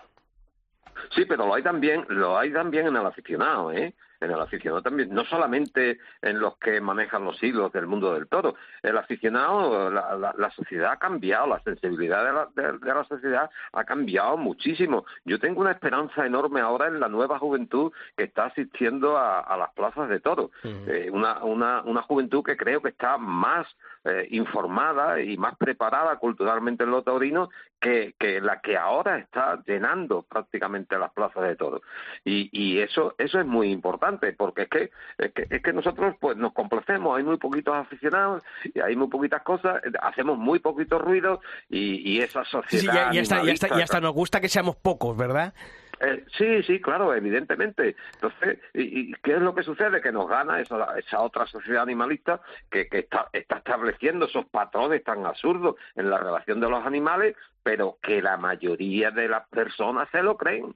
Sí, 1.16 1.26
pero 1.26 1.45
lo 1.47 1.54
hay 1.56 1.64
también, 1.64 2.06
lo 2.10 2.38
hay 2.38 2.52
también 2.52 2.88
en 2.88 2.95
el 2.95 3.06
aficionado, 3.06 3.72
¿eh? 3.72 3.93
En 4.22 4.32
el 4.32 4.39
aficionado 4.39 4.82
también, 4.82 5.13
no 5.13 5.24
solamente 5.24 5.99
en 6.22 6.39
los 6.39 6.57
que 6.57 6.82
manejan 6.82 7.24
los 7.24 7.41
hilos 7.41 7.72
del 7.72 7.88
mundo 7.88 8.13
del 8.13 8.28
toro. 8.28 8.55
El 8.82 8.97
aficionado, 8.97 9.89
la, 9.89 10.15
la, 10.17 10.34
la 10.38 10.51
sociedad 10.51 10.91
ha 10.91 10.97
cambiado, 10.97 11.47
la 11.47 11.61
sensibilidad 11.61 12.26
de 12.26 12.34
la, 12.34 12.47
de, 12.53 12.78
de 12.80 12.93
la, 12.93 13.03
sociedad 13.05 13.49
ha 13.72 13.84
cambiado 13.86 14.36
muchísimo. 14.36 15.05
Yo 15.24 15.39
tengo 15.39 15.61
una 15.61 15.72
esperanza 15.72 16.26
enorme 16.26 16.59
ahora 16.59 16.88
en 16.88 16.99
la 16.99 17.07
nueva 17.07 17.39
juventud 17.39 17.93
que 18.17 18.26
está 18.26 18.45
asistiendo 18.45 19.17
a, 19.17 19.39
a 19.39 19.55
las 19.55 19.72
plazas 19.74 20.09
de 20.09 20.20
toro. 20.20 20.51
Uh 20.63 20.67
-huh. 20.67 20.89
eh, 20.89 21.09
una, 21.11 21.43
una, 21.43 21.82
una 21.84 22.01
juventud 22.01 22.43
que 22.43 22.57
creo 22.57 22.82
que 22.82 22.89
está 22.89 23.17
más 23.17 23.67
eh, 24.03 24.28
informada 24.32 25.22
y 25.22 25.38
más 25.38 25.55
preparada 25.57 26.17
culturalmente 26.17 26.84
en 26.84 26.91
lo 26.91 27.03
taurino 27.03 27.49
que, 27.80 28.15
que, 28.20 28.41
la 28.41 28.59
que 28.59 28.78
ahora 28.78 29.17
está 29.17 29.61
llenando 29.65 30.24
prácticamente 30.24 30.97
las 30.97 31.11
plazas 31.11 31.43
de 31.43 31.55
toros. 31.55 31.82
Y, 32.26 32.49
y 32.51 32.80
eso, 32.80 33.15
eso 33.17 33.39
es 33.39 33.45
muy 33.45 33.72
importante, 33.72 34.09
porque 34.18 34.64
es 34.64 34.70
que, 34.70 34.91
es 35.18 35.34
que, 35.34 35.47
es 35.49 35.62
que 35.62 35.74
nosotros 35.74 36.16
pues 36.20 36.38
nos 36.38 36.53
complacemos, 36.53 37.18
hay 37.18 37.24
muy 37.24 37.38
poquitos 37.38 37.76
aficionados 37.76 38.43
y 38.64 38.80
hay 38.80 38.95
muy 38.95 39.07
poquitas 39.07 39.41
cosas, 39.43 39.82
hacemos 40.01 40.38
muy 40.38 40.60
poquitos 40.60 41.01
ruidos 41.01 41.39
y, 41.70 42.12
y 42.12 42.22
esa 42.22 42.43
sociedad. 42.45 42.82
Sí, 42.82 42.86
ya, 42.88 43.12
ya, 43.12 43.22
está, 43.22 43.43
ya, 43.43 43.51
está, 43.51 43.68
ya 43.70 43.84
hasta 43.84 44.01
nos 44.01 44.14
gusta 44.14 44.41
que 44.41 44.49
seamos 44.49 44.76
pocos, 44.76 45.16
¿verdad? 45.16 45.53
Eh, 46.01 46.24
sí, 46.38 46.64
sí, 46.64 46.80
claro, 46.80 47.14
evidentemente. 47.14 47.95
Entonces, 48.14 48.60
¿y, 48.74 49.12
y 49.12 49.14
qué 49.22 49.34
es 49.34 49.41
lo 49.41 49.53
que 49.53 49.64
sucede? 49.64 50.01
Que 50.01 50.14
nos 50.14 50.30
gana 50.30 50.62
esa, 50.62 50.97
esa 50.97 51.20
otra 51.20 51.45
sociedad 51.45 51.84
animalista 51.84 52.39
que, 52.72 52.88
que 52.88 52.99
está, 52.99 53.28
está 53.34 53.57
estableciendo 53.57 54.26
esos 54.26 54.45
patrones 54.45 55.03
tan 55.03 55.26
absurdos 55.26 55.76
en 55.95 56.10
la 56.10 56.18
relación 56.18 56.62
de 56.62 56.70
los 56.70 56.86
animales, 56.86 57.36
pero 57.64 57.97
que 58.01 58.22
la 58.22 58.38
mayoría 58.38 59.12
de 59.12 59.28
las 59.28 59.45
personas 59.49 60.07
se 60.12 60.24
lo 60.24 60.38
creen. 60.38 60.74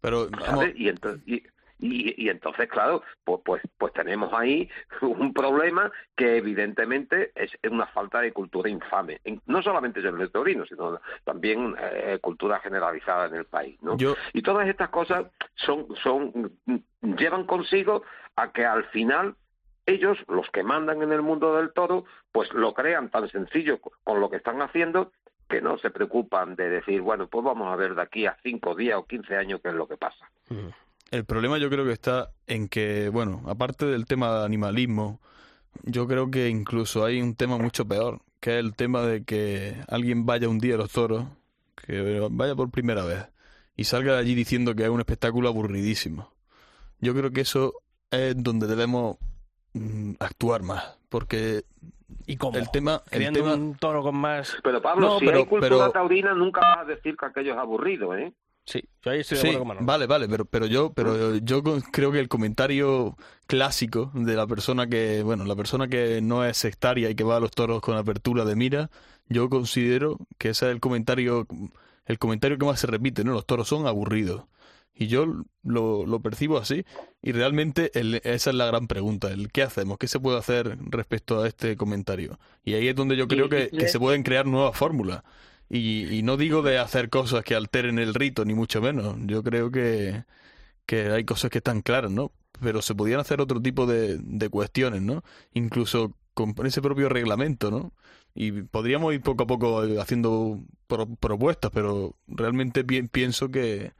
Pero, 0.00 0.28
¿sabes? 0.44 0.74
Y 0.76 0.88
entonces... 0.88 1.22
Y, 1.26 1.42
y, 1.80 2.24
y, 2.24 2.28
entonces, 2.28 2.68
claro, 2.68 3.02
pues, 3.24 3.40
pues, 3.44 3.62
pues 3.78 3.92
tenemos 3.92 4.32
ahí 4.32 4.68
un 5.00 5.32
problema 5.32 5.90
que 6.16 6.36
evidentemente 6.36 7.32
es 7.34 7.50
una 7.70 7.86
falta 7.86 8.20
de 8.20 8.32
cultura 8.32 8.68
infame. 8.68 9.20
No 9.46 9.62
solamente 9.62 10.00
en 10.00 10.20
el 10.20 10.30
taurino, 10.30 10.64
sino 10.66 11.00
también 11.24 11.74
eh, 11.80 12.18
cultura 12.20 12.60
generalizada 12.60 13.26
en 13.26 13.34
el 13.34 13.44
país. 13.46 13.80
¿no? 13.82 13.96
Yo... 13.96 14.14
Y 14.32 14.42
todas 14.42 14.68
estas 14.68 14.90
cosas 14.90 15.26
son, 15.54 15.86
son, 16.02 16.52
llevan 17.02 17.44
consigo 17.44 18.02
a 18.36 18.52
que 18.52 18.64
al 18.64 18.84
final 18.86 19.34
ellos, 19.86 20.18
los 20.28 20.48
que 20.50 20.62
mandan 20.62 21.02
en 21.02 21.12
el 21.12 21.22
mundo 21.22 21.56
del 21.56 21.72
toro, 21.72 22.04
pues 22.32 22.52
lo 22.52 22.74
crean 22.74 23.10
tan 23.10 23.28
sencillo 23.28 23.80
con 24.04 24.20
lo 24.20 24.30
que 24.30 24.36
están 24.36 24.62
haciendo 24.62 25.12
que 25.48 25.60
no 25.60 25.76
se 25.78 25.90
preocupan 25.90 26.54
de 26.54 26.70
decir, 26.70 27.00
bueno, 27.00 27.26
pues 27.26 27.44
vamos 27.44 27.72
a 27.72 27.76
ver 27.76 27.96
de 27.96 28.02
aquí 28.02 28.24
a 28.24 28.38
cinco 28.42 28.76
días 28.76 28.96
o 28.96 29.04
quince 29.04 29.36
años 29.36 29.60
qué 29.60 29.70
es 29.70 29.74
lo 29.74 29.88
que 29.88 29.96
pasa. 29.96 30.30
El 31.10 31.24
problema 31.24 31.58
yo 31.58 31.68
creo 31.70 31.84
que 31.84 31.92
está 31.92 32.30
en 32.46 32.68
que, 32.68 33.08
bueno, 33.08 33.42
aparte 33.46 33.84
del 33.86 34.06
tema 34.06 34.38
de 34.38 34.44
animalismo, 34.44 35.20
yo 35.82 36.06
creo 36.06 36.30
que 36.30 36.48
incluso 36.48 37.04
hay 37.04 37.20
un 37.20 37.34
tema 37.34 37.58
mucho 37.58 37.84
peor, 37.86 38.20
que 38.38 38.54
es 38.58 38.64
el 38.64 38.74
tema 38.76 39.02
de 39.02 39.24
que 39.24 39.76
alguien 39.88 40.24
vaya 40.26 40.48
un 40.48 40.58
día 40.58 40.74
a 40.74 40.78
los 40.78 40.92
toros, 40.92 41.24
que 41.74 42.20
vaya 42.30 42.54
por 42.54 42.70
primera 42.70 43.04
vez, 43.04 43.26
y 43.76 43.84
salga 43.84 44.12
de 44.14 44.18
allí 44.20 44.34
diciendo 44.34 44.74
que 44.74 44.84
es 44.84 44.88
un 44.88 45.00
espectáculo 45.00 45.48
aburridísimo. 45.48 46.32
Yo 47.00 47.14
creo 47.14 47.30
que 47.32 47.40
eso 47.40 47.74
es 48.10 48.40
donde 48.40 48.66
debemos 48.68 49.16
mm, 49.72 50.12
actuar 50.20 50.62
más, 50.62 50.96
porque 51.08 51.64
¿Y 52.26 52.36
cómo? 52.36 52.56
el 52.58 52.70
tema, 52.70 53.02
el 53.10 53.32
tema 53.32 53.54
un 53.54 53.74
toro 53.74 54.02
con 54.02 54.14
más... 54.16 54.56
Pero 54.62 54.80
Pablo, 54.82 55.08
No, 55.08 55.18
si 55.18 55.24
pero- 55.26 55.38
hay 55.38 55.46
cultura 55.46 55.68
pero- 55.76 55.90
taurina, 55.90 56.34
nunca 56.34 56.60
vas 56.60 56.78
a 56.80 56.84
decir 56.84 57.16
que 57.16 57.26
aquello 57.26 57.52
es 57.52 57.58
aburrido, 57.58 58.14
¿eh? 58.16 58.32
Sí, 58.64 58.82
yo 59.02 59.10
ahí 59.10 59.20
estoy 59.20 59.36
de 59.36 59.42
Sí, 59.42 59.42
acuerdo 59.42 59.60
con 59.60 59.68
Manolo. 59.68 59.86
vale, 59.86 60.06
vale, 60.06 60.28
pero, 60.28 60.44
pero 60.44 60.66
yo, 60.66 60.92
pero 60.92 61.36
yo 61.36 61.62
creo 61.92 62.10
que 62.10 62.18
el 62.18 62.28
comentario 62.28 63.16
clásico 63.46 64.10
de 64.14 64.34
la 64.34 64.46
persona 64.46 64.88
que, 64.88 65.22
bueno, 65.22 65.44
la 65.44 65.54
persona 65.56 65.88
que 65.88 66.20
no 66.20 66.44
es 66.44 66.56
sectaria 66.56 67.10
y 67.10 67.14
que 67.14 67.22
va 67.24 67.36
a 67.36 67.40
los 67.40 67.50
toros 67.52 67.80
con 67.80 67.96
apertura 67.96 68.44
de 68.44 68.56
mira, 68.56 68.90
yo 69.28 69.48
considero 69.48 70.18
que 70.38 70.48
ese 70.50 70.66
es 70.66 70.72
el 70.72 70.80
comentario, 70.80 71.46
el 72.06 72.18
comentario 72.18 72.58
que 72.58 72.66
más 72.66 72.80
se 72.80 72.86
repite, 72.88 73.22
¿no? 73.24 73.32
Los 73.32 73.46
toros 73.46 73.68
son 73.68 73.86
aburridos. 73.86 74.44
Y 74.94 75.06
yo 75.06 75.26
lo, 75.62 76.04
lo 76.06 76.20
percibo 76.20 76.58
así. 76.58 76.84
Y 77.22 77.32
realmente 77.32 77.90
el- 77.98 78.16
esa 78.24 78.50
es 78.50 78.56
la 78.56 78.66
gran 78.66 78.86
pregunta, 78.88 79.28
el 79.30 79.50
qué 79.52 79.62
hacemos, 79.62 79.96
qué 79.98 80.08
se 80.08 80.18
puede 80.20 80.38
hacer 80.38 80.76
respecto 80.90 81.40
a 81.42 81.48
este 81.48 81.76
comentario. 81.76 82.38
Y 82.64 82.74
ahí 82.74 82.88
es 82.88 82.96
donde 82.96 83.16
yo 83.16 83.28
creo 83.28 83.48
que, 83.48 83.72
que 83.76 83.86
se 83.88 83.98
pueden 84.00 84.22
crear 84.24 84.46
nuevas 84.46 84.76
fórmulas. 84.76 85.22
Y, 85.70 86.12
y 86.18 86.22
no 86.24 86.36
digo 86.38 86.62
de 86.62 86.78
hacer 86.78 87.10
cosas 87.10 87.44
que 87.44 87.54
alteren 87.56 87.98
el 88.00 88.14
rito, 88.14 88.44
ni 88.46 88.54
mucho 88.54 88.82
menos. 88.82 89.16
Yo 89.26 89.42
creo 89.44 89.70
que, 89.72 90.24
que 90.86 91.10
hay 91.10 91.24
cosas 91.24 91.50
que 91.50 91.58
están 91.58 91.82
claras, 91.82 92.10
¿no? 92.12 92.32
Pero 92.60 92.82
se 92.82 92.94
podían 92.94 93.20
hacer 93.20 93.40
otro 93.40 93.60
tipo 93.62 93.86
de, 93.86 94.18
de 94.22 94.48
cuestiones, 94.50 95.02
¿no? 95.02 95.24
Incluso 95.54 96.16
con 96.34 96.54
ese 96.66 96.82
propio 96.82 97.08
reglamento, 97.08 97.70
¿no? 97.70 97.92
Y 98.34 98.52
podríamos 98.64 99.14
ir 99.14 99.22
poco 99.22 99.44
a 99.44 99.46
poco 99.46 99.80
haciendo 100.00 100.60
pro- 100.88 101.14
propuestas, 101.16 101.70
pero 101.74 102.16
realmente 102.28 102.84
pi- 102.84 103.02
pienso 103.08 103.50
que, 103.50 103.92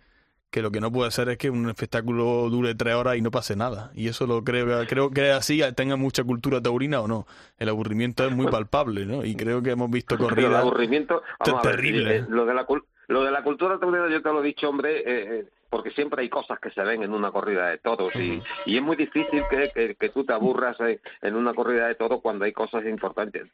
que 0.50 0.62
lo 0.62 0.70
que 0.70 0.80
no 0.80 0.90
puede 0.90 1.10
ser 1.10 1.28
es 1.28 1.38
que 1.38 1.48
un 1.48 1.68
espectáculo 1.68 2.50
dure 2.50 2.74
tres 2.74 2.94
horas 2.94 3.16
y 3.16 3.22
no 3.22 3.30
pase 3.30 3.54
nada. 3.54 3.90
Y 3.94 4.08
eso 4.08 4.26
lo 4.26 4.42
creo, 4.42 4.84
creo 4.86 5.10
que 5.10 5.30
así, 5.30 5.62
tenga 5.76 5.96
mucha 5.96 6.24
cultura 6.24 6.60
taurina 6.60 7.00
o 7.00 7.08
no. 7.08 7.26
El 7.58 7.68
aburrimiento 7.68 8.24
es 8.26 8.32
muy 8.32 8.48
palpable, 8.48 9.06
¿no? 9.06 9.24
Y 9.24 9.36
creo 9.36 9.62
que 9.62 9.70
hemos 9.70 9.90
visto 9.90 10.16
Pero 10.16 10.28
el 10.28 10.34
corridas 10.34 10.60
aburrimiento, 10.62 11.22
vamos 11.38 11.62
ver, 11.62 11.76
terrible. 11.76 12.16
eh, 12.16 12.24
lo 12.28 12.44
de 12.46 12.54
la 12.54 12.66
lo 13.08 13.24
de 13.24 13.30
la 13.32 13.42
cultura 13.42 13.78
taurina 13.78 14.08
yo 14.08 14.22
te 14.22 14.28
lo 14.28 14.40
he 14.40 14.46
dicho, 14.46 14.68
hombre, 14.68 14.98
eh, 14.98 15.04
eh, 15.40 15.44
porque 15.68 15.90
siempre 15.90 16.22
hay 16.22 16.28
cosas 16.28 16.58
que 16.58 16.70
se 16.70 16.82
ven 16.82 17.02
en 17.02 17.12
una 17.12 17.30
corrida 17.30 17.68
de 17.68 17.78
toros 17.78 18.14
y, 18.16 18.42
y 18.66 18.76
es 18.76 18.82
muy 18.82 18.96
difícil 18.96 19.42
que, 19.48 19.70
que, 19.72 19.94
que 19.94 20.08
tú 20.10 20.24
te 20.24 20.32
aburras 20.32 20.76
en 21.22 21.34
una 21.36 21.54
corrida 21.54 21.86
de 21.86 21.94
toros 21.94 22.20
cuando 22.22 22.44
hay 22.44 22.52
cosas 22.52 22.84
importantes. 22.86 23.46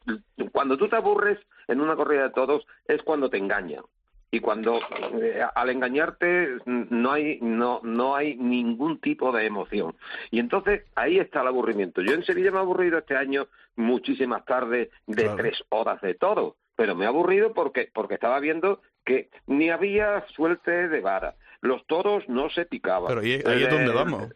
Cuando 0.51 0.77
tú 0.77 0.87
te 0.87 0.95
aburres 0.95 1.39
en 1.67 1.79
una 1.79 1.95
corrida 1.95 2.23
de 2.23 2.29
toros 2.31 2.65
es 2.87 3.03
cuando 3.03 3.29
te 3.29 3.37
engañan. 3.37 3.83
Y 4.29 4.41
cuando 4.41 4.79
eh, 5.21 5.41
al 5.55 5.69
engañarte 5.69 6.57
no 6.65 7.11
hay 7.13 7.39
no 7.41 7.79
no 7.83 8.15
hay 8.15 8.35
ningún 8.35 8.99
tipo 8.99 9.31
de 9.31 9.45
emoción. 9.45 9.95
Y 10.31 10.39
entonces 10.39 10.83
ahí 10.95 11.17
está 11.17 11.41
el 11.41 11.47
aburrimiento. 11.47 12.01
Yo 12.01 12.13
en 12.13 12.23
Sevilla 12.23 12.51
me 12.51 12.57
he 12.57 12.61
aburrido 12.61 12.97
este 12.97 13.15
año 13.15 13.47
muchísimas 13.77 14.43
tardes 14.45 14.89
de 15.05 15.23
Claro. 15.23 15.37
tres 15.37 15.63
horas 15.69 16.01
de 16.01 16.13
toro, 16.15 16.57
pero 16.75 16.93
me 16.93 17.05
he 17.05 17.07
aburrido 17.07 17.53
porque 17.53 17.89
porque 17.93 18.15
estaba 18.15 18.39
viendo 18.41 18.81
que 19.05 19.29
ni 19.45 19.69
había 19.69 20.25
suelte 20.35 20.89
de 20.89 20.99
vara, 20.99 21.35
los 21.61 21.85
toros 21.87 22.27
no 22.27 22.49
se 22.49 22.65
picaban. 22.65 23.07
Pero 23.07 23.21
ahí, 23.21 23.41
ahí 23.45 23.63
es 23.63 23.67
Eh, 23.69 23.71
donde 23.71 23.93
vamos. 23.93 24.27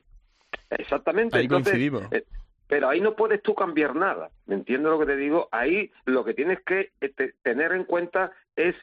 Exactamente. 0.69 1.37
Ahí 1.37 1.43
Entonces, 1.45 1.73
coincidimos. 1.73 2.03
eh, 2.13 2.23
pero 2.67 2.87
ahí 2.87 3.01
no 3.01 3.15
puedes 3.15 3.41
tú 3.43 3.53
cambiar 3.55 3.95
nada. 3.95 4.29
¿Me 4.45 4.55
entiendes 4.55 4.89
lo 4.89 4.99
que 4.99 5.05
te 5.05 5.17
digo? 5.17 5.49
Ahí 5.51 5.91
lo 6.05 6.23
que 6.23 6.33
tienes 6.33 6.61
que 6.61 6.91
eh, 7.01 7.09
te- 7.09 7.33
tener 7.43 7.73
en 7.73 7.83
cuenta 7.83 8.31
es 8.55 8.73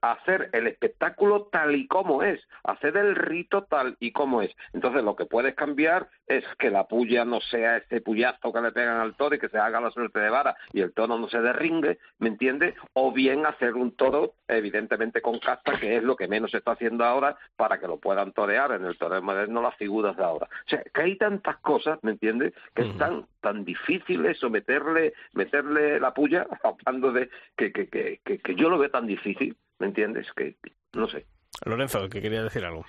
hacer 0.00 0.50
el 0.52 0.66
espectáculo 0.66 1.48
tal 1.50 1.74
y 1.74 1.86
como 1.86 2.22
es, 2.22 2.40
hacer 2.64 2.96
el 2.96 3.14
rito 3.14 3.64
tal 3.64 3.96
y 4.00 4.12
como 4.12 4.42
es. 4.42 4.54
Entonces 4.72 5.02
lo 5.02 5.16
que 5.16 5.26
puedes 5.26 5.54
cambiar 5.54 6.08
es 6.26 6.44
que 6.58 6.70
la 6.70 6.84
puya 6.84 7.24
no 7.24 7.40
sea 7.40 7.78
ese 7.78 8.00
puyazo 8.00 8.52
que 8.52 8.60
le 8.60 8.72
pegan 8.72 9.00
al 9.00 9.14
toro 9.14 9.34
y 9.34 9.38
que 9.38 9.48
se 9.48 9.58
haga 9.58 9.80
la 9.80 9.90
suerte 9.90 10.20
de 10.20 10.30
vara 10.30 10.56
y 10.72 10.80
el 10.80 10.92
toro 10.92 11.18
no 11.18 11.28
se 11.28 11.40
derringue, 11.40 11.98
¿me 12.18 12.28
entiendes? 12.28 12.74
O 12.92 13.12
bien 13.12 13.46
hacer 13.46 13.74
un 13.74 13.92
toro 13.96 14.34
evidentemente 14.48 15.20
con 15.20 15.38
casta, 15.38 15.78
que 15.78 15.96
es 15.96 16.02
lo 16.02 16.16
que 16.16 16.28
menos 16.28 16.50
se 16.50 16.58
está 16.58 16.72
haciendo 16.72 17.04
ahora 17.04 17.36
para 17.56 17.78
que 17.78 17.86
lo 17.86 17.98
puedan 17.98 18.32
torear 18.32 18.72
en 18.72 18.84
el 18.84 18.96
toreo 18.96 19.22
moderno 19.22 19.62
las 19.62 19.76
figuras 19.76 20.16
de 20.16 20.24
ahora. 20.24 20.46
O 20.66 20.68
sea, 20.68 20.82
que 20.82 21.00
hay 21.00 21.16
tantas 21.16 21.58
cosas, 21.58 21.98
¿me 22.02 22.12
entiendes? 22.12 22.52
Que 22.74 22.82
es 22.82 22.98
tan, 22.98 23.26
tan 23.40 23.64
difícil 23.64 24.24
eso, 24.26 24.50
meterle, 24.50 25.14
meterle 25.32 26.00
la 26.00 26.14
puya, 26.14 26.46
hablando 26.64 27.12
de 27.12 27.28
que, 27.56 27.72
que, 27.72 27.88
que, 27.88 28.20
que, 28.24 28.38
que 28.38 28.54
yo 28.54 28.68
lo 28.68 28.78
veo 28.78 28.90
tan 28.90 29.06
difícil, 29.06 29.56
¿me 29.80 29.88
entiendes? 29.88 30.32
Que, 30.36 30.56
no 30.92 31.08
sé. 31.08 31.26
Lorenzo, 31.64 32.08
que 32.08 32.22
quería 32.22 32.42
decir 32.42 32.64
algo. 32.64 32.84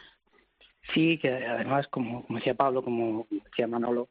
Sí, 0.93 1.19
que 1.19 1.29
además, 1.29 1.87
como, 1.87 2.25
como 2.25 2.39
decía 2.39 2.55
Pablo, 2.55 2.83
como 2.83 3.27
decía 3.29 3.67
Manolo, 3.67 4.09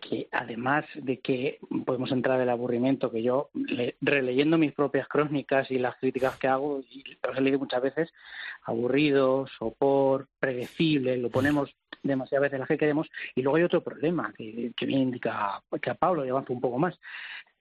que 0.00 0.28
además 0.30 0.84
de 0.94 1.18
que 1.18 1.58
podemos 1.84 2.12
entrar 2.12 2.36
en 2.36 2.44
el 2.44 2.48
aburrimiento, 2.48 3.10
que 3.10 3.22
yo, 3.22 3.50
le- 3.54 3.96
releyendo 4.00 4.56
mis 4.56 4.72
propias 4.72 5.08
crónicas 5.08 5.70
y 5.70 5.78
las 5.78 5.96
críticas 5.96 6.36
que 6.38 6.46
hago, 6.46 6.80
y 6.88 7.02
los 7.26 7.36
he 7.36 7.40
leído 7.40 7.58
muchas 7.58 7.82
veces, 7.82 8.12
aburrido, 8.62 9.46
sopor, 9.58 10.28
predecible, 10.38 11.16
lo 11.16 11.28
ponemos 11.28 11.74
demasiadas 12.04 12.44
veces 12.44 12.60
las 12.60 12.68
que 12.68 12.78
queremos, 12.78 13.08
y 13.34 13.42
luego 13.42 13.56
hay 13.56 13.64
otro 13.64 13.82
problema 13.82 14.32
que, 14.36 14.72
que 14.76 14.86
bien 14.86 15.00
indica 15.00 15.60
que 15.82 15.90
a 15.90 15.94
Pablo 15.94 16.24
y 16.24 16.28
avanza 16.30 16.52
un 16.52 16.60
poco 16.60 16.78
más. 16.78 16.98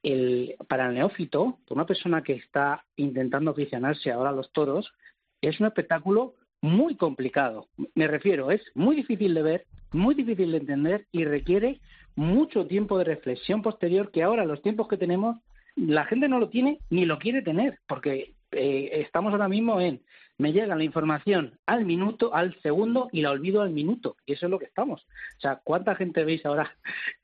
El, 0.04 0.56
para 0.68 0.88
el 0.88 0.94
neófito, 0.94 1.58
para 1.68 1.76
una 1.76 1.86
persona 1.86 2.24
que 2.24 2.34
está 2.34 2.86
intentando 2.96 3.52
aficionarse 3.52 4.12
ahora 4.12 4.30
a 4.30 4.34
los 4.34 4.52
toros, 4.52 4.94
es 5.42 5.60
un 5.60 5.68
espectáculo 5.68 6.36
muy 6.62 6.96
complicado. 6.96 7.68
Me 7.96 8.08
refiero, 8.08 8.52
es 8.52 8.62
muy 8.76 8.96
difícil 8.96 9.34
de 9.34 9.42
ver, 9.42 9.66
muy 9.92 10.16
difícil 10.16 10.52
de 10.52 10.58
entender 10.58 11.08
y 11.12 11.26
requiere 11.26 11.80
mucho 12.16 12.68
tiempo 12.68 12.98
de 12.98 13.06
reflexión 13.06 13.62
posterior 13.62 14.12
que 14.12 14.24
ahora, 14.24 14.46
los 14.46 14.62
tiempos 14.62 14.88
que 14.88 14.98
tenemos, 14.98 15.38
la 15.76 16.06
gente 16.06 16.28
no 16.28 16.40
lo 16.40 16.50
tiene 16.50 16.80
ni 16.90 17.06
lo 17.06 17.18
quiere 17.18 17.42
tener, 17.42 17.80
porque 17.88 18.34
eh, 18.52 18.90
estamos 18.94 19.32
ahora 19.32 19.48
mismo 19.48 19.80
en 19.80 20.02
me 20.42 20.54
llega 20.54 20.76
la 20.76 20.84
información 20.84 21.60
al 21.68 21.86
minuto, 21.86 22.34
al 22.34 22.60
segundo 22.62 23.10
y 23.12 23.22
la 23.22 23.30
olvido 23.30 23.62
al 23.62 23.70
minuto. 23.70 24.16
Y 24.26 24.34
eso 24.34 24.48
es 24.48 24.50
lo 24.50 24.58
que 24.58 24.66
estamos. 24.66 25.04
O 25.38 25.40
sea, 25.40 25.62
¿cuánta 25.64 25.94
gente 25.96 26.24
veis 26.24 26.44
ahora 26.48 26.76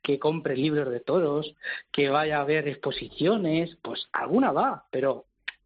que 0.02 0.20
compre 0.20 0.56
libros 0.56 0.88
de 0.88 1.00
toros, 1.00 1.52
que 1.90 2.10
vaya 2.10 2.40
a 2.40 2.44
ver 2.44 2.68
exposiciones? 2.68 3.76
Pues 3.82 4.06
alguna 4.12 4.52
va, 4.52 4.84
pero 4.92 5.24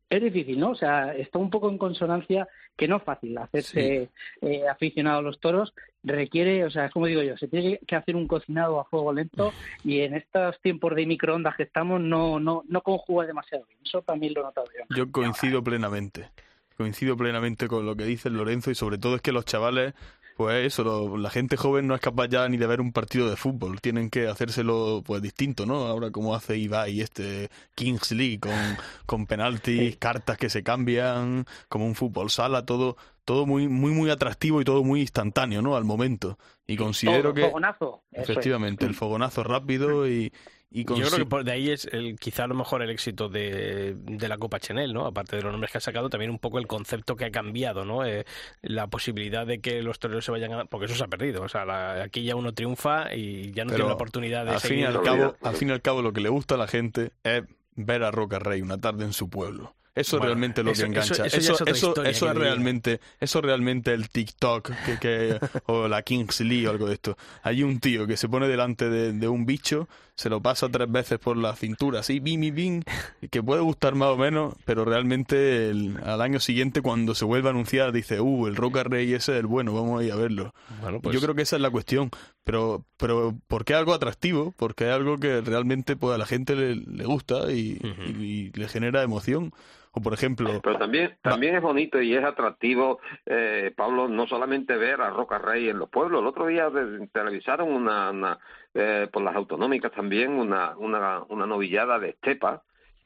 es 0.09 0.23
difícil, 0.23 0.61
¿no? 0.61 0.71
O 0.71 0.75
sea, 0.75 1.15
está 1.15 1.39
un 1.39 1.51
poco 1.51 1.69
en 1.69 1.77
consonancia 1.77 2.49
que 2.77 2.89
no 2.89 2.97
es 2.97 3.03
fácil 3.03 3.37
hacerse 3.39 4.09
eh, 4.41 4.69
aficionado 4.69 5.19
a 5.19 5.23
los 5.23 5.41
toros. 5.41 5.75
Requiere, 6.03 6.65
o 6.65 6.71
sea, 6.71 6.87
es 6.87 6.93
como 6.93 7.07
digo 7.07 7.23
yo, 7.23 7.37
se 7.37 7.49
tiene 7.49 7.79
que 7.87 7.95
hacer 7.95 8.17
un 8.17 8.27
cocinado 8.27 8.81
a 8.81 8.85
fuego 8.85 9.13
lento 9.13 9.53
y 9.85 10.01
en 10.01 10.15
estos 10.15 10.61
tiempos 10.61 10.95
de 10.97 11.07
microondas 11.07 11.55
que 11.57 11.63
estamos 11.63 12.01
no 12.01 12.41
no 12.41 12.65
no 12.69 12.81
conjuga 12.83 13.27
demasiado 13.27 13.65
bien. 13.67 13.79
Eso 13.85 14.03
también 14.03 14.35
lo 14.35 14.41
he 14.41 14.45
notado 14.45 14.67
yo. 14.77 14.97
Yo 14.97 15.13
coincido 15.13 15.63
plenamente. 15.63 16.31
Coincido 16.77 17.17
plenamente 17.17 17.69
con 17.69 17.87
lo 17.87 17.95
que 17.95 18.05
dice 18.05 18.31
Lorenzo 18.31 18.71
y 18.71 18.75
sobre 18.75 18.99
todo 18.99 19.17
es 19.17 19.23
que 19.23 19.31
los 19.31 19.45
chavales, 19.45 19.95
pues 20.37 20.67
eso, 20.67 20.83
lo- 20.85 21.17
la 21.17 21.31
gente 21.31 21.57
joven 21.57 21.87
no 21.87 21.95
es 21.95 22.01
capaz 22.01 22.29
ya 22.29 22.49
ni 22.49 22.57
de 22.57 22.67
ver 22.67 22.81
un 22.81 22.93
partido 22.93 23.29
de 23.29 23.37
fútbol. 23.37 23.81
Tienen 23.81 24.11
que 24.11 24.29
hacérselo 24.29 25.03
pues 25.05 25.21
distinto, 25.23 25.67
¿no? 25.67 25.87
Ahora 25.87 26.11
como 26.11 26.35
hace 26.35 26.57
Ibai 26.59 27.01
este 27.01 27.49
Kings 27.75 28.13
League 28.13 28.41
con, 28.41 28.53
con 29.07 29.27
penaltis, 29.27 29.97
cartas 29.99 30.39
que 30.39 30.51
se 30.51 30.63
cambian, 30.63 31.47
como 31.69 31.87
un 31.87 31.95
fútbol 31.95 32.31
sala, 32.31 32.65
todo 32.67 32.97
todo 33.25 33.47
muy 33.47 33.69
muy 33.69 33.93
muy 33.93 34.11
atractivo 34.11 34.61
y 34.61 34.65
todo 34.65 34.83
muy 34.83 35.01
instantáneo, 35.03 35.63
¿no? 35.63 35.77
Al 35.77 35.85
momento. 35.85 36.39
Y 36.67 36.77
considero 36.77 37.23
Todo, 37.23 37.35
que 37.35 37.43
fogonazo. 37.43 38.03
Es. 38.11 38.29
efectivamente 38.29 38.85
el 38.85 38.95
fogonazo 38.95 39.45
rápido 39.45 40.09
y 40.09 40.33
y 40.75 40.85
Yo 40.85 40.95
creo 40.95 41.17
que 41.19 41.27
por 41.27 41.45
de 41.45 41.53
ahí 41.53 41.71
es 41.71 41.85
el, 41.87 42.17
quizá 42.19 42.45
a 42.45 42.47
lo 42.47 42.55
mejor 42.55 42.83
el 42.83 42.91
éxito 42.91 43.29
de, 43.29 43.95
de 43.97 44.29
la 44.29 44.39
Copa 44.39 44.59
Chanel, 44.59 44.93
¿no? 44.95 45.07
Aparte 45.07 45.37
de 45.37 45.43
los 45.43 45.53
nombres 45.53 45.71
que 45.71 45.79
ha 45.79 45.81
sacado, 45.81 46.09
también 46.11 46.31
un 46.31 46.39
poco 46.39 46.59
el 46.59 46.67
concepto 46.67 47.15
que 47.17 47.25
ha 47.27 47.31
cambiado, 47.31 47.85
¿no? 47.85 48.05
Eh, 48.05 48.25
la 48.63 48.87
posibilidad 48.89 49.47
de 49.47 49.61
que 49.61 49.83
los 49.83 49.99
toreros 49.99 50.25
se 50.25 50.31
vayan 50.33 50.53
a... 50.53 50.65
Porque 50.65 50.87
eso 50.87 50.95
se 50.95 51.05
ha 51.05 51.09
perdido, 51.09 51.43
o 51.43 51.49
sea, 51.49 51.65
la- 51.65 52.03
aquí 52.03 52.23
ya 52.25 52.37
uno 52.37 52.53
triunfa 52.55 53.15
y 53.15 53.53
ya 53.53 53.65
no 53.65 53.69
Pero 53.71 53.77
tiene 53.77 53.89
la 53.89 53.95
oportunidad 53.95 54.45
de 54.47 54.53
al 54.53 54.61
fin 54.61 54.79
y 54.81 54.85
al 54.85 55.03
cabo, 55.03 55.37
al 55.43 55.55
fin 55.57 55.69
y 55.69 55.73
al 55.73 55.83
cabo 55.83 56.03
lo 56.03 56.13
que 56.13 56.21
le 56.21 56.29
gusta 56.29 56.55
a 56.55 56.59
la 56.59 56.67
gente 56.67 57.13
es 57.25 57.43
ver 57.75 58.03
a 58.03 58.11
Roca 58.11 58.39
Rey 58.39 58.63
una 58.63 58.79
tarde 58.79 59.05
en 59.05 59.13
su 59.13 59.29
pueblo. 59.31 59.75
Eso 59.95 60.17
es 60.17 60.21
Bueno, 60.21 60.25
realmente 60.27 60.63
lo 60.63 60.71
eso- 60.71 60.83
que 60.85 60.89
engancha. 60.89 61.13
eso- 61.13 61.25
eso 61.27 61.65
es 61.67 61.77
historia, 61.83 62.11
eso 62.11 62.27
es 62.27 62.33
diría. 62.35 62.49
realmente, 62.49 63.01
eso 63.21 63.39
es 63.41 63.45
realmente 63.45 63.93
el 63.93 64.09
TikTok 64.09 64.71
que, 64.87 64.99
que- 64.99 65.39
o 65.67 65.87
la 65.87 66.03
Kings 66.03 66.41
League 66.41 66.67
o 66.67 66.71
algo 66.71 66.87
de 66.87 66.95
esto. 66.95 67.19
Hay 67.43 67.63
un 67.63 67.79
tío 67.79 68.07
que 68.07 68.17
se 68.17 68.27
pone 68.29 68.49
delante 68.49 68.89
de, 68.89 69.13
de 69.13 69.29
un 69.29 69.45
bicho, 69.45 69.89
se 70.15 70.31
lo 70.31 70.41
pasa 70.41 70.69
tres 70.71 70.91
veces 70.91 71.19
por 71.19 71.37
la 71.37 71.55
cintura, 71.57 72.01
así, 72.01 72.21
bim 72.21 72.43
y 72.43 72.51
bim, 72.51 72.83
que 73.31 73.43
puede 73.43 73.61
gustar 73.61 73.95
más 73.95 74.09
o 74.09 74.17
menos, 74.17 74.55
pero 74.65 74.85
realmente 74.87 75.69
el- 75.69 75.99
al 76.05 76.23
año 76.23 76.41
siguiente 76.41 76.81
cuando 76.81 77.15
se 77.15 77.27
vuelve 77.27 77.49
a 77.49 77.51
anunciar 77.51 77.93
dice, 77.93 78.19
uh, 78.21 78.47
el 78.47 78.57
Roca 78.57 78.85
Rey 78.85 79.13
ese 79.13 79.33
es 79.33 79.41
el 79.41 79.47
bueno, 79.47 79.75
vamos 79.75 80.01
a 80.01 80.05
ir 80.05 80.13
a 80.13 80.17
verlo. 80.17 80.55
Bueno, 80.81 80.99
Y 80.99 81.01
pues- 81.01 81.15
Yo 81.15 81.21
creo 81.21 81.35
que 81.35 81.43
esa 81.43 81.57
es 81.57 81.63
la 81.63 81.71
cuestión, 81.71 82.11
pero 82.45 82.85
pero 82.97 83.37
porque 83.49 83.73
es 83.75 83.79
algo 83.79 83.93
atractivo, 83.93 84.55
porque 84.57 84.85
es 84.89 84.91
algo 84.95 85.19
que 85.19 85.41
realmente 85.43 85.97
pues 85.97 86.15
a 86.15 86.19
la 86.19 86.25
gente 86.27 86.55
le, 86.57 86.77
le 86.77 87.05
gusta 87.05 87.51
y, 87.53 87.79
y- 88.07 88.23
y 88.23 88.53
le 88.53 88.69
genera 88.69 89.03
emoción. 89.03 89.53
O 89.95 90.01
por 90.01 90.15
ejemplo, 90.15 90.61
Pero 90.63 90.79
también, 90.79 91.19
también 91.21 91.55
es 91.55 91.61
bonito 91.61 92.01
y 92.01 92.15
es 92.15 92.25
atractivo, 92.25 93.01
eh, 93.27 93.73
Pablo, 93.77 94.09
no 94.09 94.27
solamente 94.27 94.77
ver 94.77 95.03
a 95.03 95.11
Roca 95.11 95.39
Rey 95.39 95.69
en 95.69 95.79
los 95.79 95.91
pueblos. 95.91 96.23
El 96.23 96.29
otro 96.29 96.47
día 96.47 96.71
televisaron 97.13 97.71
una, 97.71 98.11
una, 98.11 98.39
eh, 98.73 99.07
por 99.13 99.23
las 99.23 99.37
autonómicas 99.37 99.93
también 99.93 100.33
una, 100.33 100.75
una, 100.79 101.23
una 101.29 101.47
novillada 101.47 101.99
de 101.99 102.11
Estepa 102.11 102.63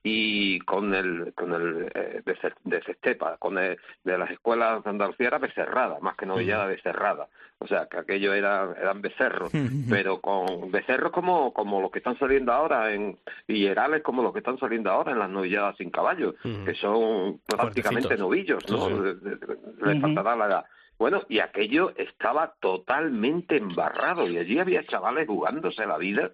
y 0.09 0.61
con 0.61 0.94
el 0.94 1.32
con 1.34 1.52
el 1.52 1.90
eh, 1.94 2.22
de, 2.24 2.52
de 2.64 2.78
Estepa, 2.86 3.36
con 3.38 3.59
el, 3.59 3.76
de 4.04 4.16
las 4.18 4.30
escuelas 4.30 4.84
de 4.84 4.90
Andalucía 4.90 5.26
era 5.26 5.38
becerrada, 5.38 5.98
más 6.00 6.16
que 6.16 6.26
novillada 6.26 6.66
becerrada. 6.66 7.26
O 7.59 7.66
sea, 7.66 7.86
que 7.86 7.96
aquello 7.98 8.34
era, 8.34 8.68
eran 8.80 9.00
becerros, 9.00 9.50
pero 9.88 10.20
con 10.20 10.70
becerros 10.70 11.11
como, 11.11 11.52
como 11.54 11.80
los 11.80 11.90
que 11.90 11.98
están 11.98 12.18
saliendo 12.18 12.52
ahora 12.52 12.92
en 12.92 13.18
y 13.48 13.64
herales 13.66 14.02
como 14.02 14.22
los 14.22 14.32
que 14.32 14.40
están 14.40 14.59
saliendo 14.59 14.90
ahora 14.90 15.12
en 15.12 15.18
las 15.18 15.30
novilladas 15.30 15.76
sin 15.78 15.90
caballo, 15.90 16.34
que 16.64 16.74
son 16.74 17.40
prácticamente 17.46 18.16
novillos, 18.18 18.62
¿no? 18.70 18.88
Le- 19.02 19.94
Le 19.94 20.00
faltará 20.00 20.36
la 20.36 20.46
edad. 20.46 20.64
Bueno, 20.98 21.22
y 21.28 21.40
aquello 21.40 21.92
estaba 21.96 22.54
totalmente 22.61 23.57
embarrado 23.57 24.28
y 24.28 24.38
allí 24.38 24.59
había 24.59 24.84
chavales 24.86 25.26
jugándose 25.26 25.84
la 25.86 25.98
vida 25.98 26.30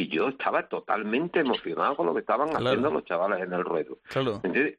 que 0.00 0.06
yo 0.08 0.28
estaba 0.28 0.66
totalmente 0.68 1.40
emocionado 1.40 1.94
con 1.96 2.06
lo 2.06 2.14
que 2.14 2.20
estaban 2.20 2.48
Claro. 2.48 2.66
haciendo 2.66 2.90
los 2.90 3.04
chavales 3.04 3.42
en 3.42 3.52
el 3.52 3.64
ruedo. 3.64 3.98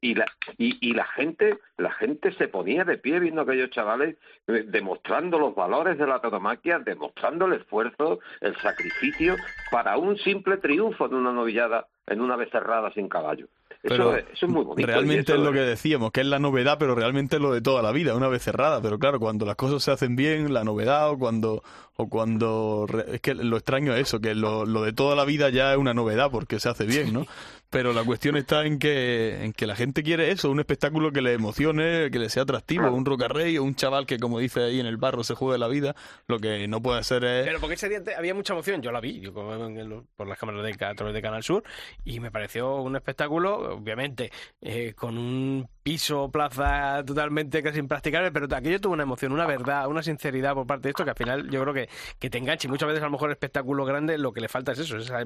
Y 0.01 0.15
la, 0.15 0.26
y, 0.57 0.78
y 0.89 0.93
la 0.93 1.05
gente 1.05 1.59
la 1.78 1.91
gente 1.91 2.32
se 2.34 2.47
ponía 2.47 2.84
de 2.84 2.97
pie 2.97 3.19
viendo 3.19 3.41
a 3.41 3.43
aquellos 3.43 3.69
chavales 3.69 4.15
eh, 4.47 4.63
demostrando 4.67 5.38
los 5.38 5.53
valores 5.53 5.97
de 5.97 6.07
la 6.07 6.19
tauromaquia, 6.22 6.80
demostrando 6.80 7.45
el 7.45 7.53
esfuerzo, 7.53 8.19
el 8.39 8.55
sacrificio 8.57 9.36
para 9.72 9.97
un 9.97 10.17
simple 10.17 10.57
triunfo 10.57 11.05
en 11.05 11.13
una 11.15 11.32
novillada, 11.32 11.88
en 12.07 12.22
una 12.22 12.36
becerrada 12.36 12.91
sin 12.93 13.07
caballo. 13.09 13.47
Pero 13.82 14.15
es- 14.15 14.26
eso 14.34 14.45
es 14.45 14.51
muy 14.51 14.63
bonito. 14.63 14.82
y 14.82 14.86
realmente 14.86 15.32
eso 15.32 15.36
es 15.36 15.39
lo 15.45 15.51
que 15.53 15.59
decíamos, 15.59 16.11
que 16.11 16.22
es 16.22 16.28
la 16.28 16.39
novedad, 16.39 16.78
pero 16.80 16.95
realmente 16.95 17.38
es 17.38 17.41
lo 17.41 17.51
de 17.53 17.61
toda 17.61 17.82
la 17.82 17.91
vida, 17.91 18.15
una 18.15 18.28
vez 18.28 18.43
cerrada. 18.43 18.82
Pero 18.82 18.99
claro, 18.99 19.19
cuando 19.19 19.45
las 19.45 19.55
cosas 19.55 19.84
se 19.84 19.91
hacen 19.91 20.15
bien, 20.15 20.53
la 20.53 20.63
novedad 20.63 21.09
o 21.11 21.17
cuando 21.17 21.63
o 21.97 22.07
cuando 22.09 22.86
re- 22.88 23.15
es 23.15 23.22
que 23.22 23.36
lo 23.36 23.57
extraño 23.57 23.93
es 23.93 24.01
eso, 24.07 24.19
que 24.19 24.34
lo, 24.34 24.65
lo 24.65 24.82
de 24.82 24.91
toda 24.93 25.15
la 25.15 25.24
vida 25.26 25.49
ya 25.49 25.74
es 25.74 25.78
una 25.78 25.93
novedad 25.93 26.32
porque 26.32 26.59
se 26.59 26.67
hace 26.69 26.86
bien, 26.86 27.13
¿no? 27.13 27.28
Pero 27.69 27.93
la 27.93 28.03
cuestión 28.03 28.36
está 28.38 28.65
en 28.65 28.80
que 28.80 29.43
en 29.45 29.53
que 29.53 29.67
la 29.67 29.76
gente 29.76 30.01
quiere 30.01 30.32
eso, 30.32 30.49
un 30.49 30.59
espectáculo 30.59 31.11
que 31.11 31.22
le 31.22 31.34
emocione, 31.34 32.09
que 32.11 32.17
le 32.19 32.30
sea 32.30 32.43
atractivo, 32.43 32.89
un 32.91 33.05
rocarrey 33.05 33.57
o 33.57 33.63
un 33.63 33.76
chaval 33.76 34.05
que 34.07 34.17
como 34.17 34.39
dice 34.39 34.61
ahí 34.63 34.80
en 34.80 34.88
el 34.88 34.97
barro 34.97 35.24
se 35.24 35.36
juegue 35.36 35.57
la 35.59 35.67
vida, 35.67 35.95
lo 36.28 36.39
que 36.39 36.67
no 36.67 36.82
puede 36.82 37.03
ser 37.03 37.24
es 37.24 37.45
Pero 37.45 37.59
porque 37.59 37.76
ese 37.76 37.88
día 37.88 38.01
había 38.17 38.34
mucha 38.34 38.53
emoción, 38.53 38.82
yo 38.82 38.91
la 38.91 38.99
vi 38.99 39.19
yo 39.19 39.32
como 39.34 39.53
en 39.53 39.78
el- 39.78 40.01
por 40.17 40.28
las 40.28 40.38
cámaras 40.39 40.63
de, 40.63 40.86
a 40.86 40.95
través 40.95 41.13
de 41.13 41.22
Canal 41.22 41.43
Sur 41.43 41.63
y 42.03 42.19
me 42.19 42.32
pareció 42.32 42.78
un 42.82 42.95
espectáculo, 42.95 43.61
obviamente, 43.62 44.32
eh, 44.62 44.93
con 44.93 45.18
un 45.18 45.68
piso, 45.84 46.29
plaza 46.32 47.03
totalmente 47.05 47.61
casi 47.63 47.79
impracticable, 47.79 48.32
pero 48.32 48.47
aquello 48.55 48.79
tuvo 48.79 48.93
una 48.93 49.03
emoción, 49.03 49.32
una 49.32 49.45
verdad, 49.47 49.88
una 49.88 50.03
sinceridad 50.03 50.53
por 50.53 50.67
parte 50.67 50.84
de 50.84 50.89
esto 50.91 51.03
que 51.03 51.09
al 51.11 51.15
final 51.15 51.49
yo 51.49 51.61
creo 51.61 51.73
que, 51.73 51.89
que 52.19 52.29
te 52.29 52.38
engancha 52.38 52.67
y 52.67 52.71
muchas 52.71 52.88
veces 52.88 53.01
a 53.01 53.05
lo 53.05 53.11
mejor 53.11 53.32
espectáculo 53.32 53.84
grande 53.86 54.17
lo 54.17 54.32
que 54.32 54.41
le 54.41 54.47
falta 54.47 54.73
es 54.73 54.79
eso, 54.79 54.97
esa, 54.97 55.21
eh, 55.21 55.25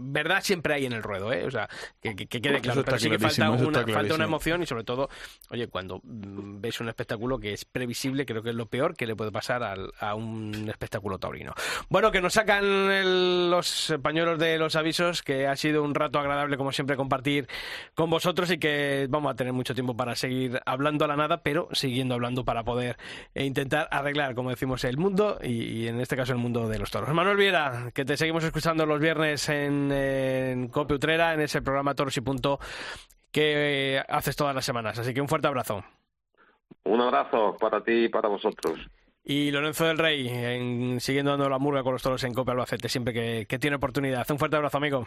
verdad 0.00 0.40
siempre 0.42 0.74
hay 0.74 0.86
en 0.86 0.92
el 0.92 1.02
ruedo, 1.02 1.32
¿eh? 1.32 1.44
o 1.44 1.50
sea, 1.50 1.68
que, 2.00 2.14
que- 2.14 2.26
que 2.26 2.40
quede 2.40 2.60
claro, 2.60 2.82
pero 2.84 2.98
sí 2.98 3.08
que 3.10 3.18
falta 3.18 3.50
una, 3.68 3.78
falta 3.94 4.14
una 4.14 4.24
emoción 4.24 4.62
y 4.62 4.66
sobre 4.66 4.84
todo, 4.84 5.08
oye, 5.50 5.68
cuando 5.68 6.00
mm, 6.02 6.60
ves 6.60 6.80
un 6.80 6.88
espectáculo 6.88 7.38
que 7.38 7.52
es 7.52 7.64
previsible, 7.64 8.26
creo 8.26 8.42
que 8.42 8.50
es 8.50 8.56
lo 8.56 8.66
peor 8.66 8.94
que 8.96 9.06
le 9.06 9.16
puede 9.16 9.32
pasar 9.32 9.62
al- 9.62 9.92
a 10.00 10.14
un 10.14 10.68
espectáculo 10.68 11.18
taurino. 11.18 11.52
Bueno, 11.88 12.12
que 12.12 12.20
nos 12.20 12.34
sacan 12.34 12.64
el- 12.64 13.50
los 13.50 13.94
pañuelos 14.02 14.38
de 14.38 14.58
los 14.58 14.76
avisos, 14.76 15.22
que 15.22 15.46
ha 15.46 15.56
sido 15.56 15.82
un 15.82 15.94
rato 15.94 16.18
agradable, 16.18 16.56
como 16.56 16.70
siempre, 16.72 16.96
compartir 16.96 17.48
con 17.94 18.10
vosotros 18.10 18.50
y 18.50 18.58
que 18.58 19.06
vamos 19.10 19.32
a 19.32 19.34
tener 19.34 19.52
mucho 19.52 19.74
tiempo 19.74 19.95
para 19.96 20.14
seguir 20.14 20.60
hablando 20.66 21.04
a 21.04 21.08
la 21.08 21.16
nada, 21.16 21.42
pero 21.42 21.68
siguiendo 21.72 22.14
hablando 22.14 22.44
para 22.44 22.64
poder 22.64 22.96
eh, 23.34 23.44
intentar 23.44 23.88
arreglar, 23.90 24.34
como 24.34 24.50
decimos, 24.50 24.84
el 24.84 24.98
mundo 24.98 25.38
y, 25.42 25.62
y 25.62 25.88
en 25.88 26.00
este 26.00 26.16
caso 26.16 26.32
el 26.32 26.38
mundo 26.38 26.68
de 26.68 26.78
los 26.78 26.90
toros. 26.90 27.08
Manuel 27.12 27.36
Viera, 27.36 27.90
que 27.94 28.04
te 28.04 28.16
seguimos 28.16 28.44
escuchando 28.44 28.86
los 28.86 29.00
viernes 29.00 29.48
en, 29.48 29.90
en 29.92 30.68
Cope 30.68 30.94
Utrera, 30.94 31.34
en 31.34 31.40
ese 31.40 31.62
programa 31.62 31.94
Toros 31.94 32.16
y 32.16 32.20
Punto 32.20 32.58
que 33.30 33.96
eh, 33.96 34.02
haces 34.08 34.34
todas 34.36 34.54
las 34.54 34.64
semanas. 34.64 34.98
Así 34.98 35.12
que 35.12 35.20
un 35.20 35.28
fuerte 35.28 35.48
abrazo. 35.48 35.84
Un 36.84 37.00
abrazo 37.00 37.56
para 37.60 37.82
ti 37.82 38.04
y 38.04 38.08
para 38.08 38.28
vosotros. 38.28 38.78
Y 39.24 39.50
Lorenzo 39.50 39.84
del 39.86 39.98
Rey, 39.98 40.28
en- 40.28 41.00
siguiendo 41.00 41.32
dando 41.32 41.48
la 41.48 41.58
murga 41.58 41.82
con 41.82 41.92
los 41.92 42.02
toros 42.02 42.22
en 42.24 42.32
Copa 42.32 42.52
Albacete, 42.52 42.88
siempre 42.88 43.12
que, 43.12 43.46
que 43.48 43.58
tiene 43.58 43.76
oportunidad. 43.76 44.24
Un 44.30 44.38
fuerte 44.38 44.56
abrazo, 44.56 44.78
amigo. 44.78 45.06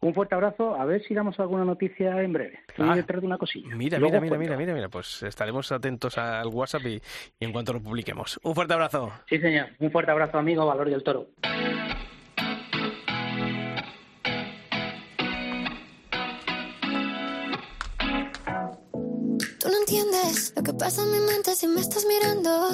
Un 0.00 0.12
fuerte 0.14 0.34
abrazo, 0.34 0.74
a 0.74 0.84
ver 0.84 1.02
si 1.02 1.14
damos 1.14 1.38
alguna 1.40 1.64
noticia 1.64 2.20
en 2.22 2.32
breve. 2.32 2.60
Estoy 2.68 2.88
Ah. 2.90 2.94
detrás 2.96 3.20
de 3.20 3.26
una 3.26 3.38
cosilla. 3.38 3.74
Mira, 3.74 3.98
Luego 3.98 4.20
mira, 4.20 4.36
mira, 4.38 4.56
mira, 4.56 4.74
mira, 4.74 4.88
pues 4.88 5.22
estaremos 5.22 5.70
atentos 5.72 6.18
al 6.18 6.48
WhatsApp 6.48 6.82
y, 6.86 7.00
y 7.40 7.44
en 7.44 7.52
cuanto 7.52 7.72
lo 7.72 7.80
publiquemos. 7.80 8.38
Un 8.42 8.54
fuerte 8.54 8.74
abrazo. 8.74 9.12
Sí, 9.28 9.38
señor. 9.38 9.68
Un 9.78 9.90
fuerte 9.90 10.10
abrazo, 10.10 10.38
amigo, 10.38 10.66
Valor 10.66 10.90
del 10.90 11.02
Toro. 11.02 11.26
Entiendes 19.88 20.52
lo 20.56 20.62
que 20.62 20.72
pasa 20.72 21.02
en 21.02 21.12
mi 21.12 21.18
mente 21.18 21.54
si 21.54 21.66
me 21.66 21.80
estás 21.80 22.04
mirando. 22.06 22.68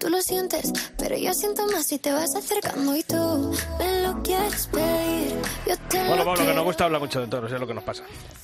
Tú 0.00 0.08
lo 0.08 0.20
sientes, 0.20 0.72
pero 0.98 1.16
yo 1.16 1.32
siento 1.32 1.64
más 1.66 1.86
si 1.86 1.98
te 1.98 2.10
vas 2.12 2.34
acercando 2.34 2.96
y 2.96 3.02
tú 3.04 3.52
me 3.78 4.02
lo 4.02 4.20
quieres 4.22 4.66
pedir. 4.66 5.34
Yo 5.66 5.76
te 5.88 5.98
Bueno, 5.98 6.16
lo 6.16 6.24
Pablo, 6.24 6.46
que 6.46 6.54
nos 6.54 6.64
gusta 6.64 6.84
hablar 6.86 7.00
mucho 7.00 7.20
de 7.20 7.26
toros, 7.28 7.52
es 7.52 7.60
lo 7.60 7.66
que 7.66 7.74
nos 7.74 7.84
pasa. 7.84 8.02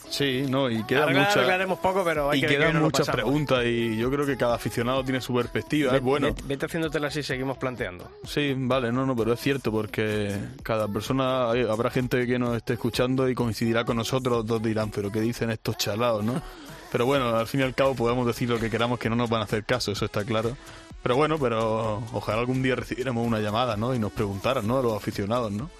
Sí, 0.09 0.47
no, 0.49 0.71
y 0.71 0.85
queda 0.85 1.03
Arreglar, 1.03 1.27
mucha- 1.27 1.41
arreglaremos 1.41 1.79
poco, 1.81 2.05
pero 2.05 2.31
hay 2.31 2.39
y 2.39 2.41
que 2.43 2.47
ver 2.47 2.57
que 2.57 2.61
quedan 2.63 2.75
no 2.75 2.81
lo 2.81 2.85
muchas 2.87 3.07
pasamos. 3.07 3.17
preguntas 3.25 3.65
y 3.67 3.97
yo 3.97 4.11
creo 4.11 4.25
que 4.25 4.37
cada 4.37 4.55
aficionado 4.55 5.03
tiene 5.03 5.21
su 5.21 5.35
perspectiva. 5.35 5.91
Ve- 5.91 5.99
es 5.99 6.05
bueno. 6.05 6.29
Vete, 6.29 6.43
vete 6.47 6.67
haciéndotelas 6.67 7.17
y 7.17 7.23
seguimos 7.25 7.59
planteando. 7.59 8.09
Sí, 8.25 8.55
vale, 8.57 8.93
no, 8.93 9.05
no, 9.05 9.17
pero 9.17 9.33
es 9.33 9.41
cierto 9.41 9.73
porque 9.73 10.33
cada 10.63 10.87
persona, 10.87 11.51
hay- 11.51 11.63
habrá 11.69 11.91
gente 11.91 12.25
que 12.27 12.39
nos 12.39 12.57
esté 12.57 12.75
escuchando 12.75 13.29
y 13.29 13.35
coincidirá 13.35 13.85
con 13.85 13.97
nosotros, 13.97 14.47
dos 14.47 14.63
dirán, 14.63 14.91
pero 14.91 15.11
¿qué 15.11 15.21
dicen 15.21 15.51
estos 15.51 15.77
chalados, 15.77 16.23
no? 16.25 16.41
Pero 16.93 17.07
bueno, 17.07 17.37
al 17.37 17.47
fin 17.47 17.61
y 17.61 17.63
al 17.63 17.75
cabo 17.75 17.95
podemos 17.95 18.27
decir 18.27 18.49
lo 18.49 18.59
que 18.59 18.71
queramos 18.71 18.99
que 18.99 19.11
no 19.11 19.17
nos 19.17 19.29
van 19.29 19.41
a 19.41 19.45
hacer 19.45 19.65
caso, 19.65 19.93
eso 19.93 20.05
está 20.05 20.25
claro. 20.25 20.57
Pero 21.03 21.17
bueno, 21.17 21.39
pero 21.39 22.03
ojalá 22.13 22.41
algún 22.41 22.63
día 22.63 22.75
recibiéramos 22.75 23.27
una 23.27 23.39
llamada, 23.39 23.77
¿no? 23.77 23.95
Y 23.95 23.99
nos 23.99 24.13
preguntaran, 24.13 24.67
¿no? 24.67 24.79
A 24.79 24.83
los 24.83 24.97
aficionados, 24.97 25.53
¿no? 25.53 25.71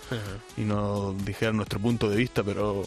Y 0.57 0.63
nos 0.63 1.25
dijeran 1.25 1.57
nuestro 1.57 1.81
punto 1.81 2.09
de 2.09 2.17
vista, 2.17 2.43
pero 2.45 2.83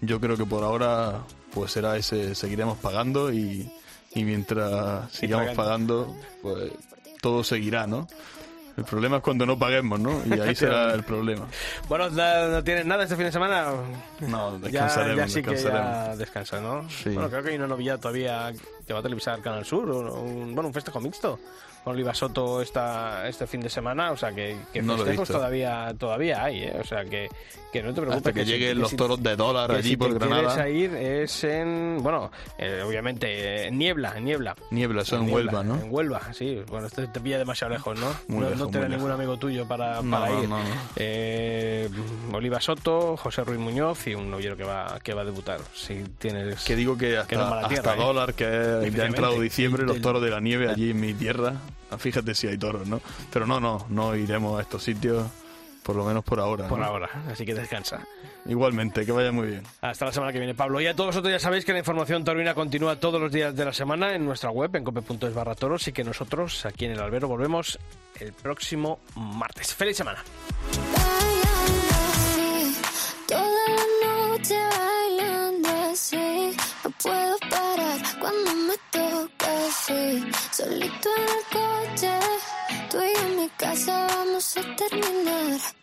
yo 0.00 0.20
creo 0.20 0.36
que 0.36 0.46
por 0.46 0.64
ahora 0.64 1.20
pues 1.52 1.72
será 1.72 1.96
ese, 1.96 2.34
seguiremos 2.34 2.78
pagando 2.78 3.32
y, 3.32 3.70
y 4.14 4.24
mientras 4.24 5.12
sigamos 5.12 5.54
pagando. 5.54 6.06
pagando, 6.06 6.16
pues 6.42 6.72
todo 7.20 7.44
seguirá, 7.44 7.86
¿no? 7.86 8.08
El 8.76 8.84
problema 8.84 9.18
es 9.18 9.22
cuando 9.22 9.46
no 9.46 9.58
paguemos, 9.58 10.00
¿no? 10.00 10.20
Y 10.26 10.40
ahí 10.40 10.54
será 10.54 10.92
el 10.94 11.04
problema. 11.04 11.46
Bueno, 11.88 12.10
¿no, 12.10 12.48
no 12.48 12.64
tienes 12.64 12.84
nada 12.86 13.04
este 13.04 13.16
fin 13.16 13.26
de 13.26 13.32
semana? 13.32 13.72
No, 14.20 14.58
descansaremos, 14.58 15.16
ya 15.16 15.28
sí 15.28 15.42
que 15.42 15.50
descansaremos. 15.50 16.06
ya 16.06 16.16
descansa, 16.16 16.60
¿no? 16.60 16.88
Sí. 16.90 17.10
Bueno, 17.10 17.30
creo 17.30 17.42
que 17.42 17.50
hay 17.50 17.56
una 17.56 17.68
novillada 17.68 17.98
todavía 17.98 18.52
que 18.86 18.92
va 18.92 18.98
a 18.98 19.02
televisar 19.02 19.40
Canal 19.40 19.64
Sur, 19.64 19.88
un, 19.90 20.54
bueno, 20.54 20.68
un 20.68 20.74
festejo 20.74 21.00
mixto 21.00 21.38
con 21.84 21.92
Oliva 21.92 22.14
Soto 22.14 22.62
esta, 22.62 23.28
este 23.28 23.46
fin 23.46 23.60
de 23.60 23.68
semana, 23.68 24.10
o 24.10 24.16
sea 24.16 24.32
que, 24.32 24.56
que 24.72 24.82
No 24.82 24.96
festejos 24.96 25.28
todavía, 25.28 25.94
todavía 25.98 26.42
hay, 26.42 26.64
¿eh? 26.64 26.76
o 26.80 26.84
sea 26.84 27.04
que, 27.04 27.28
que 27.74 27.82
no 27.82 27.88
te 27.92 28.00
preocupes. 28.00 28.16
Hasta 28.18 28.32
que 28.32 28.44
si- 28.46 28.52
lleguen 28.52 28.68
que 28.68 28.74
los 28.80 28.90
si- 28.90 28.96
toros 28.96 29.22
de 29.22 29.36
dólar 29.36 29.70
que 29.70 29.76
allí 29.76 29.90
si 29.90 29.96
por 29.96 30.12
te 30.12 30.18
Granada. 30.18 30.64
quieres 30.64 30.74
ir 30.92 30.94
es 30.96 31.44
en, 31.44 31.98
bueno, 32.02 32.30
eh, 32.56 32.82
obviamente, 32.86 33.66
en 33.66 33.76
Niebla, 33.78 34.14
en 34.16 34.24
Niebla. 34.24 34.54
Niebla, 34.70 35.02
eso 35.02 35.16
en 35.16 35.30
Huelva, 35.32 35.62
¿no? 35.64 35.74
En 35.76 35.88
Huelva, 35.92 36.32
sí. 36.32 36.62
Bueno, 36.68 36.86
este 36.86 37.06
te 37.08 37.20
pilla 37.20 37.38
demasiado 37.38 37.72
lejos, 37.74 37.98
¿no? 37.98 38.06
Muy 38.28 38.38
no, 38.44 38.50
lejos, 38.50 38.58
no 38.58 38.68
te 38.70 38.78
da 38.80 38.88
ningún 38.88 39.10
amigo 39.10 39.36
tuyo 39.36 39.66
para, 39.66 40.00
No, 40.02 40.10
para 40.18 40.32
no, 40.32 40.42
ir. 40.42 40.48
no, 40.48 40.58
no. 40.58 40.64
Eh, 40.96 41.88
Oliva 42.32 42.60
Soto, 42.60 43.16
José 43.16 43.44
Ruiz 43.44 43.58
Muñoz 43.58 44.06
y 44.06 44.14
un 44.14 44.30
novillero 44.30 44.56
que 44.56 44.64
va, 44.64 44.98
que 45.02 45.12
va 45.14 45.22
a 45.22 45.24
debutar. 45.24 45.60
Si 45.74 46.02
tienes... 46.18 46.62
Que 46.64 46.76
digo 46.76 46.96
que 46.96 47.16
hasta, 47.18 47.36
mala 47.36 47.56
hasta 47.62 47.68
tierra, 47.68 47.94
¿eh? 47.94 47.98
dólar, 47.98 48.34
que 48.34 48.90
ya 48.94 49.02
ha 49.02 49.06
entrado 49.06 49.40
diciembre, 49.40 49.84
los 49.84 50.00
toros 50.00 50.22
de 50.22 50.30
la 50.30 50.40
nieve 50.40 50.68
allí 50.68 50.90
en 50.90 51.00
mi 51.00 51.12
tierra. 51.14 51.54
Ah, 51.90 51.98
Fíjate 51.98 52.34
si 52.34 52.46
hay 52.46 52.56
toros, 52.58 52.86
¿no? 52.86 53.00
Pero 53.32 53.46
no, 53.46 53.60
no, 53.60 53.86
no 53.90 54.14
iremos 54.16 54.58
a 54.58 54.62
estos 54.62 54.82
sitios 54.82 55.26
Por 55.84 55.96
lo 55.96 56.04
menos 56.04 56.24
por 56.24 56.40
ahora. 56.40 56.66
Por 56.66 56.78
¿no? 56.78 56.84
ahora, 56.86 57.10
así 57.30 57.44
que 57.44 57.54
descansa. 57.54 58.06
Igualmente, 58.46 59.04
que 59.04 59.12
vaya 59.12 59.30
muy 59.32 59.48
bien. 59.48 59.62
Hasta 59.82 60.06
la 60.06 60.12
semana 60.12 60.32
que 60.32 60.38
viene, 60.38 60.54
Pablo. 60.54 60.80
Y 60.80 60.86
a 60.86 60.94
todos 60.96 61.08
vosotros 61.08 61.30
ya 61.30 61.38
sabéis 61.38 61.64
que 61.64 61.72
la 61.72 61.78
información 61.78 62.24
taurina 62.24 62.54
continúa 62.54 62.96
todos 62.96 63.20
los 63.20 63.30
días 63.30 63.54
de 63.54 63.64
la 63.66 63.72
semana 63.72 64.14
en 64.14 64.24
nuestra 64.24 64.50
web, 64.50 64.74
en 64.76 64.84
cope.es 64.84 65.34
barra 65.34 65.54
toros, 65.54 65.86
y 65.86 65.92
que 65.92 66.02
nosotros 66.02 66.64
aquí 66.64 66.86
en 66.86 66.92
el 66.92 67.00
albero 67.00 67.28
volvemos 67.28 67.78
el 68.18 68.32
próximo 68.32 69.00
martes. 69.16 69.74
¡Feliz 69.74 69.96
semana! 69.98 70.24
Bailando 70.92 71.94
así, 72.12 72.76
toda 73.28 73.68
la 73.68 73.86
noche 74.06 74.58
bailando 74.78 75.68
así. 75.90 76.56
No 76.82 76.90
puedo 77.02 77.38
parar 77.50 77.63
cuando 78.24 78.54
me 78.54 78.74
toca 78.90 79.66
así. 79.66 80.24
Solito 80.50 81.08
en 81.18 81.28
el 81.36 81.44
coche, 81.52 82.18
tú 82.90 82.96
y 83.02 83.26
en 83.26 83.36
mi 83.36 83.48
casa 83.50 84.06
vamos 84.06 84.56
a 84.56 84.76
terminar. 84.76 85.74